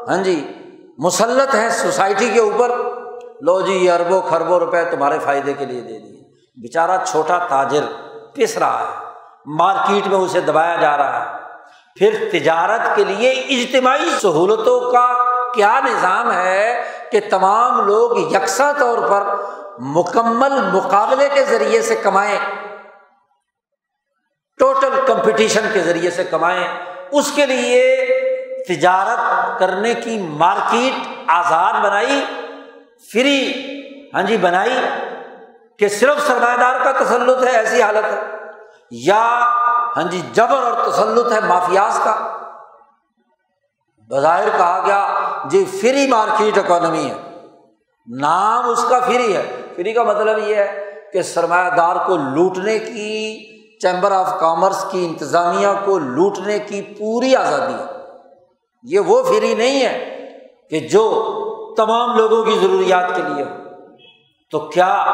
ہاں 0.08 0.18
جی 0.18 0.36
مسلط 0.98 1.56
ہیں، 1.56 1.70
سوسائٹی 1.70 2.30
کے 2.30 2.40
اوپر، 2.40 2.72
لو 3.42 3.62
جی 3.62 3.74
یہ 3.74 3.92
اربوں 3.92 4.22
خربوں 4.22 4.60
روپے 4.60 4.84
تمہارے 4.86 5.20
فائدے 5.20 5.54
کے 5.54 5.66
لیے 5.66 5.82
دے 5.82 6.00
دیے۔ 6.00 6.22
بیچارہ 6.58 6.98
چھوٹا 7.06 7.38
تاجر 7.38 7.84
پس 8.36 8.58
رہا 8.58 8.80
ہے، 8.80 9.06
مارکیٹ 9.46 10.08
میں 10.08 10.18
اسے 10.18 10.42
دبایا 10.42 10.76
جا 10.76 10.98
رہا 10.98 11.20
ہے۔ 11.20 11.38
پھر 11.98 12.30
تجارت 12.32 12.96
کے 12.96 13.04
لیے 13.04 13.30
اجتماعی 13.30 14.10
سہولتوں 14.22 14.92
کا 14.92 15.08
کیا 15.54 15.80
نظام 15.86 16.32
ہے 16.32 16.84
کہ 17.12 17.20
تمام 17.30 17.88
لوگ 17.88 18.18
یکساں 18.34 18.74
طور 18.80 18.98
پر 18.98 19.24
مکمل 19.80 20.54
مقابلے 20.72 21.28
کے 21.34 21.44
ذریعے 21.46 21.82
سے 21.82 21.96
کمائیں، 21.96 22.40
ٹوٹل 24.60 25.00
کمپٹیشن 25.08 25.68
کے 25.74 25.82
ذریعے 25.82 26.12
سے 26.12 26.24
کمائیں، 26.24 26.68
اس 27.12 27.32
کے 27.36 27.46
لیے 27.46 27.84
تجارت 28.68 29.60
کرنے 29.60 29.94
کی 29.94 30.18
مارکیٹ 30.38 31.08
آزاد 31.28 31.82
بنائی، 31.84 32.24
فری 33.10 33.40
ہاں 34.14 34.24
جی 34.24 34.38
بنائی، 34.38 34.80
کہ 35.80 35.88
صرف 35.90 36.26
سرمایہ 36.28 36.58
دار 36.58 36.84
کا 36.84 36.92
تسلط 36.94 37.44
ہے، 37.44 37.52
ایسی 37.52 37.82
حالت 37.82 38.06
ہے، 38.06 38.20
یا 38.92 39.22
ہاں 39.98 40.04
جی 40.04 40.22
جبر 40.34 40.64
اور 40.64 40.92
تسلط 40.92 41.32
ہے 41.32 41.40
مافیاز 41.40 42.00
کا۔ 42.04 42.16
بظاہر 44.10 44.50
کہا 44.58 44.82
گیا 44.86 45.48
جی 45.52 45.64
فری 45.82 46.08
مارکیٹ 46.08 46.58
اکانمی 46.58 47.10
ہے، 47.10 47.16
نام 48.08 48.70
اس 48.70 48.86
کا 48.90 49.00
فری 49.00 49.36
ہے۔ 49.36 49.46
فری 49.80 49.94
کا 49.94 50.04
مطلب 50.04 50.50
یہ 50.50 50.56
ہے 50.56 50.94
کہ 51.14 51.22
سرمایہ 51.22 51.70
دار 51.70 51.96
کو 51.96 52.18
لوٹنے 52.18 52.80
کی 52.80 53.40
چیمبر 53.78 54.12
آف 54.12 54.40
کامرس 54.40 54.86
کی 54.92 55.06
انتظامیہ 55.06 55.68
کو 55.86 56.00
لوٹنے 56.00 56.60
کی 56.60 56.82
پوری 56.82 57.36
آزادی 57.36 57.74
ہے۔ 57.74 57.86
یہ 58.84 59.00
وہ 59.00 59.24
فری 59.24 59.56
نہیں 59.56 59.86
ہے 59.86 60.20
کہ 60.70 60.80
جو 60.80 61.34
تمام 61.78 62.18
لوگوں 62.18 62.44
کی 62.44 62.60
ضروریات 62.62 63.16
کے 63.16 63.22
لیے 63.22 63.44
ہو۔ 63.44 63.56
تو 64.52 64.60
کیا 64.60 65.06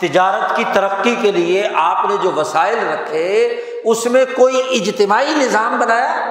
تجارت 0.00 0.56
کی 0.56 0.64
ترقی 0.72 1.14
کے 1.22 1.32
لیے 1.32 1.68
آپ 1.74 2.04
نے 2.08 2.16
جو 2.22 2.30
وسائل 2.36 2.78
رکھے، 2.88 3.46
اس 3.84 4.06
میں 4.06 4.24
کوئی 4.36 4.60
اجتماعی 4.70 5.34
نظام 5.36 5.78
بنایا؟ 5.78 6.28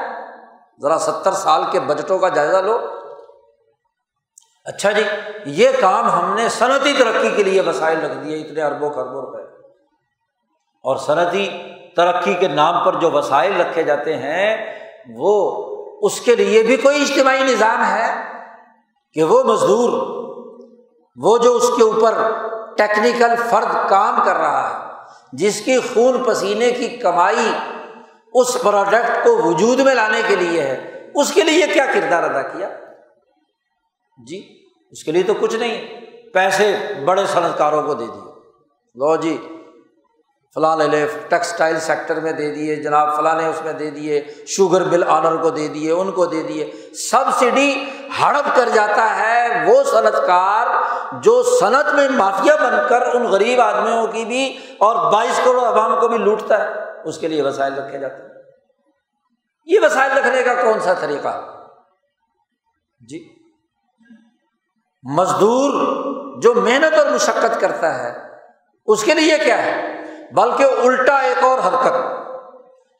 ذرا 0.82 0.98
ستر 0.98 1.32
سال 1.32 1.64
کے 1.72 1.80
بجٹوں 1.80 2.20
کا 2.20 2.30
جائزہ 2.30 2.58
لو۔ 2.58 2.80
اچھا 4.66 4.91
جی 4.91 5.03
یہ 5.45 5.70
کام 5.80 6.09
ہم 6.09 6.36
نے 6.36 6.49
صنعتی 6.49 6.93
ترقی 6.93 7.30
کے 7.36 7.43
لیے 7.43 7.61
وسائل 7.61 7.99
رکھ 8.05 8.18
دیے، 8.24 8.41
اتنے 8.41 8.61
اربوں 8.61 8.89
خربوں 8.89 9.22
روپے۔ 9.22 9.41
اور 10.84 10.97
صنعتی 10.97 11.49
ترقی 11.95 12.34
کے 12.34 12.47
نام 12.47 12.86
پر 12.86 12.95
جو 12.95 13.11
وسائل 13.11 13.61
رکھے 13.61 13.84
جاتے 13.84 14.18
ہیں، 14.18 14.76
وہ 15.16 15.66
اس 16.01 16.22
کے 16.22 16.36
لیے 16.36 16.63
بھی 16.63 16.78
کوئی 16.78 17.01
اجتماعی 17.01 17.43
نظام 17.43 17.86
ہے 17.86 18.13
کہ 19.13 19.24
وہ 19.24 19.43
مزدور، 19.43 19.89
وہ 21.16 21.38
جو 21.38 21.55
اس 21.55 21.70
کے 21.78 21.84
اوپر 21.84 22.13
ٹیکنیکل 22.78 23.36
فرد 23.49 23.89
کام 23.89 24.20
کر 24.26 24.36
رہا 24.36 24.70
ہے، 24.70 25.03
جس 25.34 25.61
کی 25.61 25.80
خون 25.80 26.24
پسینے 26.24 26.72
کی 26.72 26.88
کمائی 26.88 27.53
اس 28.34 28.57
پروڈکٹ 28.63 29.24
کو 29.24 29.38
وجود 29.43 29.80
میں 29.80 29.95
لانے 29.95 30.22
کے 30.28 30.36
لیے 30.36 30.61
ہے، 30.61 31.07
اس 31.16 31.32
کے 31.32 31.43
لیے 31.43 31.68
کیا 31.68 31.86
کردار 31.93 32.24
ادا 32.24 32.41
کیا؟ 32.41 32.70
جی 34.18 34.63
اس 34.91 35.03
کے 35.03 35.11
لیے 35.11 35.24
تو 35.24 35.34
کچھ 35.39 35.55
نہیں، 35.55 36.01
پیسے 36.34 36.78
بڑے 37.05 37.26
صنعت 37.26 37.57
کاروں 37.57 37.84
کو 37.84 37.93
دے 37.93 38.05
دیے۔ 38.05 38.22
لو 38.95 39.16
جی 39.16 39.47
فلاں 40.53 40.78
لے 40.78 40.88
لے، 40.88 41.07
ٹیکسٹائل 41.30 41.80
سیکٹر 41.80 42.20
میں 42.20 42.32
دے 42.32 42.55
دیے، 42.55 42.76
جناب 42.76 43.16
فلاں 43.16 43.41
نے 43.41 43.47
اس 43.47 43.61
میں 43.66 43.74
دے 43.74 43.89
دیے، 43.89 44.24
شوگر 44.47 44.84
بل 44.84 45.03
آنر 45.07 45.38
کو 45.38 45.49
دے 45.49 45.68
دیے، 45.68 45.91
ان 45.91 46.11
کو 46.11 46.26
دے 46.26 46.43
دیے۔ 46.43 46.72
سبسڈی 46.93 47.86
ہڑپ 48.22 48.55
کر 48.55 48.70
جاتا 48.70 49.16
ہے 49.16 49.47
وہ 49.68 49.84
صنعت 49.84 50.28
کار 50.28 50.68
جو 51.22 51.43
صنعت 51.43 51.93
میں 51.93 52.09
مافیا 52.09 52.55
بن 52.55 52.74
کر 52.89 53.16
ان 53.16 53.24
غریب 53.24 53.61
آدمیوں 53.61 54.07
کی 54.07 54.26
بھی 54.26 54.57
اور 54.78 55.11
بائیس 55.11 55.39
کروڑ 55.43 55.63
عوام 55.63 55.99
کو 55.99 56.07
بھی 56.07 56.18
لوٹتا 56.18 56.63
ہے، 56.63 56.74
اس 57.05 57.18
کے 57.18 57.28
لیے 57.28 57.41
وسائل 57.41 57.74
رکھے 57.74 57.99
جاتے 57.99 58.22
ہیں۔ 58.22 58.30
یہ 59.66 59.80
وسائل 59.84 60.18
رکھنے 60.18 60.43
کا 60.43 60.53
کون 60.53 60.80
سا 60.80 60.93
طریقہ؟ 60.93 61.61
جی۔ 63.09 63.35
مزدور 65.14 65.72
جو 66.41 66.53
محنت 66.53 66.99
اور 66.99 67.08
مشقت 67.08 67.60
کرتا 67.60 68.03
ہے، 68.03 68.14
اس 68.86 69.03
کے 69.03 69.14
لیے 69.14 69.38
کیا 69.45 69.66
ہے؟ 69.66 70.01
بلکہ 70.32 70.64
الٹا 70.64 71.18
ایک 71.18 71.43
اور 71.43 71.60
حرکت، 71.60 71.95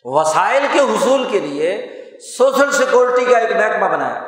وسائل 0.04 0.64
کے 0.72 0.80
حصول 0.80 1.26
کے 1.32 1.40
لیے 1.40 1.88
سوشل 2.38 2.72
سیکورٹی 2.72 3.26
کا 3.26 3.38
ایک 3.38 3.56
محکمہ 3.56 3.86
بنایا۔ 3.86 4.22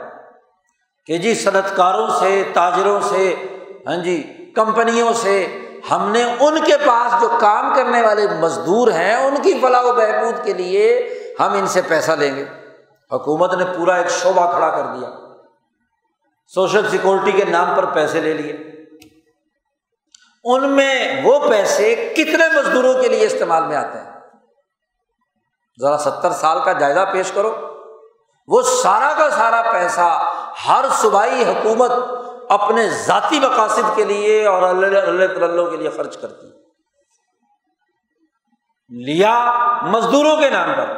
کہ 1.06 1.18
جی 1.18 1.36
صنعت 1.36 1.76
کاروں 1.76 2.08
سے، 2.20 2.44
تاجروں 2.54 3.00
سے 3.02 3.36
ہاں 3.88 3.98
جی 3.98 4.52
کمپنیوں 4.56 5.14
سے 5.14 5.62
ہم 5.92 6.10
نے 6.12 6.24
ان 6.40 6.64
کے 6.66 6.74
پاس 6.86 7.22
جو 7.22 7.30
کام 7.40 7.74
کرنے 7.76 8.02
والے 8.02 8.28
مزدور 8.40 8.88
ہیں، 8.88 9.16
ان 9.16 9.36
کی 9.44 9.54
فلاح 9.62 9.84
و 9.84 9.94
بہبود 9.94 10.46
کے 10.46 10.54
لیے 10.54 11.10
ہم 11.40 11.54
ان 11.54 11.68
سے 11.68 11.82
پیسہ 11.88 12.12
لیں 12.12 12.36
گے۔ 12.36 12.46
حکومت 13.12 13.54
نے 13.54 13.66
پورا 13.66 13.96
ایک 13.96 14.10
شعبہ 14.10 14.52
کھڑا 14.52 14.70
کر 14.70 14.84
دیا۔ 14.84 15.27
سوشل 16.48 16.90
سیکورٹی 16.90 17.32
کے 17.32 17.46
نام 17.46 17.76
پر 17.76 17.86
پیسے 17.86 18.22
لے 18.22 18.34
لیے۔ 18.34 18.54
ان 20.44 20.70
میں 20.70 21.22
وہ 21.24 21.50
پیسے 21.50 22.14
کتنے 22.18 22.60
مزدوروں 22.60 22.94
کے 22.94 23.08
لیے 23.08 23.26
استعمال 23.26 23.64
میں 23.64 23.76
آتے 23.76 23.98
ہیں؟ 23.98 24.14
ذرا 25.82 25.98
ستر 25.98 26.32
سال 26.32 26.58
کا 26.66 26.74
جائزہ 26.74 27.00
پیش 27.14 27.32
کرو۔ 27.32 27.78
وہ 28.48 28.62
سارا 28.62 29.14
کا 29.18 29.30
سارا 29.30 29.62
پیسہ 29.72 30.32
ہر 30.68 30.86
صوبائی 30.92 31.44
حکومت 31.44 31.92
اپنے 32.50 32.90
ذاتی 32.90 33.40
مقاصد 33.40 33.96
کے 33.96 34.04
لیے 34.04 34.46
اور 34.46 34.62
اللہ 34.62 34.98
اللہ 34.98 35.70
کے 35.70 35.78
لیے 35.78 35.90
خرچ 35.90 36.18
کرتی 36.18 36.48
لیا 39.04 39.52
مزدوروں 39.82 40.38
کے 40.38 40.50
نام 40.50 40.74
پر 40.78 40.90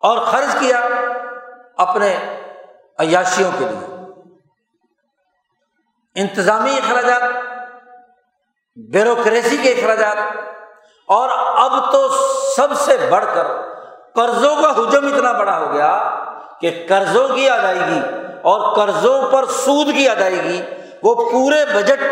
اور 0.00 0.18
خرچ 0.18 0.56
کیا 0.60 0.80
اپنے 1.76 2.38
عیاشیوں 2.98 3.50
کے 3.58 3.64
لیے۔ 3.64 3.89
انتظامی 6.16 6.76
اخراجات، 6.78 7.22
بیوروکریسی 8.76 9.56
کے 9.56 9.72
اخراجات، 9.72 10.16
اور 11.08 11.28
اب 11.58 11.92
تو 11.92 12.08
سب 12.56 12.74
سے 12.80 12.96
بڑھ 13.10 13.24
کر 13.34 13.46
قرضوں 14.14 14.54
کا 14.56 14.70
حجم 14.70 15.06
اتنا 15.06 15.32
بڑا 15.32 15.58
ہو 15.58 15.72
گیا 15.72 15.92
کہ 16.60 16.70
قرضوں 16.88 17.26
کی 17.28 17.48
ادائیگی 17.50 18.00
اور 18.42 18.74
قرضوں 18.76 19.20
پر 19.32 19.46
سود 19.54 19.94
کی 19.94 20.08
ادائیگی، 20.08 20.60
وہ 21.02 21.14
پورے 21.30 21.64
بجٹ 21.66 22.02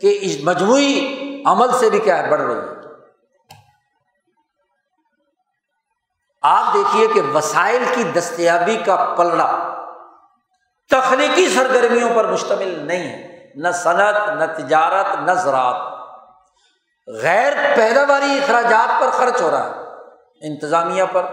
کے 0.00 0.16
اس 0.20 0.36
مجموعی 0.44 1.42
عمل 1.46 1.72
سے 1.78 1.90
بھی 1.90 1.98
کیا 1.98 2.18
ہے، 2.18 2.30
بڑھ 2.30 2.40
رہی 2.40 2.54
ہے۔ 2.54 2.74
آپ 6.42 6.74
دیکھیے 6.74 7.06
کہ 7.06 7.20
وسائل 7.34 7.84
کی 7.94 8.02
دستیابی 8.04 8.76
کا 8.76 8.96
پلڑا 9.16 9.46
تخلیقی 10.90 11.48
سرگرمیوں 11.48 12.10
پر 12.14 12.24
مشتمل 12.24 12.86
نہیں 12.86 13.12
ہے۔ 13.12 13.36
نہ 13.54 13.68
صنعت، 13.68 14.28
نہ 14.28 14.44
تجارت، 14.56 15.06
نہ 15.20 15.32
زراعت۔ 15.32 15.76
غیر 17.22 17.52
پیداواری 17.76 18.38
اخراجات 18.42 19.00
پر 19.00 19.10
خرچ 19.10 19.42
ہو 19.42 19.50
رہا 19.50 19.66
ہے۔ 19.66 19.72
انتظامیہ 20.40 21.04
پر، 21.12 21.26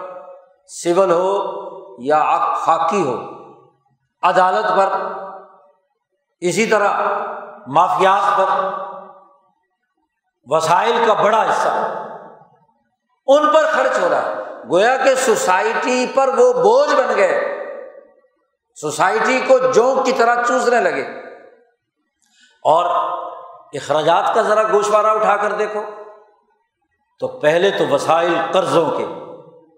سول 0.67 1.11
ہو 1.11 1.53
یا 1.97 2.53
خاکی 2.55 3.03
ہو، 3.07 3.21
عدالت 4.21 4.77
پر، 4.77 4.89
اسی 6.41 6.65
طرح 6.65 6.89
مافیات 7.67 8.37
پر، 8.37 8.73
وسائل 10.45 11.03
کا 11.07 11.13
بڑا 11.13 11.49
حصہ۔ 11.49 11.99
ان 13.27 13.53
پر 13.53 13.65
خرچ 13.65 13.99
ہو 13.99 14.09
رہا 14.09 14.21
ہے۔ 14.21 14.35
گویا 14.71 14.97
کہ 14.97 15.15
سوسائٹی 15.15 16.05
پر 16.15 16.27
وہ 16.27 16.53
بوجھ 16.53 16.95
بن 16.95 17.15
گئے۔ 17.15 17.62
سوسائٹی 18.75 19.41
کو 19.47 19.57
جونک 19.57 20.05
کی 20.05 20.11
طرح 20.11 20.43
چوسنے 20.47 20.79
لگے۔ 20.79 21.05
اور 22.63 22.85
اخراجات 23.73 24.35
کا 24.35 24.41
ذرا 24.41 24.63
گوشوارہ 24.63 25.07
اٹھا 25.07 25.35
کر 25.35 25.51
دیکھو۔ 25.51 25.83
تو 27.19 27.27
پہلے 27.27 27.69
تو 27.69 27.87
وسائل 27.87 28.33
قرضوں 28.51 28.91
کے، 28.91 29.05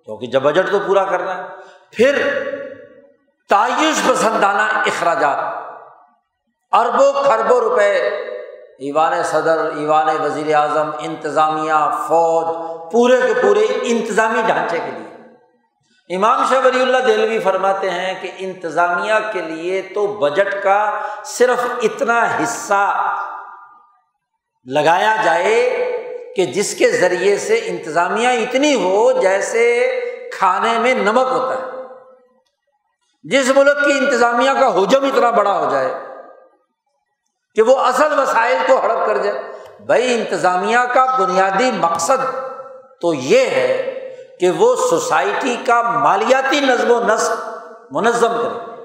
کیونکہ 0.05 0.27
جب 0.27 0.41
بجٹ 0.41 0.71
تو 0.71 0.79
پورا 0.87 1.03
کرنا 1.03 1.37
ہے۔ 1.37 1.43
پھر 1.91 2.43
تعیش 3.49 4.09
پسندانہ 4.09 4.61
اخراجات۔ 4.61 5.55
اربوں 6.71 7.13
خربوں 7.13 7.59
روپے۔ 7.59 7.91
ایوان 8.79 9.23
صدر، 9.23 9.71
ایوان 9.75 10.21
وزیر 10.21 10.55
اعظم، 10.55 10.89
انتظامیہ، 10.99 11.73
فوج، 12.07 12.55
پورے 12.91 13.21
کے 13.21 13.33
پورے 13.41 13.65
انتظامی 13.81 14.41
ڈھانچے 14.45 14.79
کے 14.85 14.91
لیے۔ 14.91 15.14
امام 16.09 16.43
شاہ 16.49 16.59
ولی 16.65 16.81
اللہ 16.81 16.97
دہلوی 16.97 17.39
فرماتے 17.39 17.89
ہیں 17.89 18.21
کہ 18.21 18.31
انتظامیہ 18.37 19.13
کے 19.33 19.41
لیے 19.41 19.81
تو 19.81 20.07
بجٹ 20.07 20.63
کا 20.63 21.01
صرف 21.25 21.65
اتنا 21.83 22.25
حصہ 22.43 23.15
لگایا 24.65 25.15
جائے 25.23 25.69
کہ 26.35 26.45
جس 26.45 26.75
کے 26.75 26.91
ذریعے 26.91 27.37
سے 27.37 27.61
انتظامیہ 27.65 28.27
اتنی 28.27 28.75
ہو 28.75 29.11
جیسے 29.11 29.89
کھانے 30.33 30.79
میں 30.79 30.93
نمک 30.93 31.31
ہوتا 31.31 31.55
ہے۔ 31.55 31.83
جس 33.23 33.51
ملک 33.55 33.85
کی 33.85 33.91
انتظامیہ 33.91 34.51
کا 34.59 34.67
حجم 34.67 35.03
اتنا 35.03 35.29
بڑا 35.29 35.59
ہو 35.59 35.69
جائے 35.69 35.93
کہ 37.55 37.61
وہ 37.61 37.77
اصل 37.77 38.19
وسائل 38.19 38.57
کو 38.67 38.79
ہڑپ 38.83 39.07
کر 39.07 39.17
جائے۔ 39.17 39.41
بھائی، 39.79 40.13
انتظامیہ 40.13 40.79
کا 40.93 41.05
بنیادی 41.19 41.71
مقصد 41.71 42.35
تو 43.01 43.13
یہ 43.13 43.39
ہے 43.39 43.91
کہ 44.39 44.51
وہ 44.51 44.75
سوسائٹی 44.75 45.55
کا 45.65 45.81
مالیاتی 45.81 46.59
نظم 46.59 46.91
و 46.91 46.99
نسق 46.99 47.57
منظم 47.91 48.33
کرے۔ 48.41 48.75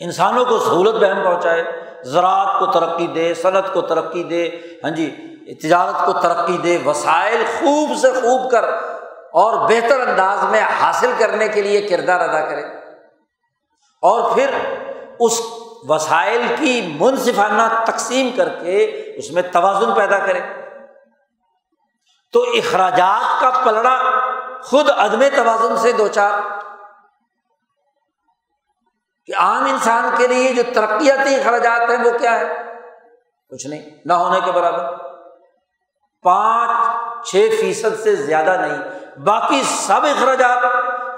انسانوں 0.00 0.44
کو 0.44 0.58
سہولت 0.58 0.94
بہم 0.94 1.24
پہنچائے، 1.24 1.64
زراعت 2.04 2.60
کو 2.60 2.66
ترقی 2.66 3.06
دے، 3.06 3.34
صنعت 3.34 3.72
کو 3.72 3.80
ترقی 3.80 4.22
دے 4.22 4.50
ہاں 4.84 4.90
جی 4.90 5.14
تجارت 5.62 6.06
کو 6.06 6.12
ترقی 6.12 6.58
دے، 6.58 6.78
وسائل 6.86 7.44
خوب 7.60 7.96
سے 7.96 8.12
خوب 8.12 8.50
کر 8.50 8.64
اور 9.32 9.68
بہتر 9.68 10.08
انداز 10.08 10.38
میں 10.50 10.60
حاصل 10.60 11.12
کرنے 11.18 11.48
کے 11.48 11.62
لیے 11.62 11.88
کردار 11.88 12.20
ادا 12.20 12.48
کرے۔ 12.48 12.62
اور 14.02 14.30
پھر 14.30 14.50
اس 15.20 15.40
وسائل 15.88 16.42
کی 16.58 16.96
منصفانہ 17.00 17.84
تقسیم 17.86 18.30
کر 18.36 18.48
کے 18.48 19.02
اس 19.16 19.30
میں 19.30 19.42
توازن 19.52 19.94
پیدا 19.94 20.18
کرے۔ 20.18 20.40
تو 22.32 22.42
اخراجات 22.42 23.40
کا 23.40 23.50
پلڑا 23.64 24.02
خود 24.62 24.90
عدم 24.90 25.20
توازن 25.36 25.76
سے 25.76 25.92
دو 25.92 26.08
چار۔ 26.08 26.40
کہ 29.26 29.36
عام 29.36 29.64
انسان 29.64 30.14
کے 30.18 30.26
لیے 30.26 30.52
جو 30.52 30.62
ترقیاتی 30.74 31.34
اخراجات 31.34 31.90
ہیں 31.90 32.04
وہ 32.04 32.18
کیا 32.18 32.40
ہے 32.40 32.74
کچھ 33.50 33.66
نہیں، 33.66 33.90
نہ 34.04 34.12
ہونے 34.12 34.40
کے 34.44 34.52
برابر۔ 34.52 34.96
پانچ، 36.22 37.28
چھ 37.28 37.48
فیصد 37.60 38.02
سے 38.02 38.14
زیادہ 38.14 38.56
نہیں۔ 38.60 39.00
باقی 39.18 39.62
سب 39.62 40.04
اخراجات 40.04 40.62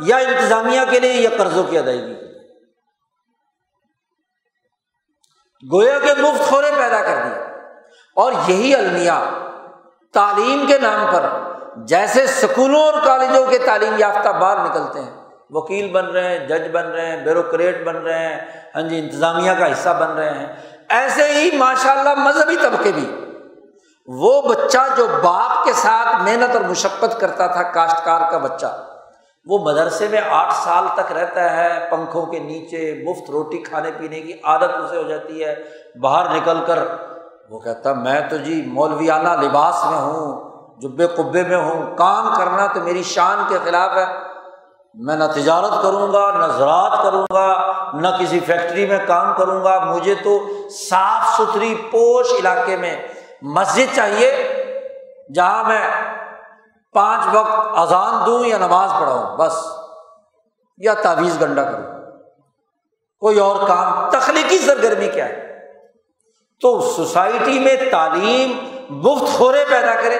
یا 0.01 0.17
انتظامیہ 0.17 0.81
کے 0.91 1.01
لیے 1.01 1.13
یا 1.13 1.31
قرضوں 1.39 1.65
کی 1.65 1.79
ادائیگی 1.79 2.15
کے 2.15 2.21
لیے۔ 2.21 2.61
گویا 5.73 5.99
کے 5.99 6.23
مفت 6.23 6.51
خورے 6.51 6.71
پیدا 6.77 7.03
کر 7.03 7.23
دیے۔ 7.25 7.45
اور 8.17 8.33
یہی 8.47 8.75
المیہ 8.75 9.49
تعلیم 10.13 10.67
کے 10.67 10.79
نام 10.79 11.07
پر 11.13 11.23
جیسے 11.77 12.25
اسکولوں 12.25 12.83
اور 12.83 12.93
کالجوں 13.07 13.47
کے 13.47 13.59
تعلیم 13.59 13.95
یافتہ 13.99 14.29
باہر 14.29 14.71
نکلتے 14.71 15.01
ہیں۔ 15.01 15.11
وکیل 15.51 15.93
بن 15.93 16.07
رہے 16.07 16.29
ہیں، 16.29 16.47
جج 16.47 16.71
بن 16.73 16.87
رہے 16.87 17.07
ہیں، 17.07 17.25
بیوروکریٹ 17.25 17.85
بن 17.85 17.97
رہے 17.97 18.19
ہیں 18.19 18.41
ہاں 18.75 18.83
جی 18.83 18.99
انتظامیہ 18.99 19.53
کا 19.59 19.73
حصہ 19.73 19.89
بن 19.89 20.11
رہے 20.11 20.31
ہیں۔ 20.31 20.47
ایسے 20.89 21.33
ہی 21.33 21.57
ماشاء 21.57 21.93
اللہ 21.93 22.15
مذہبی 22.15 22.57
طبقے 22.57 22.93
بھی۔ 22.93 23.25
وہ 24.07 24.43
بچہ 24.43 24.79
جو 24.97 25.07
باپ 25.23 25.65
کے 25.65 25.73
ساتھ 25.73 26.23
محنت 26.23 26.57
اور 26.57 26.65
مشقت 26.65 27.21
کرتا 27.21 27.47
تھا 27.47 27.63
کاشتکار 27.63 28.31
کا 28.31 28.39
بچہ، 28.39 28.85
وہ 29.47 29.59
مدرسے 29.59 30.09
میں 30.09 30.21
آٹھ 30.31 30.55
سال 30.55 30.85
تک 30.95 31.13
رہتا 31.13 31.57
ہے، 31.57 31.87
پنکھوں 31.91 32.27
کے 32.27 32.39
نیچے، 32.39 33.05
مفت 33.07 33.31
روٹی 33.31 33.59
کھانے 33.59 33.91
پینے 33.99 34.21
کی 34.21 34.33
عادت 34.45 34.71
اسے 34.75 34.97
ہو 34.97 35.03
جاتی 35.03 35.45
ہے، 35.45 35.55
باہر 36.01 36.37
نکل 36.37 36.59
کر 36.67 36.79
وہ 37.51 37.59
کہتا، 37.59 37.92
میں 37.92 38.20
تو 38.30 38.36
جی 38.36 38.66
مولویانہ 38.66 39.28
لباس 39.28 39.84
میں 39.90 39.98
ہوں، 39.98 40.51
جبے 40.80 41.07
قبے 41.07 41.42
میں 41.42 41.57
ہوں، 41.57 41.96
کام 41.96 42.34
کرنا 42.36 42.66
تو 42.66 42.80
میری 42.80 43.03
شان 43.03 43.44
کے 43.48 43.59
خلاف 43.64 43.96
ہے۔ 43.96 44.05
میں 44.94 45.16
نہ 45.16 45.24
تجارت 45.34 45.82
کروں 45.82 46.12
گا، 46.12 46.30
نہ 46.30 46.53
زراعت 46.53 47.03
کروں 47.03 47.26
گا، 47.32 47.72
نہ 47.92 48.09
کسی 48.20 48.40
فیکٹری 48.40 48.86
میں 48.86 48.98
کام 49.07 49.34
کروں 49.36 49.64
گا۔ 49.64 49.84
مجھے 49.84 50.14
تو 50.14 50.46
صاف 50.70 51.22
ستھری 51.36 51.74
پوش 51.90 52.26
علاقے 52.38 52.76
میں 52.76 53.09
مسجد 53.42 53.96
چاہیے، 53.96 54.30
جہاں 55.34 55.64
میں 55.64 55.88
پانچ 56.92 57.34
وقت 57.34 57.78
اذان 57.78 58.26
دوں 58.26 58.46
یا 58.46 58.59
نماز 58.59 58.90
پڑھاؤں، 59.01 59.36
بس، 59.36 59.66
یا 60.78 60.94
تعویذ 60.94 61.42
گنڈا 61.42 61.62
کروں۔ 61.62 62.01
کوئی 63.20 63.38
اور 63.38 63.68
کام 63.68 64.11
تخلیقی 64.11 64.59
سرگرمی 64.59 65.09
کیا 65.09 65.24
ہے؟ 65.24 65.49
تو 66.61 66.81
سوسائٹی 66.81 67.59
میں 67.59 67.75
تعلیم 67.91 68.69
مفت 68.91 69.39
خورے 69.39 69.65
پیدا 69.71 69.95
کرے۔ 69.95 70.15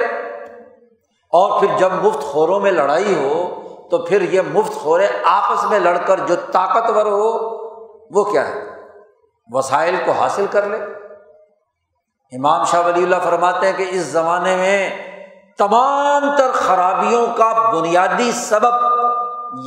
اور 1.33 1.61
پھر 1.61 1.69
جب 1.79 1.93
مفت 1.93 2.21
خوروں 2.21 2.61
میں 2.61 2.71
لڑائی 2.71 3.15
ہو، 3.15 3.63
تو 3.91 3.99
پھر 3.99 4.23
یہ 4.23 4.41
مفت 4.55 4.73
خورے 4.73 5.07
آپس 5.25 5.65
میں 5.65 5.79
لڑ 5.79 5.99
کر 5.99 6.21
جو 6.27 6.35
طاقتور 6.53 7.07
ہو، 7.07 7.61
وہ 8.11 8.25
کیا 8.25 8.49
ہے؟ 8.49 8.71
وسائل 9.51 9.97
کو 10.07 10.13
حاصل 10.13 10.47
کر 10.51 10.67
لے۔ 10.67 10.77
امام 12.37 12.65
شاہ 12.65 12.87
ولی 12.87 13.03
اللہ 13.03 13.17
فرماتے 13.25 13.67
ہیں 13.67 13.77
کہ 13.77 13.87
اس 13.91 14.01
زمانے 14.01 14.57
میں 14.57 14.91
تمام 15.59 16.37
تر 16.39 16.51
خرابیوں 16.53 17.27
کا 17.37 17.71
بنیادی 17.71 18.33
سبب 18.33 18.73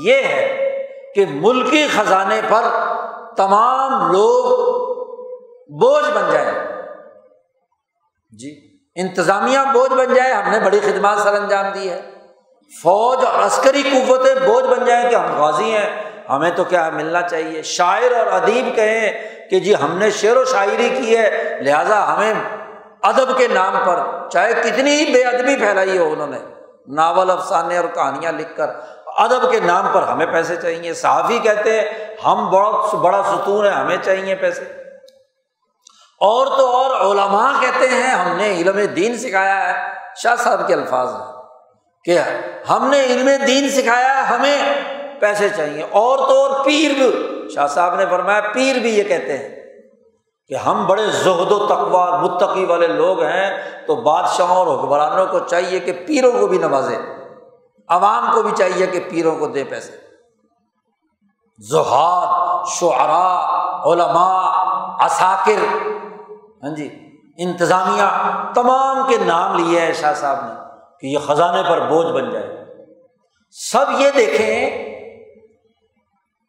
یہ 0.01 0.13
ہے 0.13 0.73
کہ 1.15 1.25
ملکی 1.29 1.87
خزانے 1.87 2.41
پر 2.49 2.61
تمام 3.37 4.11
لوگ 4.11 4.92
بوجھ 5.69 6.11
بن 6.13 6.33
جائے۔ 6.33 6.51
جی 8.31 8.77
انتظامیہ 8.95 9.59
بوجھ 9.73 9.93
بن 9.93 10.13
جائے، 10.13 10.33
ہم 10.33 10.51
نے 10.51 10.59
بڑی 10.59 10.79
خدمات 10.79 11.17
سر 11.17 11.33
انجام 11.33 11.65
دی 11.73 11.89
ہے۔ 11.89 12.01
فوج 12.83 13.25
اور 13.25 13.45
عسکری 13.45 13.83
قوتیں 13.83 14.35
بوجھ 14.35 14.65
بن 14.65 14.85
جائیں 14.85 15.09
کہ 15.09 15.15
ہم 15.15 15.41
غازی 15.41 15.75
ہیں، 15.75 16.03
ہمیں 16.29 16.51
تو 16.51 16.63
کیا 16.63 16.89
ملنا 16.89 17.21
چاہیے؟ 17.21 17.61
شاعر 17.61 18.11
اور 18.17 18.41
ادیب 18.41 18.75
کہیں 18.75 19.29
کہ 19.49 19.59
جی 19.59 19.75
ہم 19.75 19.97
نے 19.97 20.09
شعر 20.11 20.37
و 20.37 20.45
شاعری 20.45 20.89
کی 20.97 21.17
ہے، 21.17 21.57
لہٰذا 21.61 22.13
ہمیں 22.13 22.33
ادب 23.01 23.37
کے 23.37 23.47
نام 23.47 23.73
پر 23.85 24.29
چاہے 24.29 24.53
کتنی 24.53 24.91
ہی 24.91 25.13
بے 25.13 25.23
ادبی 25.23 25.55
پھیلائی 25.55 25.97
ہو 25.97 26.13
انہوں 26.13 26.27
نے، 26.27 26.39
ناول، 26.87 27.29
افسانے 27.29 27.77
اور 27.77 27.87
کہانیاں 27.93 28.31
لکھ 28.31 28.57
کر 28.57 28.69
ادب 29.05 29.51
کے 29.51 29.59
نام 29.59 29.87
پر 29.93 30.01
ہمیں 30.01 30.25
پیسے 30.25 30.55
چاہیے۔ 30.55 30.93
صحافی 30.93 31.39
کہتے 31.39 31.81
ہیں، 31.81 31.89
ہم 32.25 32.49
بہت 32.49 32.95
بڑا 32.95 33.23
ستون 33.23 33.65
ہے 33.65 33.71
ہمیں 33.71 33.97
چاہیے 34.01 34.35
پیسے۔ 34.35 34.82
اور 36.19 36.47
تو 36.47 36.67
اور 36.67 37.11
علماء 37.11 37.61
کہتے 37.61 37.87
ہیں، 37.87 38.11
ہم 38.15 38.37
نے 38.37 38.53
علم 38.53 38.93
دین 38.95 39.17
سکھایا 39.17 39.69
ہے۔ 39.69 39.93
شاہ 40.15 40.35
صاحب 40.35 40.67
کے 40.67 40.73
الفاظ 40.73 41.15
ہیں 41.15 41.33
کہ 42.03 42.19
ہم 42.69 42.87
نے 42.87 43.03
علم 43.03 43.45
دین 43.47 43.69
سکھایا 43.69 44.17
ہے، 44.17 44.21
ہمیں 44.21 44.61
پیسے 45.21 45.49
چاہیے۔ 45.49 45.83
اور 45.91 46.17
تو 46.17 46.43
اور 46.43 46.65
پیر 46.65 46.91
بھی۔ 46.91 47.29
شاہ 47.55 47.67
صاحب 47.67 47.95
نے 47.95 48.05
فرمایا، 48.05 48.41
پیر 48.53 48.75
بھی 48.75 48.97
یہ 48.97 49.03
کہتے 49.03 49.37
ہیں 49.37 49.55
کہ 50.47 50.53
ہم 50.53 50.85
بڑے 50.85 51.05
زہد 51.07 51.51
و 51.51 51.67
تقوا 51.67 52.17
متقی 52.17 52.65
والے 52.65 52.87
لوگ 52.87 53.23
ہیں، 53.23 53.71
تو 53.87 53.95
بادشاہوں 53.95 54.55
اور 54.55 54.79
حکمرانوں 54.79 55.25
کو 55.25 55.39
چاہیے 55.39 55.79
کہ 55.79 55.91
پیروں 56.07 56.31
کو 56.39 56.47
بھی 56.47 56.57
نوازے۔ 56.57 56.97
عوام 57.87 58.33
کو 58.33 58.41
بھی 58.41 58.51
چاہیے 58.57 58.87
کہ 58.87 58.99
پیروں 59.09 59.37
کو 59.37 59.47
دے 59.47 59.63
پیسے۔ 59.63 59.91
زہاد، 61.69 62.67
شعراء، 62.67 63.63
علماء 63.85 64.51
اساکر 65.05 65.87
ہاں 66.63 66.75
جی 66.75 67.09
انتظامیہ 67.37 68.03
تمام 68.55 69.09
کے 69.09 69.17
نام 69.25 69.57
لیے 69.57 69.79
ہیں 69.79 69.93
شاہ 69.93 70.13
صاحب 70.13 70.45
نے 70.45 70.53
کہ 70.99 71.07
یہ 71.07 71.17
خزانے 71.17 71.63
پر 71.69 71.79
بوجھ 71.79 72.07
بن 72.07 72.29
جائے۔ 72.29 72.65
سب 73.51 73.85
یہ 73.97 74.09
دیکھیں 74.15 74.69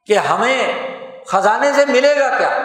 کہ 0.06 0.18
ہمیں 0.18 0.72
خزانے 1.26 1.72
سے 1.72 1.86
ملے 1.86 2.20
گا 2.20 2.38
کیا؟ 2.38 2.58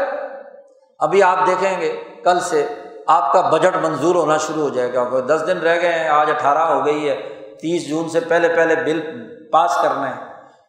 ابھی 1.00 1.24
آپ 1.24 1.48
دیکھیں 1.48 1.82
گے، 1.82 2.04
کل 2.24 2.40
سے 2.40 2.68
آپ 3.08 3.34
کا 3.34 3.42
بجٹ 3.42 3.78
منظور 3.78 4.16
ہونا 4.16 4.38
شروع 4.38 4.64
ہو 4.64 4.70
جائے 4.70 4.94
گا۔ 4.94 5.10
دس 5.28 5.44
دن 5.48 5.58
رہ 5.58 5.82
گئے 5.82 6.00
ہیں، 6.00 6.10
آج 6.10 6.30
اٹھارہ 6.30 6.74
ہو 6.74 6.86
گئی 6.86 7.10
ہے، 7.10 7.16
تیس 7.62 7.90
جون 7.90 8.10
سے 8.10 8.20
پہلے 8.20 8.48
پہلے 8.48 8.76
بل 8.76 9.28
پاس 9.52 9.78
کرنا 9.82 10.16
ہے 10.16 10.22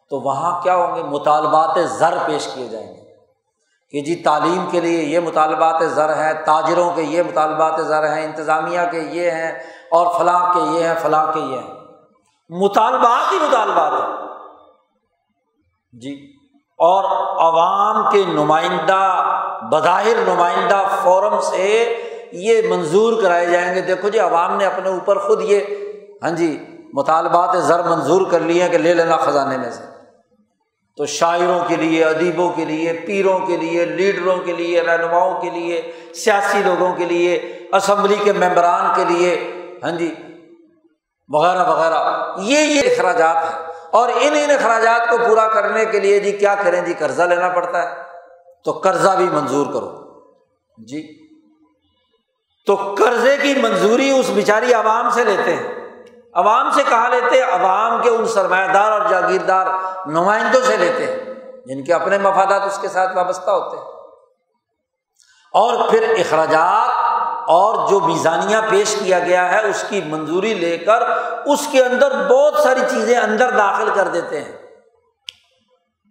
تو 0.09 0.19
وہاں 0.19 0.61
کیا 0.61 0.75
ہوں 0.75 0.95
گے؟ 0.95 1.03
مطالبات 1.03 1.89
زر 1.89 2.17
پیش 2.25 2.47
کیے 2.53 2.67
جائیں 2.67 2.95
گے۔ 2.95 3.00
کہ 3.91 4.01
جی 4.01 4.15
تعلیم 4.15 4.65
کے 4.71 4.79
لیے 4.79 5.03
یہ 5.03 5.19
مطالبات 5.19 5.81
زر 5.89 6.15
ہیں، 6.15 6.33
تاجروں 6.33 6.91
کے 6.91 7.01
یہ 7.01 7.23
مطالبات 7.23 7.85
زر 7.85 8.13
ہیں، 8.13 8.25
انتظامیہ 8.25 8.79
کے 8.91 8.99
یہ 8.99 9.31
ہیں 9.31 9.51
اور 9.91 10.19
فلاں 10.19 10.53
کے 10.53 10.59
یہ 10.59 10.87
ہیں، 10.87 10.95
فلاں 11.01 11.33
کے 11.33 11.39
یہ 11.39 11.57
ہیں۔ 11.57 11.73
مطالبات 12.49 13.31
ہی 13.31 13.37
مطالبات 13.39 13.91
ہیں۔ 13.91 14.27
جی 15.99 16.33
اور 16.77 17.03
عوام 17.41 18.11
کے 18.11 18.25
نمائندہ، 18.25 19.31
بظاہر 19.71 20.15
نمائندہ 20.27 20.83
فورم 21.03 21.41
سے 21.41 21.95
یہ 22.31 22.61
منظور 22.69 23.21
کرائے 23.21 23.45
جائیں 23.45 23.75
گے۔ 23.75 23.81
دیکھو 23.81 24.09
جی 24.09 24.19
عوام 24.19 24.57
نے 24.57 24.65
اپنے 24.65 24.89
اوپر 24.89 25.19
خود 25.19 25.41
یہ 25.41 25.59
ہاں 26.23 26.29
جی 26.29 26.63
مطالبات 26.93 27.57
زر 27.57 27.83
منظور 27.83 28.21
کر 28.31 28.39
لیے 28.39 28.69
کہ 28.69 28.77
لے 28.77 28.93
لینا 28.93 29.17
خزانے 29.17 29.57
میں 29.57 29.71
سے۔ 29.71 30.00
تو 31.01 31.05
شاعروں 31.05 31.65
کے 31.67 31.75
لیے، 31.75 32.05
ادیبوں 32.05 32.49
کے 32.49 32.65
لیے، 32.65 32.93
پیروں 32.93 33.39
کے 33.39 33.57
لیے، 33.57 33.85
لیڈروں 33.85 34.37
کے 34.37 34.53
لیے، 34.53 34.81
رہنماؤں 34.81 35.41
کے 35.41 35.49
لیے، 35.49 35.91
سیاسی 36.15 36.61
لوگوں 36.65 36.95
کے 36.95 37.05
لیے، 37.05 37.59
اسمبلی 37.73 38.15
کے 38.23 38.33
ممبران 38.33 38.95
کے 38.95 39.13
لیے 39.13 39.51
ہاں 39.83 39.91
جی 39.91 40.15
وغیرہ 41.29 41.69
وغیرہ۔ 41.69 42.25
یہ 42.37 42.59
یہ 42.59 42.79
اخراجات 42.79 43.35
ہیں۔ 43.35 43.59
اور 43.91 44.09
ان 44.09 44.33
ان 44.33 44.51
اخراجات 44.51 45.09
کو 45.09 45.17
پورا 45.27 45.47
کرنے 45.47 45.85
کے 45.85 45.99
لیے 45.99 46.19
جی 46.19 46.31
کیا 46.31 46.55
کریں؟ 46.55 46.81
جی 46.81 46.93
قرضہ 46.99 47.23
لینا 47.23 47.49
پڑتا 47.49 47.89
ہے۔ 47.89 47.95
تو 48.65 48.71
قرضہ 48.71 49.09
بھی 49.17 49.25
منظور 49.25 49.65
کرو۔ 49.65 50.19
جی۔ 50.87 51.27
تو 52.65 52.75
قرضے 52.75 53.37
کی 53.41 53.53
منظوری 53.61 54.11
اس 54.11 54.29
بیچاری 54.29 54.73
عوام 54.73 55.09
سے 55.09 55.23
لیتے 55.23 55.55
ہیں۔ 55.55 55.80
عوام 56.33 56.71
سے 56.71 56.83
کہاں 56.89 57.09
لیتے 57.09 57.41
ہیں، 57.41 57.51
عوام 57.51 58.01
کے 58.01 58.09
ان 58.09 58.25
سرمایہ 58.25 58.73
دار 58.73 58.91
اور 58.91 59.09
جاگیردار 59.09 59.67
نمائندوں 60.05 60.61
سے 60.61 60.77
لیتے 60.77 61.05
ہیں، 61.05 61.33
جن 61.65 61.83
کے 61.83 61.93
اپنے 61.93 62.17
مفادات 62.17 62.61
اس 62.65 62.77
کے 62.81 62.87
ساتھ 62.87 63.15
وابستہ 63.15 63.51
ہوتے 63.51 63.77
ہیں۔ 63.77 63.85
اور 65.53 65.89
پھر 65.89 66.15
اخراجات 66.19 66.89
اور 67.47 67.89
جو 67.89 67.99
میزانیہ 67.99 68.57
پیش 68.69 68.95
کیا 68.99 69.19
گیا 69.19 69.51
ہے، 69.51 69.69
اس 69.69 69.85
کی 69.89 70.01
منظوری 70.01 70.53
لے 70.53 70.77
کر 70.77 71.01
اس 71.45 71.67
کے 71.71 71.83
اندر 71.85 72.27
بہت 72.29 72.53
ساری 72.53 72.81
چیزیں 72.89 73.17
اندر 73.17 73.51
داخل 73.51 73.89
کر 73.93 74.07
دیتے 74.07 74.41
ہیں، 74.41 74.57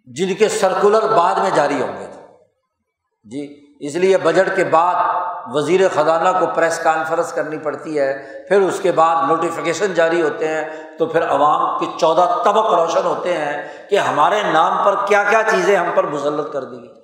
جن 0.05 0.35
کے 0.35 0.49
سرکولر 0.49 1.07
بعد 1.17 1.35
میں 1.35 1.49
جاری 1.49 1.81
ہوں 1.81 1.99
گے۔ 1.99 2.07
جی 3.23 3.61
اس 3.79 3.95
لیے 3.95 4.17
بجٹ 4.17 4.55
کے 4.55 4.63
بعد 4.63 4.95
وزیر 5.47 5.89
خزانہ 5.93 6.29
کو 6.39 6.45
پریس 6.55 6.79
کانفرنس 6.79 7.33
کرنی 7.33 7.57
پڑتی 7.57 7.99
ہے، 7.99 8.43
پھر 8.47 8.61
اس 8.61 8.79
کے 8.79 8.91
بعد 8.91 9.27
نوٹیفیکیشن 9.27 9.93
جاری 9.93 10.21
ہوتے 10.21 10.47
ہیں، 10.47 10.69
تو 10.99 11.05
پھر 11.05 11.29
عوام 11.29 11.79
کے 11.79 11.85
چودہ 11.97 12.41
طبق 12.45 12.73
روشن 12.73 13.05
ہوتے 13.05 13.33
ہیں 13.33 13.89
کہ 13.89 13.99
ہمارے 13.99 14.43
نام 14.43 14.85
پر 14.85 14.95
کیا 15.05 15.23
کیا 15.23 15.43
چیزیں 15.43 15.75
ہم 15.75 15.91
پر 15.95 16.03
مسلط 16.03 16.53
کر 16.53 16.63
دی 16.63 16.77
گئی۔ 16.77 17.01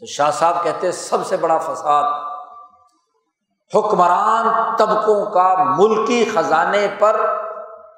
تو 0.00 0.06
شاہ 0.06 0.30
صاحب 0.30 0.64
کہتے 0.64 0.86
ہیں، 0.86 0.94
سب 0.94 1.26
سے 1.26 1.36
بڑا 1.36 1.58
فساد 1.58 2.30
حکمران 3.74 4.76
طبقوں 4.76 5.26
کا 5.26 5.54
ملکی 5.78 6.30
خزانے 6.34 6.86
پر 6.98 7.20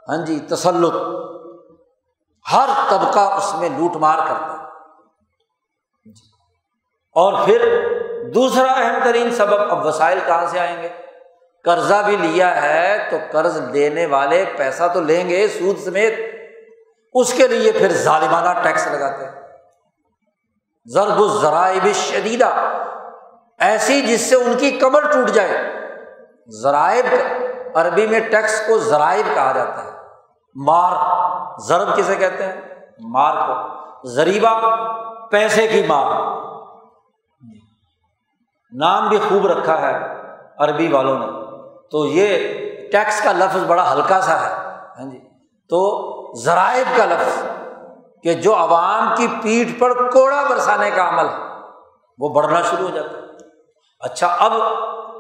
ہاں 0.09 0.17
جی 0.17 0.41
تسلط۔ 0.41 0.95
ہر 2.53 2.69
طبقہ 2.91 3.21
اس 3.21 3.55
میں 3.55 3.69
لوٹ 3.69 3.97
مار 3.97 4.19
کرتا 4.19 4.53
ہے۔ 4.53 4.63
اور 7.15 7.33
پھر 7.45 7.87
دوسرا 8.23 8.73
اہم 8.73 8.99
ترین 9.05 9.31
سبب، 9.31 9.73
اب 9.73 9.87
وسائل 9.87 10.19
کہاں 10.27 10.47
سے 10.47 10.61
آئیں 10.61 10.83
گے؟ 10.83 10.89
قرضہ 11.65 11.95
بھی 12.05 12.17
لیا 12.17 12.63
ہے 12.63 13.09
تو 13.11 13.17
قرض 13.33 13.73
دینے 13.73 14.07
والے 14.07 14.45
پیسہ 14.57 14.83
تو 14.95 15.01
لیں 15.01 15.29
گے 15.29 15.49
سود 15.49 15.79
سمیت۔ 15.79 16.15
اس 17.13 17.35
کے 17.35 17.47
لیے 17.49 17.73
پھر 17.73 17.93
ظالمانہ 17.93 18.61
ٹیکس 18.63 18.87
لگاتے 18.87 19.25
ہیں۔ 19.25 19.33
ضرب 20.87 21.23
الذرائب 21.23 21.89
شدیدہ 21.95 22.51
ایسی 23.59 24.01
جس 24.01 24.21
سے 24.21 24.37
ان 24.37 24.55
کی 24.59 24.71
کمر 24.71 25.13
ٹوٹ 25.13 25.31
جائے۔ 25.31 25.73
ذرائب، 26.63 27.15
عربی 27.75 28.07
میں 28.07 28.21
ٹیکس 28.21 28.67
کو 28.67 28.79
ذرائب 28.79 29.35
کہا 29.35 29.53
جاتا 29.53 29.85
ہے۔ 29.85 29.91
مار، 30.55 30.93
ضرب 31.69 31.97
کسے 31.97 32.17
کہتے 32.17 32.47
ہیں؟ 32.47 32.61
مار 33.01 33.35
کو۔ 33.35 33.55
ذریبہ، 34.09 34.77
پیسے 35.31 35.67
کی 35.69 35.83
مار۔ 35.89 36.33
نام 38.73 39.09
بھی 39.09 39.19
خوب 39.29 39.47
رکھا 39.47 39.81
ہے 39.81 39.99
عربی 40.59 40.93
والوں 40.93 41.19
نے۔ 41.19 41.27
تو 41.91 42.07
یہ 42.07 42.37
ٹیکس 42.93 43.21
کا 43.23 43.33
لفظ 43.33 43.65
بڑا 43.67 43.93
ہلکا 43.93 44.21
سا 44.21 44.41
ہے۔ 44.41 44.55
ہاں 44.99 45.11
جی۔ 45.11 45.19
تو 45.69 46.13
ذرائب 46.45 46.97
کا 46.97 47.05
لفظ 47.05 47.43
کہ 48.23 48.35
جو 48.35 48.55
عوام 48.57 49.15
کی 49.17 49.27
پیٹھ 49.43 49.81
پر 49.81 50.11
کوڑا 50.11 50.43
برسانے 50.51 50.91
کا 50.91 51.09
عمل 51.09 51.29
ہے، 51.29 51.35
وہ 52.19 52.29
بڑھنا 52.29 52.63
شروع 52.63 52.89
ہو 52.89 52.95
جاتا 52.95 53.17
ہے۔ 53.17 53.23
اچھا 54.01 54.37
اب 54.39 54.53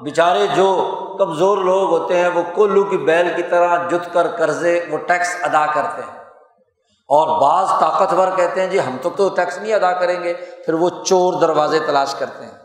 بیچارے 0.03 0.47
جو 0.47 0.99
کمزور 1.19 1.59
لوگ 1.59 1.91
ہوتے 1.91 2.19
ہیں، 2.19 2.29
وہ 2.29 2.43
کلو 2.55 2.85
کی 2.85 2.97
بیل 2.97 3.33
کی 3.37 3.43
طرح 3.43 3.89
جت 3.89 4.15
کر 4.15 4.27
قرضے 4.39 4.87
وہ 4.91 4.99
ٹیکس 4.99 5.37
ادا 5.43 5.67
کرتے 5.67 6.03
ہیں۔ 6.03 6.19
اور 7.09 7.41
بعض 7.41 7.69
طاقتور 7.81 8.29
کہتے 8.37 8.61
ہیں 8.61 8.69
جی 8.69 8.81
ہم 8.81 8.97
تو 9.03 9.11
تو 9.11 9.29
ٹیکس 9.29 9.59
نہیں 9.59 9.75
ادا 9.75 9.93
کریں 9.93 10.23
گے۔ 10.23 10.35
پھر 10.35 10.75
وہ 10.75 10.91
چور 11.05 11.33
دروازے 11.33 11.79
تلاش 11.79 12.15
کرتے 12.15 12.45
ہیں۔ 12.45 12.62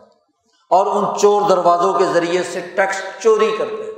اور 0.72 0.86
ان 0.88 1.18
چور 1.20 1.41
دروازوں 1.41 1.93
کے 1.93 2.05
ذریعے 2.05 2.43
سے 2.43 2.61
ٹیکس 2.76 3.01
چوری 3.20 3.55
کرتے 3.57 3.84
ہیں۔ 3.84 3.91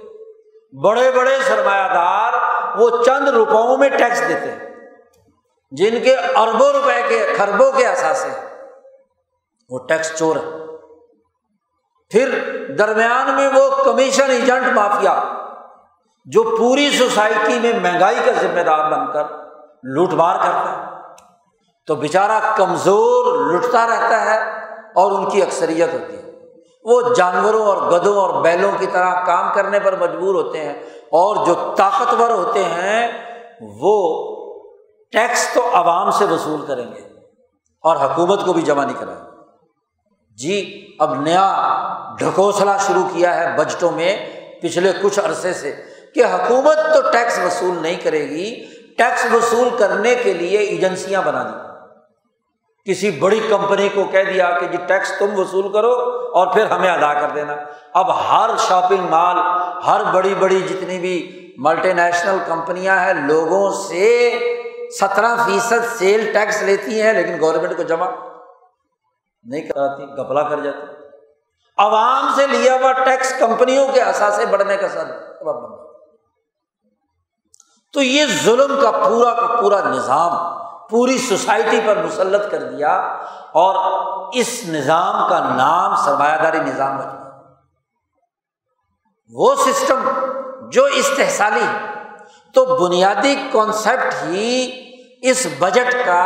بڑے 0.84 1.11
بڑے 1.11 1.38
سرمایہ 1.47 1.88
دار 1.88 2.34
وہ 2.78 2.89
چند 3.03 3.28
روپوں 3.28 3.78
میں 3.78 3.89
ٹیکس 3.89 4.20
دیتے 4.30 4.51
ہیں، 4.51 4.70
جن 5.72 5.99
کے 6.03 6.15
اربوں 6.36 6.72
روپے 6.72 7.01
کے 7.07 7.26
خربوں 7.38 7.72
کے 7.72 7.86
اثاثے 7.88 8.30
وہ 9.70 9.80
ٹیکس 9.88 10.13
چور 10.17 10.36
ہے 10.36 10.57
پھر 12.11 12.30
درمیان 12.80 13.36
میں 13.36 13.47
وہ 13.47 13.84
کمیشن 13.84 14.30
ایجنٹ 14.30 14.67
مافیا، 14.76 15.22
جو 16.28 16.43
پوری 16.57 16.89
سوسائٹی 16.91 17.59
میں 17.59 17.74
مہنگائی 17.80 18.15
کا 18.26 18.32
ذمہ 18.41 18.61
دار 18.61 18.91
بن 18.91 19.11
کر 19.13 19.24
لوٹ 19.84 20.13
مار 20.13 20.36
کرتا 20.36 20.72
ہے۔ 20.72 20.86
تو 21.88 21.95
بیچارہ 21.95 22.39
کمزور 22.57 23.36
لٹتا 23.51 23.86
رہتا 23.88 24.26
ہے 24.26 24.39
اور 24.95 25.11
ان 25.11 25.30
کی 25.30 25.41
اکثریت 25.41 25.93
ہوتی 25.93 26.17
ہے۔ 26.17 26.28
وہ 26.84 27.13
جانوروں 27.15 27.65
اور 27.65 27.91
گدوں 27.91 28.15
اور 28.15 28.41
بیلوں 28.43 28.71
کی 28.77 28.88
طرح 28.91 29.25
کام 29.25 29.53
کرنے 29.53 29.80
پر 29.80 29.97
مجبور 29.97 30.36
ہوتے 30.36 30.59
ہیں 30.59 30.73
اور 31.11 31.45
جو 31.45 31.73
طاقتور 31.77 32.30
ہوتے 32.30 32.63
ہیں، 32.63 33.07
وہ 33.82 34.25
ٹیکس 35.11 35.47
تو 35.53 35.61
عوام 35.73 36.11
سے 36.11 36.25
وصول 36.25 36.65
کریں 36.65 36.86
گے 36.86 37.01
اور 37.84 37.95
حکومت 37.95 38.45
کو 38.45 38.53
بھی 38.53 38.61
جمع 38.61 38.86
نہیں 38.86 38.99
کرائیں 38.99 39.19
جی 40.38 40.88
اب 40.99 41.21
نیا 41.21 41.75
ڈھکوسلا 42.19 42.77
شروع 42.77 43.03
کیا 43.13 43.36
ہے 43.36 43.57
بجٹوں 43.57 43.91
میں 43.91 44.25
پچھلے 44.61 44.91
کچھ 45.01 45.19
عرصے 45.19 45.53
سے 45.53 45.75
کہ 46.15 46.25
حکومت 46.25 46.77
تو 46.93 47.01
ٹیکس 47.11 47.39
وصول 47.45 47.75
نہیں 47.82 47.95
کرے 48.03 48.30
گی، 48.30 48.65
ٹیکس 48.97 49.25
وصول 49.34 49.69
کرنے 49.77 50.15
کے 50.23 50.34
لیے 50.34 50.57
ایجنسیاں 50.57 51.21
بنا 51.21 51.43
دی 51.43 51.68
کسی 52.90 53.10
بڑی 53.12 53.40
کمپنی 53.50 53.88
کو 53.90 54.04
کہہ 54.12 54.24
دیا 54.24 54.50
کہ 54.60 54.68
جی 54.68 54.78
ٹیکس 54.88 55.12
تم 55.20 55.40
وصول 55.40 55.72
کرو 55.74 55.92
اور 56.36 56.48
پھر 56.54 56.66
ہمیں 56.66 56.90
ادا 56.90 57.14
کر 57.14 57.30
دینا۔ 57.34 57.56
اب 57.94 58.12
ہر 58.20 58.50
شاپنگ 58.68 59.10
مال، 59.10 59.38
ہر 59.88 60.02
بڑی 60.14 60.34
بڑی 60.40 60.62
جتنی 60.62 61.00
بھی 61.00 61.16
ملٹی 61.58 61.94
نیشنل 61.94 62.38
کمپنیاں 62.48 63.00
ہیں، 63.00 63.14
لوگوں 63.14 63.70
سے 63.72 64.08
سترہ 65.00 65.36
فیصد 65.46 65.86
سیل 65.98 66.32
ٹیکس 66.34 66.62
لیتی 66.64 67.02
ہیں، 67.02 67.14
لیکن 67.14 67.40
گورنمنٹ 67.42 67.78
کو 67.78 67.84
جمع 67.84 68.10
نہیں 69.46 69.62
کراتی، 69.62 70.06
گپلا 70.14 70.44
کر 70.50 70.60
جاتی۔ 70.60 70.88
عوام 71.78 72.32
سے 72.36 72.48
لیا 72.48 72.74
ہوا 72.76 72.92
ٹیکس 72.92 73.34
کمپنیوں 73.40 73.88
کے 73.94 74.02
اثاثے 74.02 74.46
بڑھنے 74.46 74.78
کا 74.78 74.90
سر 74.90 75.12
بن 75.46 75.78
تو 77.94 78.02
یہ 78.02 78.26
ظلم 78.44 78.76
کا 78.82 78.92
پورا 78.92 79.34
کا 79.34 79.48
پورا 79.62 79.80
نظام 79.90 80.34
پوری 80.90 81.18
سوسائٹی 81.18 81.80
پر 81.86 82.04
مسلط 82.04 82.52
کر 82.52 82.64
دیا 82.64 82.92
اور 83.54 83.76
اس 84.34 84.62
نظام 84.68 85.30
کا 85.30 85.40
نام 85.56 85.96
سرمایہ 85.96 86.38
داری 86.44 86.60
نظام 86.60 86.98
رکھ 87.00 87.08
دیا۔ 87.08 87.30
وہ 89.34 89.56
سسٹم 89.56 90.10
جو 90.70 90.84
استحصالی 90.84 91.66
تو 92.54 92.66
بنیادی 92.66 93.36
کانسیپٹ 93.52 94.24
ہی 94.24 94.72
اس 95.22 95.48
بجٹ 95.60 96.06
کا 96.06 96.24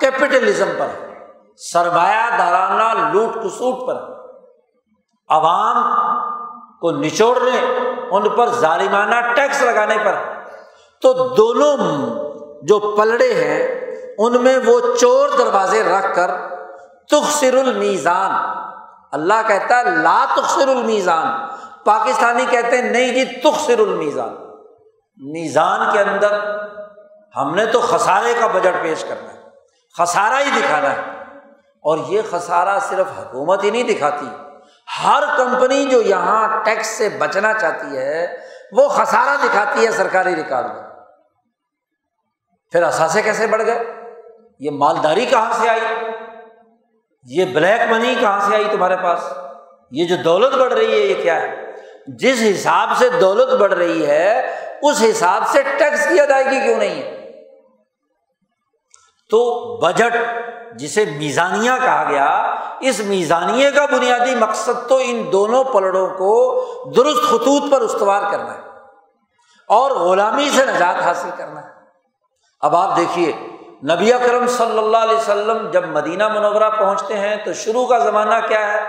کیپٹلزم 0.00 0.68
پر 0.78 0.86
ہے۔ 0.86 1.14
سرمایہ 1.56 2.38
دارانہ 2.38 3.12
لوٹ 3.12 3.34
کسوٹ 3.34 3.86
پر 3.86 3.96
عوام 5.28 5.76
کو 6.80 6.90
نچوڑنے، 6.90 7.58
ان 8.10 8.28
پر 8.28 8.48
ظالمانہ 8.48 9.20
ٹیکس 9.34 9.62
لگانے 9.62 9.96
پر 10.04 10.14
تو 11.02 11.12
دونوں 11.28 11.76
جو 12.62 12.78
پلڑے 12.96 13.32
ہیں 13.34 13.69
ان 14.22 14.44
میں 14.44 14.58
وہ 14.66 14.80
چور 15.00 15.28
دروازے 15.38 15.82
رکھ 15.82 16.16
کر 16.16 16.30
تخصر 17.10 17.54
المیزان۔ 17.54 18.30
اللہ 19.12 19.34
کہتا 19.46 19.78
ہے، 19.78 19.84
لا 19.84 20.24
تخصر 20.36 20.68
المیزان۔ 20.68 21.48
پاکستانی 21.84 22.46
کہتے 22.50 22.82
ہیں، 22.82 22.90
نہیں 22.90 23.08
جی 23.08 23.24
تخصر 23.24 23.78
المیزان۔ 23.78 24.34
میزان 25.16 25.92
کے 25.92 26.00
اندر 26.00 26.40
ہم 27.36 27.54
نے 27.54 27.66
تو 27.66 27.80
خسارے 27.80 28.34
کا 28.40 28.46
بجٹ 28.46 28.82
پیش 28.82 29.04
کرنا 29.04 29.32
ہے، 29.32 29.38
خسارہ 29.98 30.34
ہی 30.34 30.60
دکھانا 30.60 30.90
ہے۔ 30.90 31.00
اور 31.82 31.98
یہ 32.08 32.22
خسارہ 32.30 32.78
صرف 32.78 33.06
حکومت 33.18 33.64
ہی 33.64 33.70
نہیں 33.70 33.82
دکھاتی، 33.82 34.26
ہر 35.04 35.24
کمپنی 35.36 35.84
جو 35.84 36.02
یہاں 36.02 36.64
ٹیکس 36.64 36.86
سے 36.86 37.08
بچنا 37.08 37.52
چاہتی 37.52 37.96
ہے، 37.96 38.36
وہ 38.72 38.88
خسارہ 38.88 39.36
دکھاتی 39.44 39.86
ہے 39.86 39.90
سرکاری 39.90 40.36
ریکارڈ 40.36 40.66
میں۔ 40.66 40.82
پھر 42.72 42.82
اثاثے 42.82 43.22
کیسے 43.22 43.46
بڑھ 43.46 43.62
گئے؟ 43.66 43.99
یہ 44.60 44.70
مالداری 44.70 45.26
کہاں 45.26 45.52
سے 45.52 45.68
آئی؟ 45.68 45.80
یہ 47.24 47.44
بلیک 47.44 47.92
منی 47.92 48.14
کہاں 48.20 48.40
سے 48.40 48.54
آئی 48.54 48.64
تمہارے 48.72 48.96
پاس؟ 48.96 49.20
یہ 49.90 50.04
جو 50.04 50.16
دولت 50.16 50.54
بڑھ 50.54 50.72
رہی 50.72 50.92
ہے، 50.92 50.98
یہ 50.98 51.22
کیا 51.22 51.42
ہے؟ 51.42 51.72
جس 52.06 52.42
حساب 52.42 52.88
سے 52.98 53.08
دولت 53.20 53.54
بڑھ 53.60 53.74
رہی 53.74 54.06
ہے، 54.06 54.56
اس 54.82 55.02
حساب 55.10 55.48
سے 55.48 55.62
ٹیکس 55.62 56.06
کی 56.08 56.20
ادائیگی 56.20 56.60
کیوں 56.64 56.78
نہیں 56.78 57.02
ہے؟ 57.02 57.32
تو 59.30 59.76
بجٹ 59.76 60.16
جسے 60.76 61.04
میزانیہ 61.04 61.70
کہا 61.82 62.04
گیا، 62.10 62.26
اس 62.80 63.00
میزانیے 63.00 63.70
کا 63.70 63.86
بنیادی 63.86 64.34
مقصد 64.34 64.88
تو 64.88 64.98
ان 65.02 65.28
دونوں 65.32 65.64
پلڑوں 65.64 66.06
کو 66.06 66.64
درست 66.96 67.22
خطوط 67.22 67.72
پر 67.72 67.80
استوار 67.80 68.22
کرنا 68.30 68.54
ہے 68.54 68.60
اور 69.68 69.90
غلامی 69.90 70.50
سے 70.50 70.64
نجات 70.64 71.02
حاصل 71.02 71.30
کرنا 71.36 71.60
ہے۔ 71.60 71.68
اب 72.60 72.76
آپ 72.76 72.96
دیکھیے 72.96 73.32
نبی 73.84 74.12
اکرم 74.12 74.46
صلی 74.46 74.78
اللہ 74.78 74.96
علیہ 74.96 75.16
وسلم 75.16 75.70
جب 75.70 75.86
مدینہ 75.86 76.28
منورہ 76.28 76.70
پہنچتے 76.70 77.18
ہیں 77.18 77.36
تو 77.44 77.52
شروع 77.52 77.86
کا 77.86 77.98
زمانہ 77.98 78.34
کیا 78.48 78.72
ہے 78.72 78.80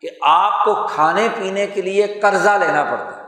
کہ 0.00 0.08
آپ 0.22 0.64
کو 0.64 0.74
کھانے 0.74 1.28
پینے 1.34 1.66
کے 1.66 1.82
لیے 1.82 2.06
قرضہ 2.06 2.50
لینا 2.50 2.84
پڑتا 2.84 3.16
ہے۔ 3.16 3.22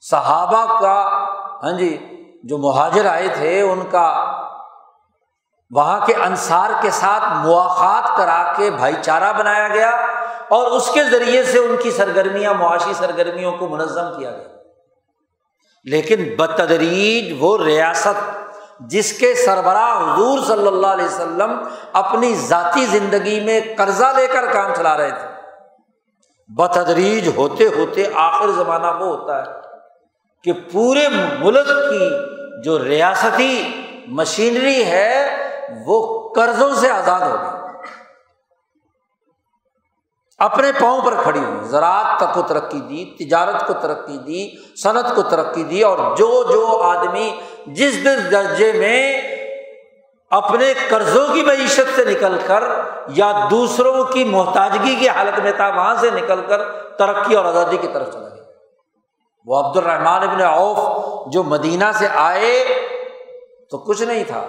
صحابہ 0.00 0.78
کا 0.80 1.26
ہاں 1.62 1.78
جی 1.78 2.16
جو 2.44 2.58
مہاجر 2.58 3.06
آئے 3.06 3.28
تھے، 3.34 3.62
ان 3.62 3.80
کا 3.90 4.36
وہاں 5.70 6.06
کے 6.06 6.14
انصار 6.14 6.70
کے 6.82 6.90
ساتھ 6.90 7.24
مواقع 7.46 8.16
کرا 8.16 8.52
کے 8.56 8.70
بھائی 8.70 8.94
چارہ 9.02 9.32
بنایا 9.32 9.68
گیا 9.68 9.90
اور 10.48 10.70
اس 10.70 10.90
کے 10.92 11.04
ذریعے 11.04 11.44
سے 11.44 11.58
ان 11.58 11.76
کی 11.82 11.90
سرگرمیاں، 11.90 12.54
معاشی 12.54 12.94
سرگرمیوں 12.94 13.52
کو 13.52 13.68
منظم 13.68 14.18
کیا 14.18 14.30
گیا۔ 14.30 14.48
لیکن 15.84 16.34
بتدریج 16.36 17.36
وہ 17.40 17.64
ریاست 17.64 18.39
جس 18.80 19.12
کے 19.12 19.34
سربراہ 19.34 20.14
حضور 20.14 20.38
صلی 20.46 20.66
اللہ 20.66 20.86
علیہ 20.86 21.04
وسلم 21.04 21.62
اپنی 21.92 22.34
ذاتی 22.34 22.86
زندگی 22.86 23.40
میں 23.40 23.60
قرضہ 23.76 24.12
لے 24.16 24.26
کر 24.26 24.52
کام 24.52 24.74
چلا 24.76 24.96
رہے 24.96 25.10
تھے۔ 25.10 25.28
بتدریج 26.48 27.28
ہوتے 27.36 27.66
ہوتے 27.66 28.04
آخر 28.14 28.50
زمانہ 28.50 28.86
وہ 28.86 29.06
ہوتا 29.06 29.38
ہے 29.38 29.50
کہ 30.44 30.52
پورے 30.72 31.08
ملک 31.38 31.66
کی 31.66 32.10
جو 32.64 32.84
ریاستی 32.84 33.82
مشینری 34.06 34.84
ہے 34.84 35.36
وہ 35.86 36.28
قرضوں 36.32 36.74
سے 36.74 36.90
آزاد 36.90 37.20
ہو 37.20 37.36
گئی۔ 37.42 37.59
اپنے 40.40 40.72
پاؤں 40.72 41.00
پر 41.00 41.14
کھڑی 41.22 41.38
ہوئی، 41.38 41.68
زراعت 41.68 42.18
تک 42.18 42.34
کو 42.34 42.42
ترقی 42.42 42.80
دی، 42.80 43.24
تجارت 43.24 43.66
کو 43.66 43.72
ترقی 43.72 44.18
دی، 44.18 44.50
صنعت 44.82 45.14
کو 45.14 45.22
ترقی 45.22 45.62
دی، 45.62 45.82
اور 45.82 45.98
جو 46.16 46.44
جو 46.50 46.80
آدمی 46.82 47.40
جس 47.66 48.04
درجے 48.04 48.72
میں 48.72 49.22
اپنے 50.30 50.74
قرضوں 50.88 51.34
کی 51.34 51.42
معیشت 51.42 51.96
سے 51.96 52.04
نکل 52.04 52.38
کر 52.46 52.64
یا 53.08 53.32
دوسروں 53.50 54.04
کی 54.04 54.24
محتاجگی 54.24 54.94
کی 54.94 55.08
حالت 55.08 55.40
میں 55.40 55.52
تھا، 55.52 55.68
وہاں 55.68 55.94
سے 56.00 56.10
نکل 56.10 56.40
کر 56.48 56.72
ترقی 56.72 57.34
اور 57.34 57.44
آزادی 57.44 57.76
کی 57.76 57.88
طرف 57.92 58.12
چلا 58.12 58.28
گیا۔ 58.28 58.42
وہ 59.46 59.58
عبد 59.58 59.76
الرحمان 59.76 60.28
ابن 60.28 60.42
اوف 60.42 60.78
جو 61.32 61.42
مدینہ 61.42 61.84
سے 61.94 62.08
آئے 62.14 62.64
تو 63.70 63.78
کچھ 63.78 64.02
نہیں 64.02 64.24
تھا۔ 64.24 64.42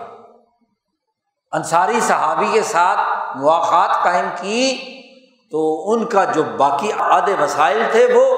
انصاری 1.52 2.00
صحابی 2.00 2.48
کے 2.54 2.62
ساتھ 2.62 3.00
مواقع 3.38 4.04
قائم 4.04 4.26
کی۔ 4.42 4.98
تو 5.52 5.92
ان 5.92 6.06
کا 6.06 6.24
جو 6.24 6.44
باقی 6.58 6.92
آدھے 6.98 7.36
وسائل 7.44 7.82
تھے 7.92 8.08
وہ 8.14 8.38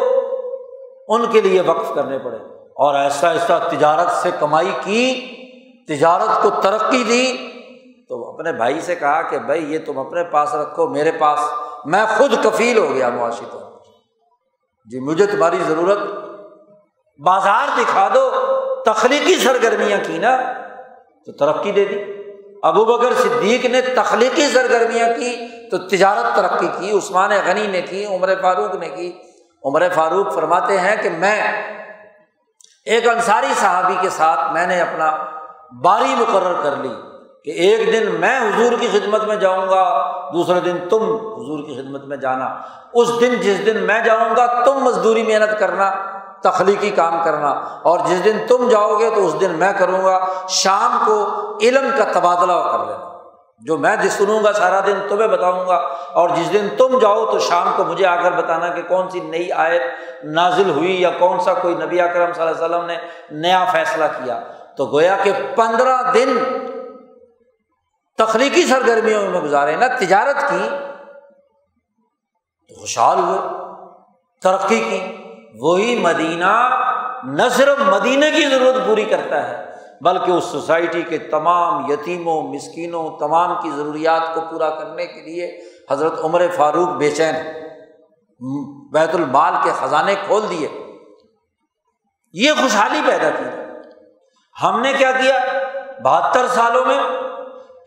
ان 1.08 1.26
کے 1.32 1.42
لیے 1.42 1.62
وقف 1.62 1.96
کرنے 1.96 2.20
پڑے 2.20 2.38
اور 2.76 2.96
ایسا 2.96 3.32
ایسا 3.32 3.58
تجارت 3.58 4.12
سے 4.12 4.30
کمائی 4.40 4.72
کی، 4.84 5.30
تجارت 5.88 6.44
کو 6.44 6.50
ترقی 6.50 7.04
دی۔ 7.04 7.38
تو 8.10 8.30
اپنے 8.30 8.52
بھائی 8.54 8.82
سے 8.82 8.96
کہا 8.96 9.22
کہ 9.22 9.40
بھائی 9.40 9.74
یہ 9.74 9.80
تم 9.86 10.00
اپنے 10.00 10.24
پاس 10.24 10.56
رکھو، 10.56 10.88
میرے 10.88 11.12
پاس۔ 11.12 11.40
میں 11.86 12.06
خود 12.18 12.34
کفیل 12.44 12.78
ہو 12.78 12.94
گیا 12.94 13.10
معاشی 13.10 13.46
طور 13.52 13.62
پر۔ 13.62 13.78
جی 14.92 15.00
مجھے 15.00 15.26
تمہاری 15.26 15.58
ضرورت، 15.68 16.00
بازار 17.20 17.68
دکھا 17.78 18.08
دو، 18.14 18.32
تخلیقی 18.86 19.36
سرگرمیاں 19.36 19.98
کی 20.08 20.18
نا۔ 20.18 20.38
تو 21.26 21.32
ترقی 21.32 21.72
دے 21.72 21.86
دی۔ 21.86 22.13
ابو 22.64 22.86
بکر 22.86 23.14
صدیق 23.14 23.66
نے 23.66 23.82
تخلیقی 23.82 24.48
سرگرمیاں 24.48 25.08
کی، 25.20 25.48
تو 25.72 25.78
تجارت 25.78 26.36
ترقی 26.36 26.68
کی، 26.80 26.98
عثمان 26.98 27.32
غنی 27.46 27.68
نے 27.68 27.82
کی، 27.82 28.06
عمر 28.06 28.34
فاروق 28.42 28.76
نے 28.76 28.90
کی۔ 28.90 29.14
عمر 29.66 29.84
فاروق 29.96 30.34
فرماتے 30.34 30.78
ہیں 30.78 30.96
کہ 31.04 31.10
میں 31.10 31.42
ایک 32.86 33.08
انصاری 33.08 33.54
صحابی 33.60 33.94
کے 34.02 34.10
ساتھ 34.10 34.54
میں 34.54 34.68
نے 34.68 34.82
اپنا 34.82 35.18
باری 35.82 36.16
مقرر 36.18 36.54
کر 36.64 36.76
لی 36.82 36.94
کہ 37.44 37.52
ایک 37.52 37.94
دن 37.94 38.16
میں 38.20 38.40
حضور 38.40 38.72
کی 38.80 38.88
خدمت 38.92 39.24
میں 39.24 39.36
جاؤں 39.36 39.70
گا، 39.70 40.12
دوسرے 40.34 40.60
دن 40.60 40.78
تم 40.90 41.04
حضور 41.16 41.68
کی 41.68 41.76
خدمت 41.76 42.04
میں 42.04 42.18
جانا۔ 42.18 42.62
اس 42.94 43.10
دن 43.22 43.36
جس 43.42 43.66
دن 43.66 43.84
میں 43.84 44.02
جاؤں 44.04 44.36
گا، 44.36 44.66
تم 44.66 44.74
مزدوری 44.74 45.24
محنت 45.24 45.60
کرنا۔ 45.60 46.13
تخلیقی 46.44 46.90
کام 46.90 47.24
کرنا 47.24 47.50
اور 47.84 48.00
جس 48.06 48.24
دن 48.26 48.38
تم 48.48 48.68
جاؤ 48.70 49.00
گے 49.00 49.10
تو 49.10 49.26
اس 49.28 49.40
دن 49.42 49.52
میں 49.52 49.72
کروں 49.78 50.04
گا، 50.06 50.20
شام 50.50 50.98
کو 51.06 51.58
علم 51.62 51.90
کا 51.98 52.04
تبادلہ 52.12 52.62
کر 52.72 52.80
لینا۔ 52.80 53.12
جو 53.60 53.78
میں 53.78 53.96
سنوں 54.12 54.44
گا 54.44 54.54
سارا 54.54 54.80
دن 54.80 55.00
تمہیں 55.10 55.28
بتاؤں 55.28 55.68
گا، 55.68 55.76
اور 56.14 56.30
جس 56.30 56.54
دن 56.54 56.68
تم 56.78 56.98
جاؤ 57.00 57.26
تو 57.26 57.40
شام 57.40 57.72
کو 57.76 57.84
مجھے 57.84 58.06
آ 58.06 58.16
کر 58.16 58.32
بتانا 58.32 58.68
کہ 58.68 58.82
کون 58.82 59.10
سی 59.10 59.20
نئی 59.20 59.52
آیت 59.52 59.82
نازل 60.24 60.70
ہوئی 60.70 61.02
یا 61.02 61.10
کون 61.20 61.40
سا 61.40 61.54
کوئی 61.54 61.76
نبی 61.76 62.02
اکرم 62.02 62.34
صلی 62.34 62.44
اللہ 62.44 62.66
علیہ 62.66 62.66
وسلم 62.66 62.86
نے 62.86 62.98
نیا 63.32 63.66
فیصلہ 63.72 64.06
کیا۔ 64.18 64.40
تو 64.78 64.86
گویا 64.86 65.18
کہ 65.24 65.32
پندرہ 65.56 66.12
دن 66.14 66.38
تخلیقی 68.18 68.64
سرگرمیوں 68.64 69.30
میں 69.30 69.42
گزارے 69.42 69.76
نا 69.76 69.88
تجارت 69.88 70.50
کی، 70.50 70.70
تو 72.70 72.80
خوشحال 72.82 73.20
ہوئے، 73.20 73.40
ترقی 74.42 74.80
کی۔ 74.90 75.23
وہی 75.60 75.96
مدینہ 75.96 76.80
نہ 77.24 77.50
صرف 77.52 77.78
مدینہ 77.80 78.26
کی 78.36 78.46
ضرورت 78.50 78.88
پوری 78.88 79.06
کرتا 79.06 79.48
ہے، 79.48 79.66
بلکہ 80.02 80.32
اس 80.32 80.44
سوسائٹی 80.44 81.02
کے 81.02 81.18
تمام 81.18 81.92
یتیموں، 81.92 82.42
مسکینوں، 82.44 83.20
تمام 83.20 83.62
کی 83.62 83.70
ضروریات 83.76 84.36
کو 84.36 84.42
پورا 84.42 84.70
کرنے 84.70 85.06
کے 85.06 85.22
لیے 85.22 85.62
حضرت 85.92 86.14
عمر 86.24 86.46
فاروق 86.56 86.90
بے 86.90 87.12
چین 87.12 87.36
بیت 88.92 89.16
المال 89.16 89.54
کے 89.64 89.72
خزانے 89.80 90.16
کھول 90.26 90.42
دیے۔ 90.50 90.68
یہ 92.34 92.52
خوشحالی 92.62 93.02
پیدا 93.06 93.30
کی۔ 93.30 93.44
ہم 94.64 94.82
نے 94.82 94.94
کیا 94.94 95.12
کیا؟ 95.12 95.40
بہتر 96.04 96.48
سالوں 96.48 96.86
میں 96.86 97.00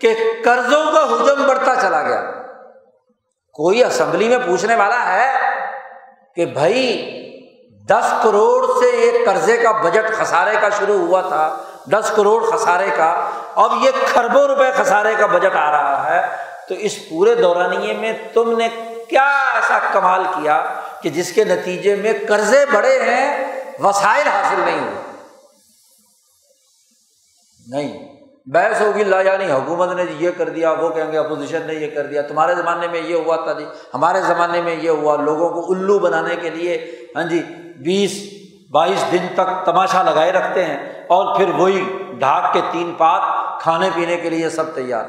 کہ 0.01 0.15
قرضوں 0.45 0.85
کا 0.93 1.03
حجم 1.03 1.47
بڑھتا 1.49 1.75
چلا 1.75 2.03
گیا۔ 2.03 2.33
کوئی 3.53 3.85
اسمبلی 3.85 4.29
میں 4.29 4.39
پوچھنے 4.47 4.75
والا 4.75 5.13
ہے 5.13 5.33
کہ 6.35 6.47
بھائی 6.47 7.13
دس 7.89 8.13
کروڑ 8.23 8.67
سے 8.81 8.87
ایک 8.87 9.27
قرضے 9.27 9.57
کا 9.57 9.73
بجٹ 9.73 10.13
خسارے 10.13 10.57
کا 10.61 10.69
شروع 10.79 10.99
ہوا 10.99 11.21
تھا، 11.21 11.63
دس 11.93 12.13
کروڑ 12.17 12.43
خسارے 12.43 12.87
کا، 12.97 13.31
اب 13.55 13.73
یہ 13.81 13.91
کھربوں 14.07 14.47
روپے 14.49 14.71
خسارے 14.77 15.15
کا 15.19 15.27
بجٹ 15.27 15.57
آ 15.57 15.71
رہا 15.71 16.15
ہے۔ 16.15 16.37
تو 16.69 16.75
اس 16.75 17.09
پورے 17.09 17.35
دورانیے 17.35 17.93
میں 17.93 18.13
تم 18.35 18.57
نے 18.57 18.69
کیا 19.09 19.51
ایسا 19.55 19.79
کمال 19.93 20.25
کیا 20.25 20.81
کہ 21.03 21.11
جس 21.11 21.33
کے 21.33 21.45
نتیجے 21.45 21.95
میں 21.95 22.13
قرضے 22.29 22.65
بڑے 22.73 22.99
ہیں، 23.03 23.53
وسائل 23.79 24.27
حاصل 24.27 24.61
نہیں 24.61 24.81
ہوئے؟ 24.81 25.03
نہیں۔ 27.67 28.17
بحث 28.47 28.81
ہوگی، 28.81 29.05
لا 29.05 29.21
یعنی 29.21 29.51
حکومت 29.53 29.93
نے 29.93 30.05
یہ 30.19 30.31
کر 30.39 30.49
دیا، 30.49 30.73
وہ 30.73 30.89
کہیں 30.89 31.13
گے 31.13 31.19
اپوزیشن 31.19 31.63
نے 31.67 31.75
یہ 31.75 31.95
کر 31.95 32.07
دیا۔ 32.07 32.23
تمہارے 32.23 32.55
زمانے 32.55 32.89
میں 32.89 33.01
یہ 33.01 33.15
ہوا 33.15 33.37
تھا 33.37 33.53
جی 33.53 33.65
ہمارے 33.95 34.21
زمانے 34.21 34.63
میں 34.63 34.75
یہ 34.75 34.91
ہوا۔ 34.91 35.17
لوگوں 35.17 35.49
کو 35.51 35.73
الو 35.73 35.99
بنانے 35.99 36.37
کے 36.37 36.51
لیے 36.51 36.97
ہاں 37.17 37.25
جی 37.25 37.43
بیس 37.85 38.33
بائیس 38.71 39.13
دن 39.13 39.27
تک 39.35 39.65
تماشا 39.65 40.03
لگائے 40.03 40.33
رکھتے 40.33 40.65
ہیں 40.65 41.07
اور 41.09 41.37
پھر 41.37 41.49
وہی 41.49 41.99
ڈھاک 42.19 42.53
کے 42.53 42.61
تین 42.73 42.95
پات 42.99 43.23
کھانے 43.61 43.91
پینے 43.95 44.17
کے 44.17 44.31
لیے 44.31 44.51
سب 44.51 44.75
تیار 44.75 45.05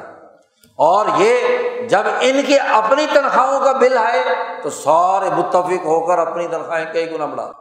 اور 0.75 1.05
یہ 1.17 1.37
جب 1.87 2.01
ان 2.21 2.41
کی 2.47 2.59
اپنی 2.59 3.05
تنخواہوں 3.13 3.59
کا 3.59 3.71
بل 3.71 3.97
آئے 3.97 4.23
تو 4.63 4.69
سارے 4.69 5.29
متفق 5.29 5.85
ہو 5.85 6.07
کر 6.07 6.19
اپنی 6.19 6.47
تنخواہیں 6.47 6.93
کئی 6.93 7.11
گنا 7.11 7.25
بڑھا۔ 7.25 7.51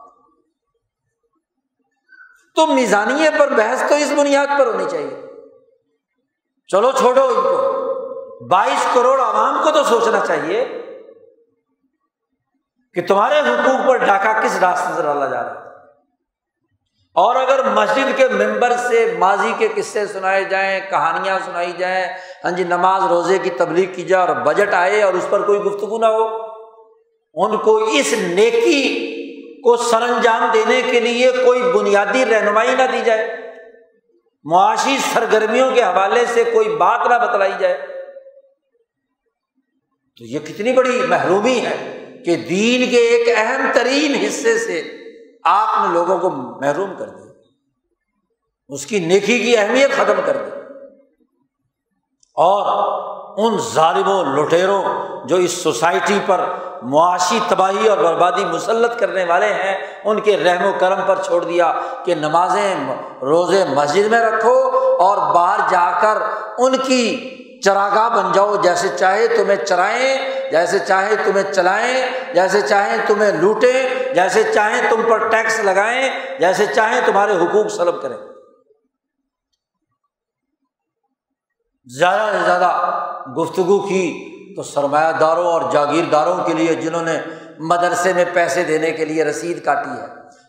تو 2.55 2.67
میزانیے 2.67 3.29
پر 3.39 3.49
بحث 3.49 3.83
تو 3.89 3.95
اس 3.95 4.13
بنیاد 4.17 4.59
پر 4.59 4.67
ہونی 4.67 4.85
چاہیے۔ 4.91 5.23
چلو 6.69 6.93
چھوڑو 6.93 7.25
ان 7.25 7.35
کو۔ 7.35 7.87
بائیس 8.47 8.87
کروڑ 8.95 9.21
عوام 9.21 9.61
کو 9.65 9.71
تو 9.71 9.85
سوچنا 9.85 10.21
چاہیے۔ 10.27 10.86
کہ 12.97 13.03
تمہارے 13.07 13.41
حقوق 13.41 13.87
پر 13.89 13.97
ڈاکہ 13.97 14.33
کس 14.43 14.59
راستے 14.61 14.93
سے 14.97 15.03
ڈالا 15.03 15.27
جا 15.27 15.43
رہا 15.45 15.51
ہے؟ 15.51 15.65
اور 17.17 17.37
اگر 17.37 17.63
مسجد 17.65 18.17
کے 18.17 18.29
ممبر 18.29 18.73
سے 18.89 19.05
ماضی 19.19 19.53
کے 19.59 19.69
قصے 19.75 20.07
سنائے 20.07 20.45
جائیں، 20.45 20.81
کہانیاں 20.91 21.39
سنائی 21.45 21.73
جائیں 21.79 22.07
ہاں 22.45 22.51
جی 22.51 22.65
نماز 22.65 23.05
روزے 23.05 23.39
کی 23.39 23.51
تبلیغ 23.51 23.93
کی 23.95 24.03
جائے 24.03 24.27
اور 24.27 24.37
بجٹ 24.37 24.75
آئے 24.75 25.03
اور 25.03 25.15
اس 25.15 25.27
پر 25.31 25.43
کوئی 25.43 25.61
گفتگو 25.61 25.99
نہ 25.99 26.07
ہو، 26.07 26.25
ان 27.35 27.57
کو 27.57 27.77
اس 27.77 28.13
نیکی 28.19 28.83
کو 29.65 29.77
سر 29.77 30.03
انجام 30.03 30.49
دینے 30.53 30.81
کے 30.91 31.01
لیے 31.01 31.31
کوئی 31.45 31.63
بنیادی 31.63 32.25
رہنمائی 32.25 32.75
نہ 32.75 32.87
دی 32.93 33.01
جائے، 33.05 33.27
معاشی 34.45 34.97
سرگرمیوں 35.13 35.71
کے 35.71 35.83
حوالے 35.83 36.25
سے 36.27 36.45
کوئی 36.45 36.69
بات 36.77 37.07
نہ 37.07 37.19
بتلائی 37.27 37.53
جائے، 37.59 37.77
تو 40.19 40.25
یہ 40.25 40.39
کتنی 40.39 40.73
بڑی 40.73 41.01
محرومی 41.09 41.59
ہے۔ 41.61 41.77
کہ 42.27 42.37
دین 42.37 42.91
کے 42.91 42.97
ایک 42.97 43.29
اہم 43.37 43.71
ترین 43.75 44.15
حصے 44.15 44.59
سے 44.59 44.83
آپ 45.45 45.87
نے 45.87 45.95
لوگوں 45.95 46.19
کو 46.19 46.31
محروم 46.31 46.91
کر 46.99 47.09
دیا۔ 47.09 47.33
اس 48.69 48.87
کی 48.87 49.01
نیکی 49.01 49.39
کی 49.39 49.57
اہمیت 49.57 49.93
ختم 49.93 50.15
کر 50.25 50.37
دی۔ 50.37 50.51
اور 52.35 52.67
ان 53.39 53.59
ظالموں، 53.75 54.25
لٹیروں 54.25 54.83
جو 55.25 55.37
اس 55.37 55.53
سوسائٹی 55.53 56.19
پر 56.27 56.45
معاشی 56.83 57.39
تباہی 57.49 57.89
اور 57.89 57.99
بربادی 57.99 58.45
مسلط 58.45 58.99
کرنے 58.99 59.25
والے 59.25 59.47
ہیں، 59.47 60.01
ان 60.05 60.21
کے 60.21 60.37
رحم 60.37 60.65
و 60.65 60.73
کرم 60.79 61.01
پر 61.07 61.23
چھوڑ 61.23 61.45
دیا 61.45 61.81
کہ 62.05 62.15
نمازیں، 62.15 62.75
روزے 63.23 63.65
مسجد 63.65 64.07
میں 64.07 64.21
رکھو 64.21 64.71
اور 65.01 65.35
باہر 65.35 65.61
جا 65.71 66.01
کر 66.01 66.23
ان 66.59 66.77
کی 66.77 67.33
چراگاہ 67.65 68.09
بن 68.09 68.33
جاؤ، 68.33 68.57
جیسے 68.57 68.89
چاہے 68.99 69.29
تمہیں 69.29 69.57
چرائیں، 69.57 70.19
جیسے 70.51 70.79
چاہے 70.79 71.17
تمہیں 71.25 71.53
چلائیں، 71.53 72.07
جیسے 72.35 72.61
چاہیں 72.61 72.97
تمہیں 73.07 73.33
لوٹیں، 73.33 74.15
جیسے 74.15 74.43
چاہیں 74.55 74.91
تم 74.91 75.03
پر 75.11 75.29
ٹیکس 75.29 75.61
لگائیں، 75.61 76.09
جیسے 76.41 76.67
چاہیں 76.67 77.01
تمہارے 77.07 77.33
حقوق 77.33 77.69
سلب 77.69 78.03
کریں۔ 78.03 78.17
زیادہ 81.99 82.31
سے 82.33 82.45
زیادہ 82.45 83.03
گفتگو 83.39 83.79
کی 83.79 84.33
تو 84.57 84.63
سرمایہ 84.63 85.13
داروں 85.13 85.47
اور 85.47 85.63
جاگیرداروں 85.73 86.45
کے 86.45 86.55
لیے 86.55 86.75
جنہوں 86.75 87.03
نے 87.03 87.21
مدرسے 87.59 88.13
میں 88.13 88.25
پیسے 88.33 88.65
دینے 88.65 88.91
کے 88.91 89.05
لیے 89.05 89.25
رسید 89.25 89.65
کاٹی 89.65 89.91
ہے۔ 89.91 90.07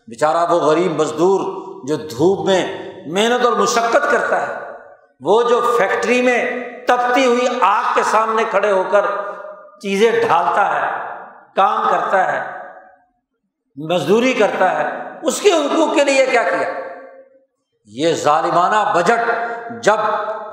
بیچارہ 0.07 0.51
وہ 0.51 0.59
غریب 0.59 0.99
مزدور 0.99 1.39
جو 1.87 1.95
دھوپ 1.95 2.45
میں 2.45 2.91
محنت 3.07 3.45
اور 3.45 3.53
مشقت 3.53 4.11
کرتا 4.11 4.47
ہے۔ 4.47 4.76
وہ 5.21 5.41
جو 5.43 5.59
فیکٹری 5.77 6.21
میں 6.21 6.41
تپتی 6.87 7.25
ہوئی 7.25 7.47
آگ 7.61 7.93
کے 7.95 8.03
سامنے 8.03 8.43
کھڑے 8.51 8.71
ہو 8.71 8.83
کر 8.91 9.05
چیزیں 9.81 10.11
ڈھالتا 10.11 10.65
ہے، 10.73 10.87
کام 11.55 11.87
کرتا 11.89 12.21
ہے، 12.31 12.41
مزدوری 13.77 14.33
کرتا 14.33 14.71
ہے، 14.77 14.85
اس 15.23 15.39
کے 15.41 15.51
حقوق 15.51 15.95
کے 15.95 16.03
لیے 16.03 16.25
کیا 16.25 16.43
کیا؟ 16.43 16.69
یہ 17.87 18.13
ظالمانہ 18.23 18.83
بجٹ 18.95 19.29
جب 19.83 19.99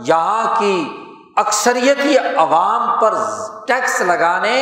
یہاں 0.09 0.55
کی 0.59 0.89
اکثریتی 1.37 2.17
عوام 2.19 2.89
پر 3.01 3.15
ٹیکس 3.67 4.01
لگانے 4.03 4.59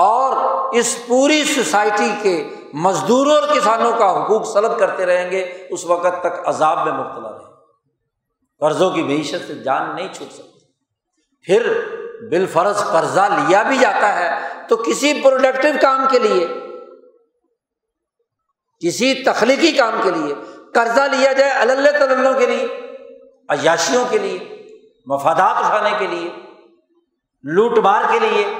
اور 0.00 0.74
اس 0.78 0.96
پوری 1.08 1.42
سوسائٹی 1.44 2.10
کے 2.22 2.36
مزدوروں 2.82 3.34
اور 3.34 3.48
کسانوں 3.54 3.92
کا 3.98 4.10
حقوق 4.12 4.46
سلب 4.52 4.78
کرتے 4.78 5.06
رہیں 5.06 5.30
گے، 5.30 5.40
اس 5.70 5.84
وقت 5.86 6.20
تک 6.20 6.48
عذاب 6.48 6.84
میں 6.86 6.92
مبتلا 6.92 7.30
رہے 7.30 7.50
قرضوں 8.62 8.90
کی 8.90 9.02
معیشت 9.02 9.46
سے 9.46 9.54
جان 9.54 9.96
نہیں 9.96 10.12
چھوٹ 10.12 10.32
سکتی۔ 10.32 10.58
پھر 11.42 11.78
بال 12.30 12.46
فرض 12.46 12.76
قرضہ 12.76 13.20
لیا 13.20 13.62
بھی 13.62 13.78
جاتا 13.78 14.16
ہے 14.16 14.48
تو 14.68 14.76
کسی 14.76 15.20
پروڈکٹیو 15.24 15.72
کام 15.80 16.06
کے 16.10 16.18
لیے، 16.18 16.48
کسی 18.86 19.14
تخلیقی 19.14 19.72
کام 19.72 20.00
کے 20.02 20.10
لیے 20.10 20.34
قرضہ 20.74 21.00
لیا 21.00 21.32
جائے 21.32 21.50
اللہ 21.50 21.90
تلّوں 21.90 22.34
کے 22.34 22.46
لیے، 22.46 22.66
عیاشیوں 23.48 24.04
کے 24.10 24.18
لیے، 24.18 24.66
مفادات 25.06 25.56
اٹھانے 25.56 25.90
کے 25.98 26.06
لیے، 26.06 26.30
لوٹ 27.42 27.78
مار 27.78 28.02
کے 28.12 28.18
لیے۔ 28.18 28.54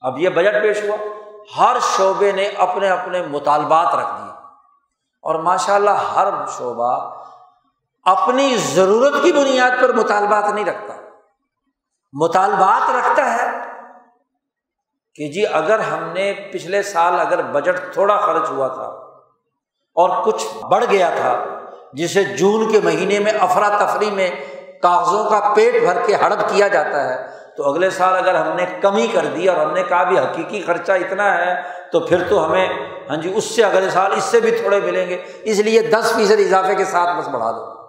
اب 0.00 0.18
یہ 0.18 0.28
بجٹ 0.28 0.62
پیش 0.62 0.84
ہوا۔ 0.84 0.96
ہر 1.58 1.76
شعبے 1.96 2.32
نے 2.32 2.48
اپنے 2.48 2.88
اپنے 2.88 3.22
مطالبات 3.22 3.94
رکھ 3.94 4.22
دیے۔ 4.22 4.30
اور 5.22 5.34
ماشاء 5.34 5.74
اللہ 5.74 5.90
ہر 5.90 6.28
شعبہ 6.58 7.19
اپنی 8.06 8.56
ضرورت 8.56 9.22
کی 9.22 9.32
بنیاد 9.32 9.70
پر 9.80 9.92
مطالبات 9.92 10.54
نہیں 10.54 10.64
رکھتا۔ 10.64 10.94
مطالبات 12.12 12.90
رکھتا 12.90 13.34
ہے 13.34 13.48
کہ 15.14 15.28
جی 15.32 15.46
اگر 15.46 15.78
ہم 15.78 16.08
نے 16.12 16.32
پچھلے 16.52 16.82
سال 16.82 17.20
اگر 17.20 17.42
بجٹ 17.42 17.92
تھوڑا 17.92 18.16
خرچ 18.16 18.50
ہوا 18.50 18.68
تھا 18.68 18.86
اور 19.96 20.24
کچھ 20.24 20.46
بڑھ 20.70 20.84
گیا 20.90 21.10
تھا، 21.16 21.44
جسے 21.92 22.24
جون 22.24 22.70
کے 22.72 22.80
مہینے 22.84 23.18
میں 23.18 23.32
افراتفری 23.40 24.10
میں 24.10 24.30
کاغذوں 24.82 25.30
کا 25.30 25.52
پیٹ 25.56 25.82
بھر 25.82 25.96
کے 26.06 26.14
ہڑپ 26.14 26.48
کیا 26.48 26.68
جاتا 26.68 27.08
ہے، 27.08 27.16
تو 27.56 27.68
اگلے 27.68 27.90
سال 27.90 28.16
اگر 28.16 28.34
ہم 28.34 28.56
نے 28.56 28.66
کمی 28.80 29.06
کر 29.06 29.26
دی 29.26 29.48
اور 29.48 29.56
ہم 29.56 29.72
نے 29.72 29.82
کہا 29.82 30.02
بھی 30.02 30.18
حقیقی 30.18 30.62
خرچہ 30.62 30.92
اتنا 30.92 31.38
ہے، 31.38 31.54
تو 31.92 32.00
پھر 32.00 32.28
تو 32.28 32.44
ہمیں 32.44 32.68
ہاں 33.10 33.16
جی 33.16 33.32
اس 33.36 33.44
سے 33.44 33.64
اگلے 33.64 33.90
سال 33.90 34.12
اس 34.12 34.24
سے 34.24 34.40
بھی 34.40 34.50
تھوڑے 34.50 34.80
ملیں 34.80 35.08
گے۔ 35.08 35.22
اس 35.42 35.58
لیے 35.58 35.82
دس 35.82 36.12
فیصد 36.16 36.40
اضافے 36.40 36.74
کے 36.74 36.84
ساتھ 36.84 37.18
بس 37.18 37.28
بڑھا 37.28 37.50
دو۔ 37.50 37.79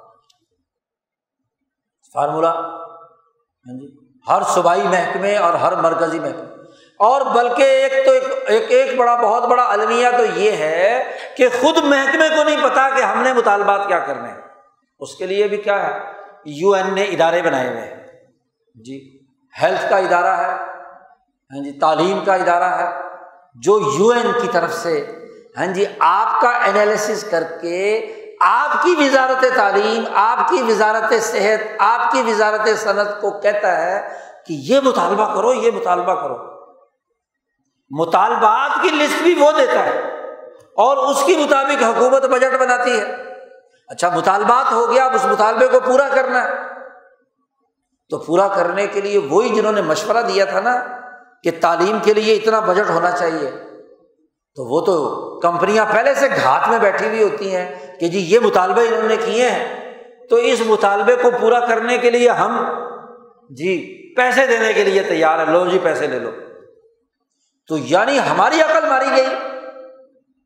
فارمولہ 2.13 2.47
ہاں 2.47 3.79
جی۔ 3.79 3.95
ہر 4.27 4.41
صوبائی 4.43 4.83
محکمے 4.83 5.37
اور 5.37 5.53
ہر 5.53 5.75
مرکزی 5.75 6.19
محکمے۔ 6.19 6.61
اور 6.99 7.21
بلکہ 7.21 7.63
ایک 7.63 8.05
تو 8.05 8.11
ایک 8.47 8.65
ایک 8.69 8.99
بڑا، 8.99 9.15
بہت 9.15 9.43
بڑا 9.43 9.63
المیہ 9.63 10.07
تو 10.17 10.39
یہ 10.39 10.51
ہے 10.51 11.03
کہ 11.37 11.47
خود 11.61 11.77
محکمے 11.77 12.29
کو 12.29 12.43
نہیں 12.43 12.63
پتا 12.63 12.89
کہ 12.89 13.01
ہم 13.01 13.23
نے 13.23 13.33
مطالبات 13.33 13.87
کیا 13.87 13.99
کرنے 13.99 14.29
ہیں۔ 14.29 14.41
اس 14.99 15.15
کے 15.15 15.25
لیے 15.25 15.47
بھی 15.47 15.57
کیا 15.57 15.87
ہے؟ 15.87 15.99
یو 16.45 16.71
این 16.71 16.95
نے 16.95 17.03
ادارے 17.03 17.41
بنائے 17.41 17.69
ہوئے 17.69 17.81
ہیں۔ 17.81 18.07
جی 18.75 19.19
ہیلتھ 19.61 19.89
کا 19.89 19.97
ادارہ 19.97 20.37
ہے۔ 20.37 20.53
ہاں 21.51 21.63
جی 21.63 21.71
تعلیم 21.71 22.25
کا 22.25 22.33
ادارہ 22.33 22.63
ہے۔ 22.63 23.01
جو 23.55 23.79
یو 23.99 24.07
این 24.07 24.31
کی 24.41 24.47
طرف 24.51 24.73
سے 24.73 25.05
ہاں 25.57 25.65
جی 25.65 25.85
آپ 25.99 26.41
کا 26.41 26.49
انالیسس 26.49 27.25
کر 27.31 27.43
کے 27.61 28.01
آپ 28.45 28.83
کی 28.83 28.95
وزارت 28.99 29.45
تعلیم، 29.55 30.03
آپ 30.13 30.49
کی 30.49 30.61
وزارت 30.61 31.13
صحت، 31.23 31.67
آپ 31.79 32.11
کی 32.11 32.21
وزارت 32.21 32.69
صنعت 32.77 33.21
کو 33.21 33.31
کہتا 33.31 33.81
ہے 33.81 34.17
کہ 34.45 34.53
یہ 34.53 34.79
مطالبہ 34.79 35.35
کرو، 35.35 35.53
یہ 35.53 35.71
مطالبہ 35.71 36.13
کرو۔ 36.13 36.35
مطالبات 37.89 38.81
کی 38.81 38.89
لسٹ 38.89 39.23
بھی 39.23 39.35
وہ 39.39 39.51
دیتا 39.51 39.85
ہے 39.85 39.99
اور 40.75 40.97
اس 40.97 41.23
کے 41.25 41.37
مطابق 41.37 41.83
حکومت 41.83 42.25
بجٹ 42.25 42.59
بناتی 42.59 42.99
ہے۔ 42.99 43.15
اچھا 43.87 44.09
مطالبات 44.09 44.71
ہو 44.71 44.91
گیا، 44.91 45.05
اب 45.05 45.15
اس 45.15 45.25
مطالبے 45.25 45.67
کو 45.67 45.79
پورا 45.79 46.07
کرنا 46.13 46.43
ہے۔ 46.43 46.49
تو 48.09 48.17
پورا 48.17 48.47
کرنے 48.47 48.87
کے 48.87 49.01
لیے 49.01 49.17
وہی 49.17 49.49
جنہوں 49.49 49.71
نے 49.71 49.81
مشورہ 49.81 50.21
دیا 50.21 50.45
تھا 50.45 50.59
نا 50.59 50.75
کہ 51.43 51.51
تعلیم 51.61 51.99
کے 51.99 52.13
لیے 52.13 52.35
اتنا 52.35 52.59
بجٹ 52.59 52.89
ہونا 52.89 53.11
چاہیے، 53.11 53.51
تو 54.55 54.65
وہ 54.65 54.85
تو 54.85 55.39
کمپنیاں 55.39 55.85
پہلے 55.91 56.15
سے 56.15 56.27
گھات 56.43 56.69
میں 56.69 56.79
بیٹھی 56.79 57.07
ہوئی 57.07 57.23
ہوتی 57.23 57.55
ہیں۔ 57.55 57.80
کہ 58.01 58.07
جی 58.07 58.19
یہ 58.19 58.39
مطالبے 58.39 58.87
انہوں 58.87 59.09
نے 59.09 59.15
کیے 59.25 59.49
ہیں، 59.49 59.91
تو 60.29 60.35
اس 60.35 60.61
مطالبے 60.65 61.15
کو 61.15 61.31
پورا 61.41 61.59
کرنے 61.59 61.97
کے 61.97 62.11
لیے 62.11 62.29
ہم 62.29 62.65
جی 63.49 63.97
پیسے 64.15 64.47
دینے 64.47 64.73
کے 64.73 64.83
لیے 64.83 65.03
تیار 65.03 65.39
ہے 65.39 65.45
لو 65.45 65.65
جی 65.65 65.79
پیسے 65.83 66.07
لے 66.07 66.19
لو۔ 66.19 66.31
تو 67.67 67.77
یعنی 67.77 68.19
ہماری 68.19 68.61
عقل 68.61 68.89
ماری 68.89 69.05
گئی 69.15 69.35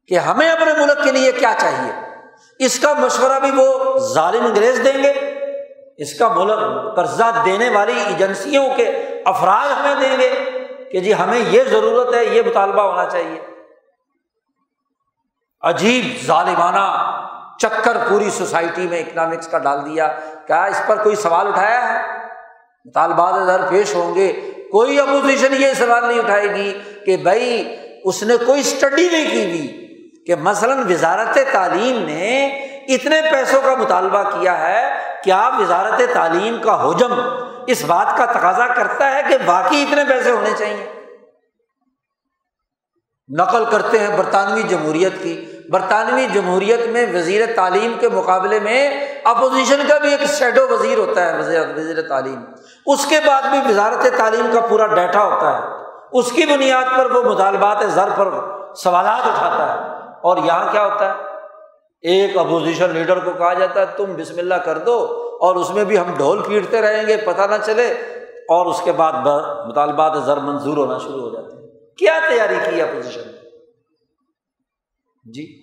کہ 0.08 0.20
ہمیں 0.20 0.50
اپنے 0.50 0.74
ملک 0.78 1.04
کے 1.04 1.12
لیے 1.12 1.32
کیا 1.32 1.54
چاہیے۔ 1.60 1.92
اس 2.60 2.80
کا 2.80 2.94
مشورہ 2.94 3.40
بھی 3.40 3.52
وہ 3.56 4.00
ظالم 4.00 4.46
انگریز 4.46 4.82
دیں 4.84 5.04
گے، 5.04 5.14
اس 5.98 6.20
کا 6.20 6.28
ملک 6.28 6.96
قرضہ 6.96 7.44
دینے 7.46 7.70
والی 7.70 7.94
ایجنسیوں 8.06 8.70
کے 8.76 8.84
افراد 9.26 9.68
ہمیں 9.70 9.96
دیں 9.96 10.18
گے 10.20 10.34
کہ 10.92 11.00
جی 11.00 11.14
ہمیں 11.14 11.40
یہ 11.40 11.64
ضرورت 11.64 12.16
ہے، 12.16 12.26
یہ 12.26 12.42
مطالبہ 12.46 12.82
ہونا 12.82 13.10
چاہیے۔ 13.10 13.40
عجیب، 15.62 16.26
ظالمانہ 16.26 17.12
چکر 17.60 17.98
پوری 18.10 18.30
سوسائٹی 18.30 18.88
میں 18.88 19.00
اکنامکس 19.00 19.48
کا 19.48 19.58
ڈال 19.58 19.86
دیا۔ 19.86 20.08
کیا 20.48 20.64
اس 20.64 20.82
پر 20.88 21.04
کوئی 21.04 21.16
سوال 21.16 21.48
اٹھایا 21.48 21.94
ہے؟ 21.94 22.18
مطالبات 22.86 23.48
در 23.48 23.62
پیش 23.70 23.96
ہوں 23.96 24.16
گے۔ 24.16 24.52
کوئی 24.72 25.00
اپوزیشن 25.00 25.54
یہ 25.60 25.74
سوال 25.74 26.06
نہیں 26.06 26.20
اٹھائے 26.20 26.54
گی 26.54 26.80
کہ 27.06 27.18
بھائی 27.18 27.76
اس 28.04 28.24
نے 28.24 28.38
کوئی 28.46 28.60
اسٹڈی 28.60 29.10
نہیں 29.10 29.32
کی 29.32 29.46
ہوئی 29.46 29.86
کہ 30.28 30.36
مثلاً 30.36 30.92
وزارت 30.92 31.38
تعلیم 31.52 32.06
نے 32.06 32.46
اتنے 32.88 33.22
پیسوں 33.32 33.62
کا 33.62 33.76
مطالبہ 33.76 34.24
کیا 34.24 34.68
ہے، 34.68 34.94
کیا 35.24 35.50
وزارت 35.60 36.02
تعلیم 36.14 36.58
کا 36.62 36.90
حجم 36.90 37.14
اس 37.68 37.84
بات 37.84 38.18
کا 38.18 38.26
تقاضا 38.26 38.68
کرتا 38.68 39.12
ہے 39.12 39.22
کہ 39.30 39.38
باقی 39.46 39.84
اتنے 39.84 40.04
پیسے 40.10 40.32
ہونے 40.32 40.50
چاہیے؟ 40.58 40.90
نقل 43.30 43.66
کرتے 43.72 44.00
ہیں 44.00 44.18
برطانوی 44.18 44.64
جمہوریت 44.64 45.14
کی۔ 45.24 45.46
برطانوی 45.70 46.28
جمہوریت 46.34 46.86
میں 46.86 47.06
وزیر 47.14 47.46
تعلیم 47.56 47.94
کے 48.00 48.10
مقابلے 48.10 48.60
میں 48.60 49.08
اپوزیشن 49.24 49.82
کا 49.88 49.98
بھی 49.98 50.12
ایک 50.12 50.28
شیڈو 50.28 50.68
وزیر 50.70 50.98
ہوتا 50.98 51.26
ہے، 51.26 51.40
وزیر 51.76 52.02
تعلیم۔ 52.02 52.42
اس 52.86 53.06
کے 53.06 53.20
بعد 53.28 53.42
بھی 53.42 53.60
وزارت 53.70 54.08
تعلیم 54.18 54.46
کا 54.54 54.60
پورا 54.62 54.88
ڈیٹا 54.88 55.24
ہوتا 55.24 55.58
ہے۔ 55.58 55.64
اس 56.12 56.32
کی 56.32 56.46
بنیاد 56.46 56.98
پر 56.98 57.12
وہ 57.12 57.24
مطالبات 57.24 57.78
زر 57.88 58.10
پر 58.16 58.30
سوالات 58.76 59.28
اٹھاتا 59.28 59.74
ہے۔ 59.74 59.78
اور 60.24 60.38
یہاں 60.38 60.72
کیا 60.72 60.86
ہوتا 60.86 61.10
ہے؟ 61.10 61.14
ایک 62.02 62.38
اپوزیشن 62.38 62.90
لیڈر 62.90 63.20
کو 63.20 63.32
کہا 63.32 63.54
جاتا 63.54 63.80
ہے، 63.80 63.86
تم 63.86 64.06
بسم 64.18 64.38
اللہ 64.38 64.56
کر 64.56 64.78
دو 64.78 64.98
اور 65.42 65.56
اس 65.56 65.70
میں 65.70 65.84
بھی 65.84 66.00
ہم 66.00 66.14
ڈھول 66.18 66.42
پیٹتے 66.48 66.82
رہیں 66.82 67.08
گے، 67.08 67.18
پتہ 67.18 67.42
نہ 67.42 67.56
چلے۔ 67.66 67.92
اور 68.50 68.66
اس 68.66 68.82
کے 68.82 68.92
بعد 68.92 69.14
مطالبات 69.68 70.12
زر 70.26 70.38
منظور 70.38 70.78
ہونا 70.78 70.98
شروع 70.98 71.22
ہو 71.22 71.30
جاتے 71.30 71.56
ہیں۔ 71.56 71.96
کیا 71.98 72.20
تیاری 72.30 72.56
کی 72.70 72.82
اپوزیشن 72.82 73.35
جی 75.26 75.62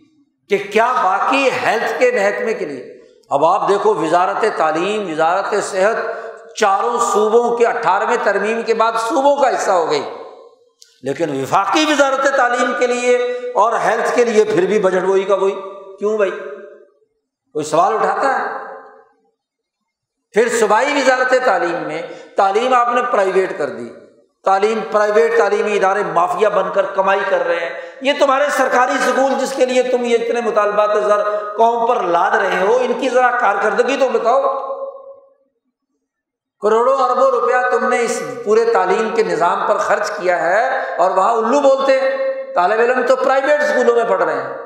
کہ 0.49 0.59
کیا 0.73 0.93
باقی 1.05 1.51
ہیلتھ 1.67 1.93
کے 1.99 2.11
محکمے 2.11 2.55
کے 2.55 2.65
لیے؟ 2.65 3.01
اب 3.31 3.45
آپ 3.45 3.69
دیکھو 3.69 3.95
وزارت 3.95 4.45
تعلیم، 4.57 5.11
وزارت 5.11 5.55
صحت 5.63 5.97
چاروں 6.57 6.99
صوبوں 7.13 7.57
کے 7.57 7.67
اٹھارہویں 7.67 8.17
ترمیم 8.25 8.63
کے 8.63 8.75
بعد 8.75 8.93
صوبوں 9.09 9.37
کا 9.37 9.49
حصہ 9.49 9.71
ہو 9.71 9.91
گئی۔ 9.91 10.03
لیکن 11.03 11.43
وفاقی 11.43 11.85
وزارت 11.89 12.37
تعلیم 12.37 12.73
کے 12.79 12.87
لیے 12.87 13.17
اور 13.55 13.73
ہیلتھ 13.73 14.15
کے 14.15 14.25
لیے 14.25 14.45
پھر 14.45 14.67
بھی 14.67 14.79
بجٹ 14.79 15.03
وہی 15.05 15.25
کا 15.25 15.35
وہی۔ 15.35 15.55
کیوں 15.99 16.17
بھائی؟ 16.17 16.31
کوئی 17.53 17.65
سوال 17.65 17.95
اٹھاتا 17.95 18.39
ہے؟ 18.39 18.45
پھر 20.33 20.49
صوبائی 20.49 20.93
وزارت 20.93 21.35
تعلیم 21.45 21.87
میں 21.87 22.03
تعلیم 22.37 22.75
آپ 22.75 22.89
نے 22.95 23.01
پرائیویٹ 23.13 23.59
کر 23.59 23.69
دی۔ 23.69 23.89
تعلیم 24.45 24.81
پرائیویٹ 24.91 25.39
تعلیمی 25.39 25.77
ادارے 25.77 26.03
مافیا 26.13 26.49
بن 26.49 26.69
کر 26.75 26.87
کمائی 26.87 27.21
کر 27.29 27.47
رہے 27.47 27.61
ہیں۔ 27.61 27.92
یہ 28.03 28.13
تمہارے 28.19 28.45
سرکاری 28.51 28.93
اسکول 28.93 29.33
جس 29.41 29.53
کے 29.53 29.67
لیے 29.67 29.83
تم 29.83 30.05
یہ 30.05 30.17
اتنے 30.21 30.41
مطالبات 30.41 30.91
ذرا 31.05 31.23
قوم 31.57 31.87
پر 31.89 32.03
لاد 32.03 32.31
رہے 32.31 32.67
ہو، 32.67 32.77
ان 32.77 32.93
کی 33.01 33.09
ذرا 33.09 33.31
کارکردگی 33.31 33.97
تو 33.97 34.09
بتاؤ۔ 34.09 34.43
کروڑوں 36.63 36.97
اربوں 36.99 37.31
روپیہ 37.31 37.71
تم 37.71 37.89
نے 37.89 38.01
اس 38.01 38.23
پورے 38.45 38.65
تعلیم 38.65 39.15
کے 39.15 39.23
نظام 39.23 39.67
پر 39.69 39.77
خرچ 39.77 40.11
کیا 40.11 40.43
ہے 40.43 40.79
اور 40.99 41.11
وہاں 41.11 41.33
الو 41.33 41.61
بولتے، 41.61 42.01
طالب 42.55 42.81
علم 42.81 43.03
تو 43.07 43.17
پرائیویٹ 43.17 43.63
اسکولوں 43.63 43.97
میں 43.97 44.05
پڑھ 44.05 44.23
رہے 44.23 44.43
ہیں۔ 44.43 44.57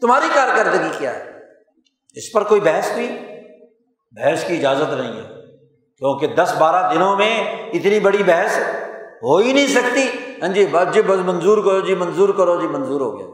تمہاری 0.00 0.26
کارکردگی 0.34 0.88
کیا 0.98 1.14
ہے؟ 1.14 1.30
اس 2.14 2.32
پر 2.32 2.42
کوئی 2.44 2.60
بحث 2.60 2.92
بھی 2.92 3.18
بحث 4.12 4.44
کی 4.44 4.56
اجازت 4.56 4.92
نہیں 4.92 5.16
ہے، 5.16 5.28
کیونکہ 5.96 6.26
دس 6.26 6.54
بارہ 6.58 6.94
دنوں 6.94 7.16
میں 7.16 7.64
اتنی 7.66 8.00
بڑی 8.00 8.22
بحث 8.22 8.58
ہو 9.22 9.36
ہی 9.36 9.52
نہیں 9.52 9.66
سکتی۔ 9.66 10.08
ہاں 10.42 10.48
جی 10.48 10.66
بس 10.66 10.94
جی 10.94 11.02
بس 11.02 11.18
منظور 11.18 11.58
کرو 11.58 11.80
جی 11.80 11.94
منظور 11.94 12.28
کرو 12.28 12.60
جی 12.60 12.66
منظور 12.66 13.00
ہو 13.00 13.18
گیا۔ 13.18 13.26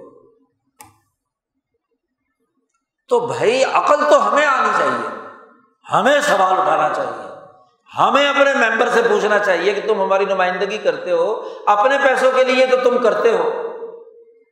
تو 3.09 3.21
بھائی، 3.21 3.65
عقل 3.65 3.97
تو 4.11 4.29
ہمیں 4.29 4.47
آنی 4.47 4.69
چاہیے۔ 4.79 5.09
ہمیں 5.93 6.21
سوال 6.21 6.61
اٹھانا 6.61 6.95
چاہیے۔ 6.95 7.27
ہمیں 7.99 8.29
اپنے 8.29 8.55
ممبر 8.55 8.89
سے 8.89 9.03
پوچھنا 9.09 9.39
چاہیے 9.39 9.75
کہ 9.75 9.89
تم 9.89 10.03
ہماری 10.03 10.25
نمائندگی 10.25 10.79
کرتے 10.79 11.11
ہو۔ 11.11 11.43
اپنے 11.67 11.99
پیسوں 11.99 12.31
کے 12.35 12.45
لیے 12.45 12.67
تو 12.67 12.77
تم 12.85 12.99
کرتے 12.99 13.31
ہو۔ 13.31 13.51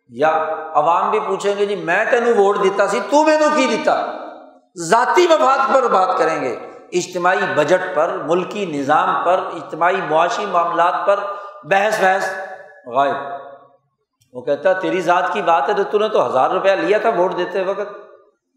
یا 0.08 0.30
عوام 0.74 1.10
بھی 1.10 1.20
پوچھیں 1.20 1.54
گے 1.58 1.66
جی 1.66 1.76
میں 1.76 2.04
تینوں 2.10 2.34
ووٹ 2.34 2.62
دیتا 2.62 2.88
سی، 2.88 3.00
تو 3.10 3.24
مینو 3.24 3.46
کی 3.56 3.66
دیتا؟ 3.66 4.12
ذاتی 4.76 5.26
مفاد 5.26 5.74
پر 5.74 5.88
بات 5.88 6.18
کریں 6.18 6.40
گے۔ 6.40 6.73
اجتماعی 6.92 7.38
بجٹ 7.56 7.94
پر، 7.94 8.08
ملکی 8.08 8.66
نظام 8.66 9.24
پر، 9.24 9.40
اجتماعی 9.52 10.00
معاشی 10.10 10.46
معاملات 10.46 10.94
پر 11.06 11.20
بحث 11.64 12.00
بحث 12.00 12.34
غائب۔ 12.86 13.16
وہ 14.32 14.42
کہتا 14.42 14.68
ہے، 14.68 14.80
تیری 14.80 15.00
ذات 15.00 15.32
کی 15.32 15.42
بات 15.42 15.68
ہے 15.68 15.74
تو 15.74 15.84
تو 15.84 15.98
نے 15.98 16.08
تو 16.08 16.26
ہزار 16.26 16.50
روپیہ 16.50 16.72
لیا 16.72 16.98
تھا 16.98 17.08
ووٹ 17.08 17.36
دیتے 17.36 17.62
وقت۔ 17.62 18.04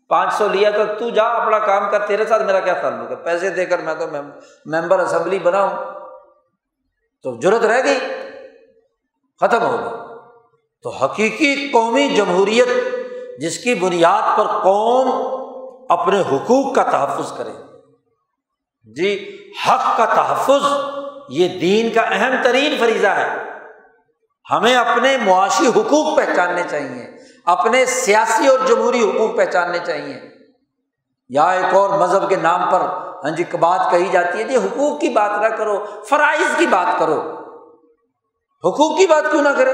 پانچ 0.07 0.33
سو 0.33 0.47
لیا 0.47 0.69
تھا، 0.69 0.83
تو 0.83 1.09
جا 1.09 1.23
اپنا 1.23 1.59
کام 1.59 1.89
کر، 1.91 2.07
تیرے 2.07 2.25
ساتھ 2.25 2.43
میرا 2.43 2.59
کیا 2.59 2.73
تعلق 2.73 3.11
ہے؟ 3.11 3.15
پیسے 3.15 3.49
دے 3.49 3.65
کر 3.65 3.79
میں 3.79 3.95
تو 3.95 4.05
ممبر 4.65 4.99
اسمبلی 4.99 5.39
بناؤں۔ 5.39 5.69
تو 7.23 7.39
ضرورت 7.41 7.61
رہ 7.61 7.83
گئی، 7.83 7.99
ختم 9.39 9.61
ہو 9.61 9.77
گئی۔ 9.77 10.17
تو 10.83 10.89
حقیقی 10.89 11.69
قومی 11.73 12.09
جمہوریت 12.09 12.67
جس 13.39 13.63
کی 13.63 13.75
بنیاد 13.75 14.37
پر 14.37 14.43
قوم 14.43 15.09
اپنے 15.89 16.21
حقوق 16.21 16.75
کا 16.75 16.83
تحفظ 16.83 17.37
کرے۔ 17.37 17.66
جی 18.95 19.37
حق 19.67 19.97
کا 19.97 20.05
تحفظ 20.05 20.61
یہ 21.29 21.59
دین 21.59 21.93
کا 21.93 22.01
اہم 22.01 22.43
ترین 22.43 22.75
فریضہ 22.79 23.07
ہے۔ 23.07 23.37
ہمیں 24.51 24.75
اپنے 24.75 25.17
معاشی 25.17 25.67
حقوق 25.67 26.17
پہچاننے 26.17 26.63
چاہیے، 26.69 27.05
اپنے 27.45 27.85
سیاسی 27.85 28.47
اور 28.47 28.59
جمہوری 28.67 29.03
حقوق 29.03 29.37
پہچاننے 29.37 29.77
چاہیے۔ 29.85 30.19
یا 31.29 31.49
ایک 31.49 31.73
اور 31.73 31.89
مذہب 31.89 32.29
کے 32.29 32.35
نام 32.35 32.71
پر 32.71 32.79
ہاں 33.23 33.29
جی 33.29 33.43
بات 33.59 33.91
کہی 33.91 34.07
جاتی 34.11 34.37
ہے 34.39 34.43
جی 34.43 34.55
حقوق 34.55 34.99
کی 34.99 35.09
بات 35.09 35.31
نہ 35.41 35.47
کرو، 35.47 35.85
فرائض 36.09 36.57
کی 36.57 36.65
بات 36.65 36.99
کرو۔ 36.99 37.19
حقوق 38.63 38.97
کی 38.97 39.07
بات 39.07 39.23
کیوں 39.31 39.41
نہ 39.41 39.49
کرے 39.49 39.73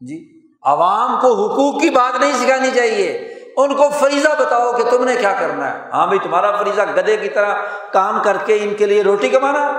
جی 0.00 0.40
عوام 0.62 1.20
کو 1.20 1.32
حقوق 1.32 1.80
کی 1.80 1.90
بات 1.90 2.20
نہیں 2.20 2.32
سکھانی 2.32 2.70
چاہیے۔ 2.74 3.25
ان 3.56 3.74
کو 3.74 3.88
فریضہ 3.88 4.28
بتاؤ 4.38 4.72
کہ 4.72 4.90
تم 4.90 5.04
نے 5.04 5.16
کیا 5.16 5.34
کرنا 5.40 5.74
ہے۔ 5.74 5.78
ہاں 5.92 6.06
بھائی، 6.06 6.18
تمہارا 6.18 6.56
فریضہ 6.56 6.80
گدے 6.96 7.16
کی 7.16 7.28
طرح 7.28 7.54
کام 7.92 8.22
کر 8.22 8.36
کے 8.46 8.58
ان 8.62 8.74
کے 8.74 8.86
لیے 8.86 9.02
روٹی 9.02 9.28
کمانا۔ 9.28 9.72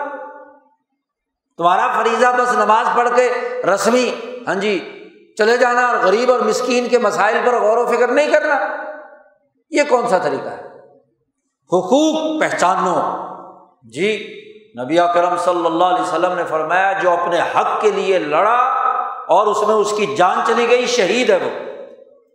تمہارا 1.57 2.01
فریضہ 2.01 2.25
بس 2.37 2.53
نماز 2.53 2.87
پڑھ 2.95 3.09
کے 3.15 3.33
رسمی 3.73 4.11
ہاں 4.47 4.55
جی 4.55 4.93
چلے 5.37 5.57
جانا 5.57 5.87
اور 5.87 5.95
غریب 5.95 6.31
اور 6.31 6.39
مسکین 6.39 6.87
کے 6.87 6.97
مسائل 6.97 7.37
پر 7.45 7.59
غور 7.59 7.77
و 7.77 7.85
فکر 7.85 8.07
نہیں 8.07 8.31
کرنا۔ 8.31 8.59
یہ 9.69 9.83
کون 9.89 10.07
سا 10.07 10.17
طریقہ 10.17 10.49
ہے؟ 10.49 10.61
حقوق 11.65 12.41
پہچانو۔ 12.41 13.01
جی 13.83 14.33
نبی 14.83 14.97
کرم 15.13 15.37
صلی 15.37 15.65
اللہ 15.65 15.85
علیہ 15.85 16.01
وسلم 16.01 16.33
نے 16.33 16.43
فرمایا، 16.43 16.91
جو 16.91 17.11
اپنے 17.11 17.39
حق 17.39 17.81
کے 17.81 17.91
لیے 17.91 18.19
لڑا 18.19 18.57
اور 19.27 19.47
اس 19.47 19.67
میں 19.67 19.75
اس 19.75 19.93
کی 19.97 20.15
جان 20.15 20.39
چلی 20.47 20.69
گئی، 20.69 20.85
شہید 20.85 21.29
ہے 21.29 21.35
وہ۔ 21.35 21.66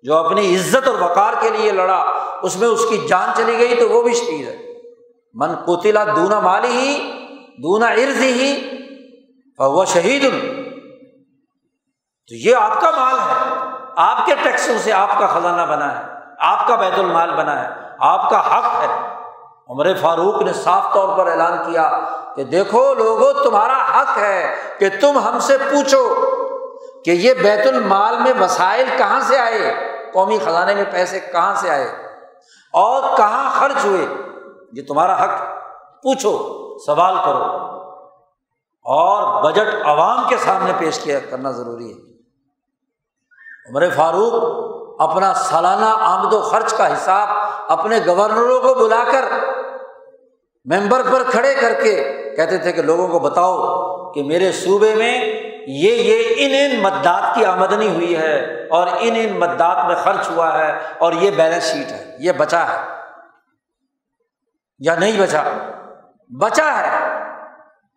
جو 0.02 0.16
اپنی 0.16 0.56
عزت 0.56 0.88
اور 0.88 1.10
وقار 1.10 1.32
کے 1.40 1.50
لیے 1.50 1.72
لڑا، 1.72 2.04
اس 2.42 2.56
میں 2.56 2.68
اس 2.68 2.84
کی 2.90 3.06
جان 3.08 3.28
چلی 3.36 3.58
گئی 3.58 3.74
تو 3.74 3.88
وہ 3.88 4.02
بھی 4.02 4.14
شہید 4.14 4.48
ہے۔ 4.48 4.58
من 5.34 5.54
کوتلا 5.54 6.04
دونا 6.04 6.40
مالی 6.40 6.68
ہی 6.68 7.12
دونا 7.62 7.92
عرض 7.92 8.20
ہی 8.20 8.68
وہ 9.58 9.84
شہید۔ 9.84 10.22
تو 12.28 12.34
یہ 12.34 12.56
آپ 12.56 12.80
کا 12.80 12.90
مال 12.90 13.14
ہے۔ 13.14 13.54
آپ 13.96 14.26
کے 14.26 14.34
ٹیکسوں 14.42 14.78
سے 14.78 14.92
آپ 14.92 15.18
کا 15.18 15.26
خزانہ 15.26 15.62
بنا 15.62 15.98
ہے، 15.98 16.04
آپ 16.38 16.68
کا 16.68 16.74
بیت 16.74 16.98
المال 16.98 17.34
بنا 17.34 17.64
ہے، 17.64 17.68
آپ 17.98 18.30
کا 18.30 18.38
حق 18.38 18.82
ہے۔ 18.82 19.08
عمر 19.68 19.94
فاروق 19.94 20.42
نے 20.42 20.52
صاف 20.52 20.94
طور 20.94 21.18
پر 21.18 21.30
اعلان 21.30 21.72
کیا 21.72 22.00
کہ 22.36 22.44
دیکھو 22.44 22.94
لوگوں 22.94 23.44
تمہارا 23.44 24.00
حق 24.00 24.18
ہے 24.18 24.54
کہ 24.78 24.88
تم 25.00 25.18
ہم 25.18 25.38
سے 25.38 25.58
پوچھو 25.58 26.14
کہ 27.04 27.10
یہ 27.10 27.34
بیت 27.34 27.66
المال 27.66 28.16
میں 28.18 28.32
وسائل 28.40 28.86
کہاں 28.96 29.20
سے 29.20 29.38
آئے؟ 29.38 29.91
قومی 30.12 30.38
خزانے 30.38 30.74
میں 30.74 30.84
پیسے 30.92 31.20
کہاں 31.20 31.54
سے 31.54 31.70
آئے؟ 31.70 31.86
اور 32.72 33.16
کہاں 33.16 33.50
خرچ 33.60 33.84
ہوئے؟ 33.84 34.06
یہ 34.72 34.82
تمہارا 34.88 35.24
حق۔ 35.24 35.40
پوچھو، 36.02 36.38
سوال 36.78 37.14
کرو۔ 37.24 37.42
اور 38.84 39.42
بجٹ 39.42 39.86
عوام 39.86 40.28
کے 40.28 40.36
سامنے 40.36 40.72
پیش 40.78 40.98
کیا 40.98 41.18
کرنا 41.30 41.50
ضروری 41.50 41.92
ہے۔ 41.92 42.12
عمر 43.70 43.90
فاروق 43.90 44.62
اپنا 45.00 45.34
سالانہ 45.34 45.84
آمد 45.84 46.32
و 46.32 46.40
خرچ 46.40 46.74
کا 46.74 46.92
حساب 46.92 47.28
اپنے 47.68 47.98
گورنروں 48.06 48.60
کو 48.60 48.74
بلا 48.74 49.04
کر 49.12 49.24
ممبر 50.64 51.02
پر 51.12 51.22
کھڑے 51.30 51.54
کر 51.54 51.72
کے 51.82 52.22
کہتے 52.36 52.58
تھے 52.58 52.72
کہ 52.72 52.82
لوگوں 52.82 53.08
کو 53.08 53.18
بتاؤ 53.18 53.82
کہ 54.12 54.22
میرے 54.22 54.52
صوبے 54.52 54.94
میں 54.94 55.41
یہ 55.66 55.92
یہ 55.92 56.34
ان 56.36 56.72
ان 56.72 56.82
مدات 56.82 57.34
کی 57.34 57.44
آمدنی 57.44 57.88
ہوئی 57.88 58.16
ہے 58.16 58.66
اور 58.70 58.86
ان 59.00 59.14
ان 59.16 59.38
مدات 59.38 59.86
میں 59.86 59.94
خرچ 59.96 60.30
ہوا 60.30 60.58
ہے 60.58 60.78
اور 60.98 61.12
یہ 61.12 61.30
بیلنس 61.30 61.72
شیٹ 61.72 61.92
ہے، 61.92 62.16
یہ 62.18 62.32
بچا 62.32 62.64
ہے۔ 62.68 62.88
یا 64.78 64.94
نہیں 64.94 65.20
بچا؟ 65.20 65.42
بچا 66.38 66.78
ہے۔ 66.78 67.22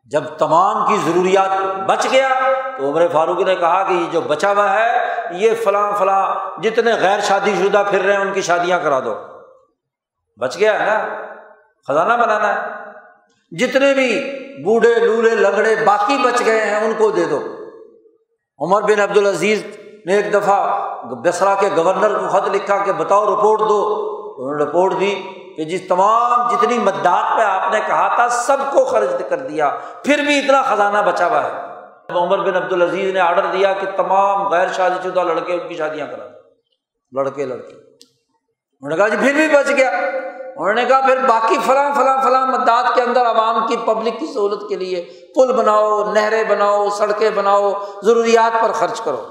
جب 0.06 0.24
تمام 0.38 0.88
کی 0.88 1.12
ضروریات 1.12 1.76
بچ 1.86 2.08
گیا 2.12 2.30
تو 2.78 2.90
عمر 2.90 3.08
فاروق 3.08 3.40
نے 3.40 3.56
کہا 3.56 3.84
کہ 3.84 3.94
یہ 3.94 4.12
جو 4.12 4.22
بچا 4.22 4.52
ہوا 4.52 4.74
ہے، 4.74 5.06
یہ 5.32 5.52
فلاں 5.64 5.92
فلاں 5.98 6.36
جتنے 6.62 6.92
غیر 6.94 7.20
شادی 7.20 7.54
شدہ 7.64 7.84
پھر 7.90 8.02
رہے 8.02 8.14
ہیں، 8.14 8.22
ان 8.22 8.34
کی 8.34 8.42
شادیاں 8.42 8.80
کرا 8.80 9.00
دو۔ 9.00 9.16
بچ 10.40 10.58
گیا 10.58 10.80
ہے 10.80 10.86
نا؟ 10.86 11.08
خزانہ 11.88 12.14
بنانا 12.14 12.56
ہے۔ 12.56 12.60
جتنے 13.58 13.94
بھی 13.94 14.40
بوڑھے 14.64 14.96
لولے 14.96 15.30
لگڑے 15.30 15.76
باقی 15.86 16.18
بچ 16.18 16.46
گئے 16.46 16.66
ہیں، 16.66 16.80
ان 16.80 16.94
کو 16.98 17.12
دے 17.12 17.26
دو۔ 17.26 17.55
عمر 18.60 18.82
بن 18.82 19.00
عبد 19.00 19.18
العزیز 19.18 19.64
نے 20.06 20.16
ایک 20.16 20.34
دفعہ 20.34 20.90
بسرا 21.16 21.56
کے 21.56 21.70
گورنر 21.78 22.20
کو 22.20 22.28
خط 22.28 22.50
لکھا 22.56 22.78
کہ 22.78 22.92
بتاؤ 22.92 23.26
رپورٹ 23.26 23.60
دو، 23.60 23.82
انہوں 24.38 24.56
نے 24.56 24.64
رپورٹ 24.64 24.94
دی 25.00 25.16
کہ 25.58 25.64
جس 25.64 25.88
تمام 25.88 26.56
جتنی 26.56 26.78
مدات 26.78 27.38
پہ 27.38 27.42
آپ 27.42 27.74
نے 27.74 27.80
کہا 27.88 28.16
تھا، 28.16 28.30
سب 28.30 28.58
کو 28.74 28.86
خرچ 28.86 29.22
کر 29.30 29.38
دیا، 29.38 29.70
پھر 30.04 30.24
بھی 30.26 30.40
اتنا 30.40 30.62
خزانہ 30.62 30.98
بچا 31.06 31.28
ہوا 31.28 31.44
ہے۔ 31.44 31.76
عمر 32.10 32.38
بن 32.38 32.56
عبد 32.56 32.74
العزیز 32.74 33.14
نے 33.14 33.20
آڈر 33.20 33.46
دیا 33.54 33.74
کہ 33.74 33.88
تمام 33.96 34.48
غیر 34.48 34.68
شادی 34.68 35.10
شدہ 35.10 35.24
لڑکے 35.24 35.54
ان 35.54 35.68
کی 35.68 35.76
شادیاں 35.76 36.08
کرا 36.08 36.28
دو 36.28 37.22
لڑکے 37.22 37.46
لڑکے۔ 37.46 37.74
انہوں 37.74 38.90
نے 38.90 38.96
کہا 38.96 39.08
جی 39.08 39.18
پھر 39.18 39.34
بھی 39.34 39.48
بچ 39.48 39.70
گیا۔ 39.78 39.92
انہوں 40.56 40.74
نے 40.74 40.86
کہا 40.86 41.02
پھر 41.02 41.18
باقی 41.18 41.56
فلاں 41.66 41.96
فلاں 41.96 42.24
فلاں 42.24 42.48
مداد 42.48 42.84
کے 42.96 43.02
اندر 43.02 43.22
عوام 43.22 43.68
کی 43.68 43.76
پبلک 43.86 44.20
کی 44.20 44.26
سہولت 44.26 44.70
کے 44.70 44.76
لیے 44.76 45.10
پل 45.36 45.54
بناؤ، 45.54 46.14
نہریں 46.14 46.44
بناؤ، 46.44 46.90
سڑکیں 46.90 47.30
بناؤ، 47.30 47.74
ضروریات 48.04 48.64
پر 48.64 48.72
خرچ 48.72 49.02
کرو۔ 49.02 49.26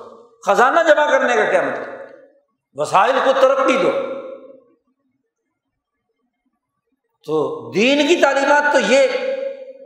خزانہ 0.47 0.81
جمع 0.89 1.11
کرنے 1.11 1.37
کا 1.37 1.45
کیا 1.45 1.63
مطلب؟ 1.63 1.95
وسائل 2.75 3.19
کو 3.25 3.31
ترقی 3.41 3.77
دو۔ 3.77 3.91
تو 7.27 7.71
دین 7.71 8.07
کی 8.09 8.17
تعلیمات 8.17 8.73
تو 8.73 8.79
یہ 8.89 9.07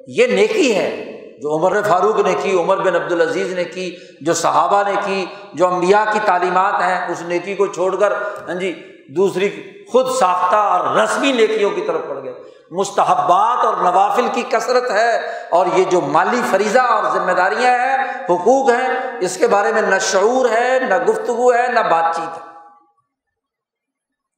یہ 0.06 0.27
نیکی 0.27 0.77
ہے۔ 0.77 1.05
جو 1.43 1.56
عمر 1.56 1.82
فاروق 1.82 2.20
نے 2.20 2.35
کی، 2.43 2.59
عمر 2.59 2.77
بن 2.77 2.94
عبد 2.94 3.12
العزیز 3.12 3.55
نے 3.55 3.65
کی، 3.65 3.97
جو 4.20 4.35
صحابہ 4.35 4.82
نے 4.86 4.94
کی، 5.05 5.27
جو 5.55 5.66
امبیا 5.66 6.05
کی 6.12 6.19
تعلیمات 6.24 6.74
ہیں، 6.74 7.10
اس 7.10 7.23
نیکی 7.23 7.55
کو 7.55 7.66
چھوڑ 7.66 7.97
کر 7.97 8.12
ہاں 8.48 8.55
جی 8.55 8.97
دوسری 9.16 9.78
خود 9.93 10.10
ساختہ 10.10 10.56
اور 10.56 10.97
رسمی 10.97 11.32
نیکیوں 11.32 11.70
کی 11.70 11.80
طرف 11.80 12.01
پڑ 12.09 12.22
گئے۔ 12.22 12.35
مستحبات 12.70 13.64
اور 13.64 13.74
نوافل 13.74 14.26
کی 14.32 14.43
کثرت 14.43 14.90
ہے 14.90 15.16
اور 15.51 15.66
یہ 15.74 15.85
جو 15.85 16.01
مالی 16.01 16.40
فریضہ 16.51 16.78
اور 16.78 17.05
ذمہ 17.14 17.32
داریاں 17.32 17.78
ہیں، 17.78 17.97
حقوق 18.24 18.70
ہیں، 18.70 18.89
اس 19.20 19.36
کے 19.36 19.47
بارے 19.47 19.72
میں 19.72 19.82
نہ 19.82 19.98
شعور 20.01 20.51
ہے، 20.51 20.78
نہ 20.89 21.05
گفتگو 21.05 21.55
ہے، 21.55 21.66
نہ 21.68 21.80
بات 21.80 22.16
چیت 22.16 22.36
ہے۔ 22.36 22.43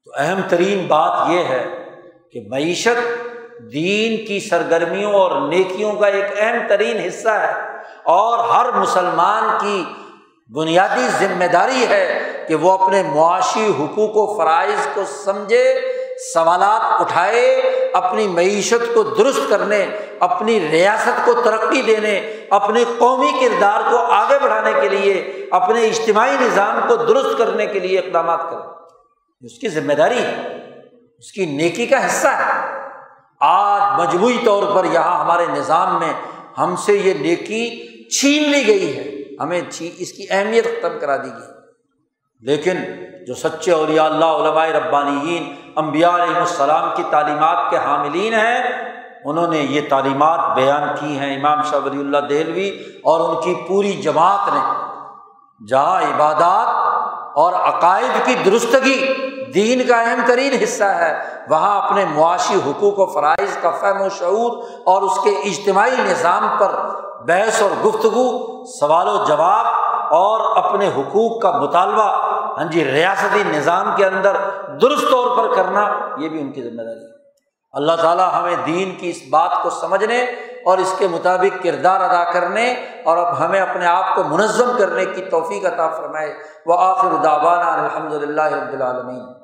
تو 0.05 0.11
اہم 0.17 0.41
ترین 0.49 0.87
بات 0.87 1.31
یہ 1.31 1.45
ہے 1.45 1.89
کہ 2.33 2.41
معیشت 2.49 3.25
دین 3.73 4.27
کی 4.27 4.41
سرگرمیوں 4.41 5.13
اور 5.13 5.49
نیکیوں 5.49 5.93
کا 5.93 6.07
ایک 6.07 6.25
اہم 6.37 6.69
ترین 6.69 6.97
حصہ 7.09 7.29
ہے 7.29 7.53
اور 8.05 8.39
ہر 8.39 8.73
مسلمان 8.73 9.59
کی 9.61 9.85
بنیادی 10.55 11.09
ذمہ 11.19 11.45
داری 11.45 11.87
ہے 11.91 12.23
کہ 12.49 12.55
وہ 12.55 12.73
اپنے 12.73 13.03
معاشی 13.03 13.67
حقوق 13.79 14.17
و 14.17 14.39
فرائض 14.39 14.87
کو 14.95 15.03
سمجھے، 15.25 15.81
سوالات 16.35 17.01
اٹھائے، 17.01 17.57
اپنی 17.95 18.29
معیشت 18.29 18.95
کو 18.95 19.03
درست 19.03 19.41
کرنے، 19.49 19.87
اپنی 20.21 20.69
ریاست 20.71 21.27
کو 21.27 21.33
ترقی 21.33 21.83
دینے، 21.83 22.47
اپنے 22.51 22.85
قومی 22.99 23.31
کردار 23.41 23.91
کو 23.91 23.99
آگے 23.99 24.39
بڑھانے 24.43 24.73
کے 24.81 24.89
لیے، 24.89 25.47
اپنے 25.51 25.87
اجتماعی 25.87 26.37
نظام 26.41 26.81
کو 26.89 26.97
درست 26.97 27.39
کرنے 27.39 27.67
کے 27.67 27.79
لیے 27.79 27.99
اقدامات 27.99 28.41
کرے 28.51 29.47
اس 29.47 29.59
کی 29.59 29.69
ذمہ 29.69 29.93
داری 29.93 30.19
ہے، 30.19 30.37
اس 31.19 31.33
کی 31.33 31.47
نیکی 31.47 31.87
کا 31.87 32.07
حصہ 32.07 32.29
ہے۔ 32.29 32.79
آج 33.41 34.01
مجموعی 34.01 34.39
طور 34.45 34.63
پر 34.75 34.85
یہاں 34.85 35.25
ہمارے 35.25 35.47
نظام 35.47 35.99
میں 35.99 36.13
ہم 36.59 36.77
سے 36.77 36.93
یہ 36.93 37.15
نیکی 37.15 37.89
چھین 38.09 38.51
لی 38.51 38.67
گئی 38.67 38.97
ہے۔ 38.97 39.20
ہمیں 39.41 39.61
اس 39.99 40.13
کی 40.13 40.27
اہمیت 40.31 40.65
ختم 40.65 40.99
کرا 41.01 41.17
دی 41.17 41.31
گئی۔ 41.33 41.61
لیکن 42.41 42.77
جو 43.27 43.35
سچے 43.35 43.73
اولیاء 43.73 44.05
اللہ، 44.05 44.25
علماء 44.25 44.67
ربانیین 44.67 45.55
امبیا 45.77 46.15
علیہ 46.15 46.37
السلام 46.37 46.89
کی 46.97 47.03
تعلیمات 47.11 47.71
کے 47.71 47.77
حاملین 47.77 48.35
ہیں، 48.35 48.63
انہوں 49.25 49.47
نے 49.47 49.59
یہ 49.59 49.81
تعلیمات 49.91 50.57
بیان 50.57 50.89
کی 51.01 51.19
ہیں۔ 51.19 51.37
امام 51.37 51.63
شاہ 51.63 51.81
ولی 51.85 51.99
اللہ 51.99 52.19
دہلوی 52.19 52.69
اور 53.05 53.29
ان 53.29 53.43
کی 53.43 53.55
پوری 53.69 53.93
جماعت 53.93 54.53
نے، 54.53 54.61
جہاں 55.67 56.01
عبادات 56.01 56.69
اور 57.37 57.53
عقائد 57.53 58.27
کی 58.27 58.35
درستگی 58.45 59.15
دین 59.55 59.89
کا 59.89 60.01
اہم 60.01 60.21
ترین 60.27 60.53
حصہ 60.63 60.85
ہے، 60.85 61.19
وہاں 61.49 61.83
اپنے 61.83 62.05
معاشی 62.05 62.55
حقوق 62.55 62.99
و 62.99 63.07
فرائض 63.07 63.57
کا 63.63 63.71
فہم 63.71 64.01
و 64.01 64.09
شعور 64.09 64.65
اور 64.85 65.03
اس 65.03 65.19
کے 65.25 65.31
اجتماعی 65.31 65.97
نظام 65.99 66.49
پر 66.59 66.71
بحث 67.27 67.63
اور 67.63 67.85
گفتگو، 67.85 68.65
سوال 68.81 69.09
و 69.09 69.25
جواب 69.25 69.67
اور 70.11 70.57
اپنے 70.65 70.89
حقوق 70.89 71.43
کا 71.43 71.51
مطالبہ 71.51 72.31
ہاں 72.59 72.65
جی 72.65 72.85
ریاستی 72.85 73.43
نظام 73.47 73.97
کے 73.97 74.07
اندر 74.07 74.37
درست 74.83 75.11
طور 75.11 75.37
پر 75.37 75.55
کرنا، 75.55 75.95
یہ 76.17 76.29
بھی 76.29 76.41
ان 76.41 76.53
کی 76.53 76.63
ذمہ 76.63 76.83
داری 76.83 77.05
ہے۔ 77.05 77.21
اللہ 77.73 77.93
تعالیٰ 78.03 78.29
ہمیں 78.39 78.57
دین 78.67 78.95
کی 78.97 79.11
اس 79.11 79.19
بات 79.31 79.63
کو 79.63 79.71
سمجھنے 79.71 80.23
اور 80.67 80.79
اس 80.79 80.95
کے 80.99 81.09
مطابق 81.09 81.63
کردار 81.63 82.01
ادا 82.01 82.33
کرنے 82.33 82.73
اور 83.05 83.17
اب 83.17 83.45
ہمیں 83.45 83.61
اپنے 83.61 83.87
آپ 83.87 84.15
کو 84.15 84.25
منظم 84.25 84.71
کرنے 84.79 85.05
کی 85.05 85.23
توفیق 85.23 85.67
عطا 85.67 85.89
فرمائے۔ 85.89 86.35
وہ 86.67 86.75
آخر 86.79 87.09
داوانہ 87.25 87.71
الحمد 87.71 88.13
للہ 88.13 88.43
رب 88.43 88.73
العالمین۔ 88.73 89.40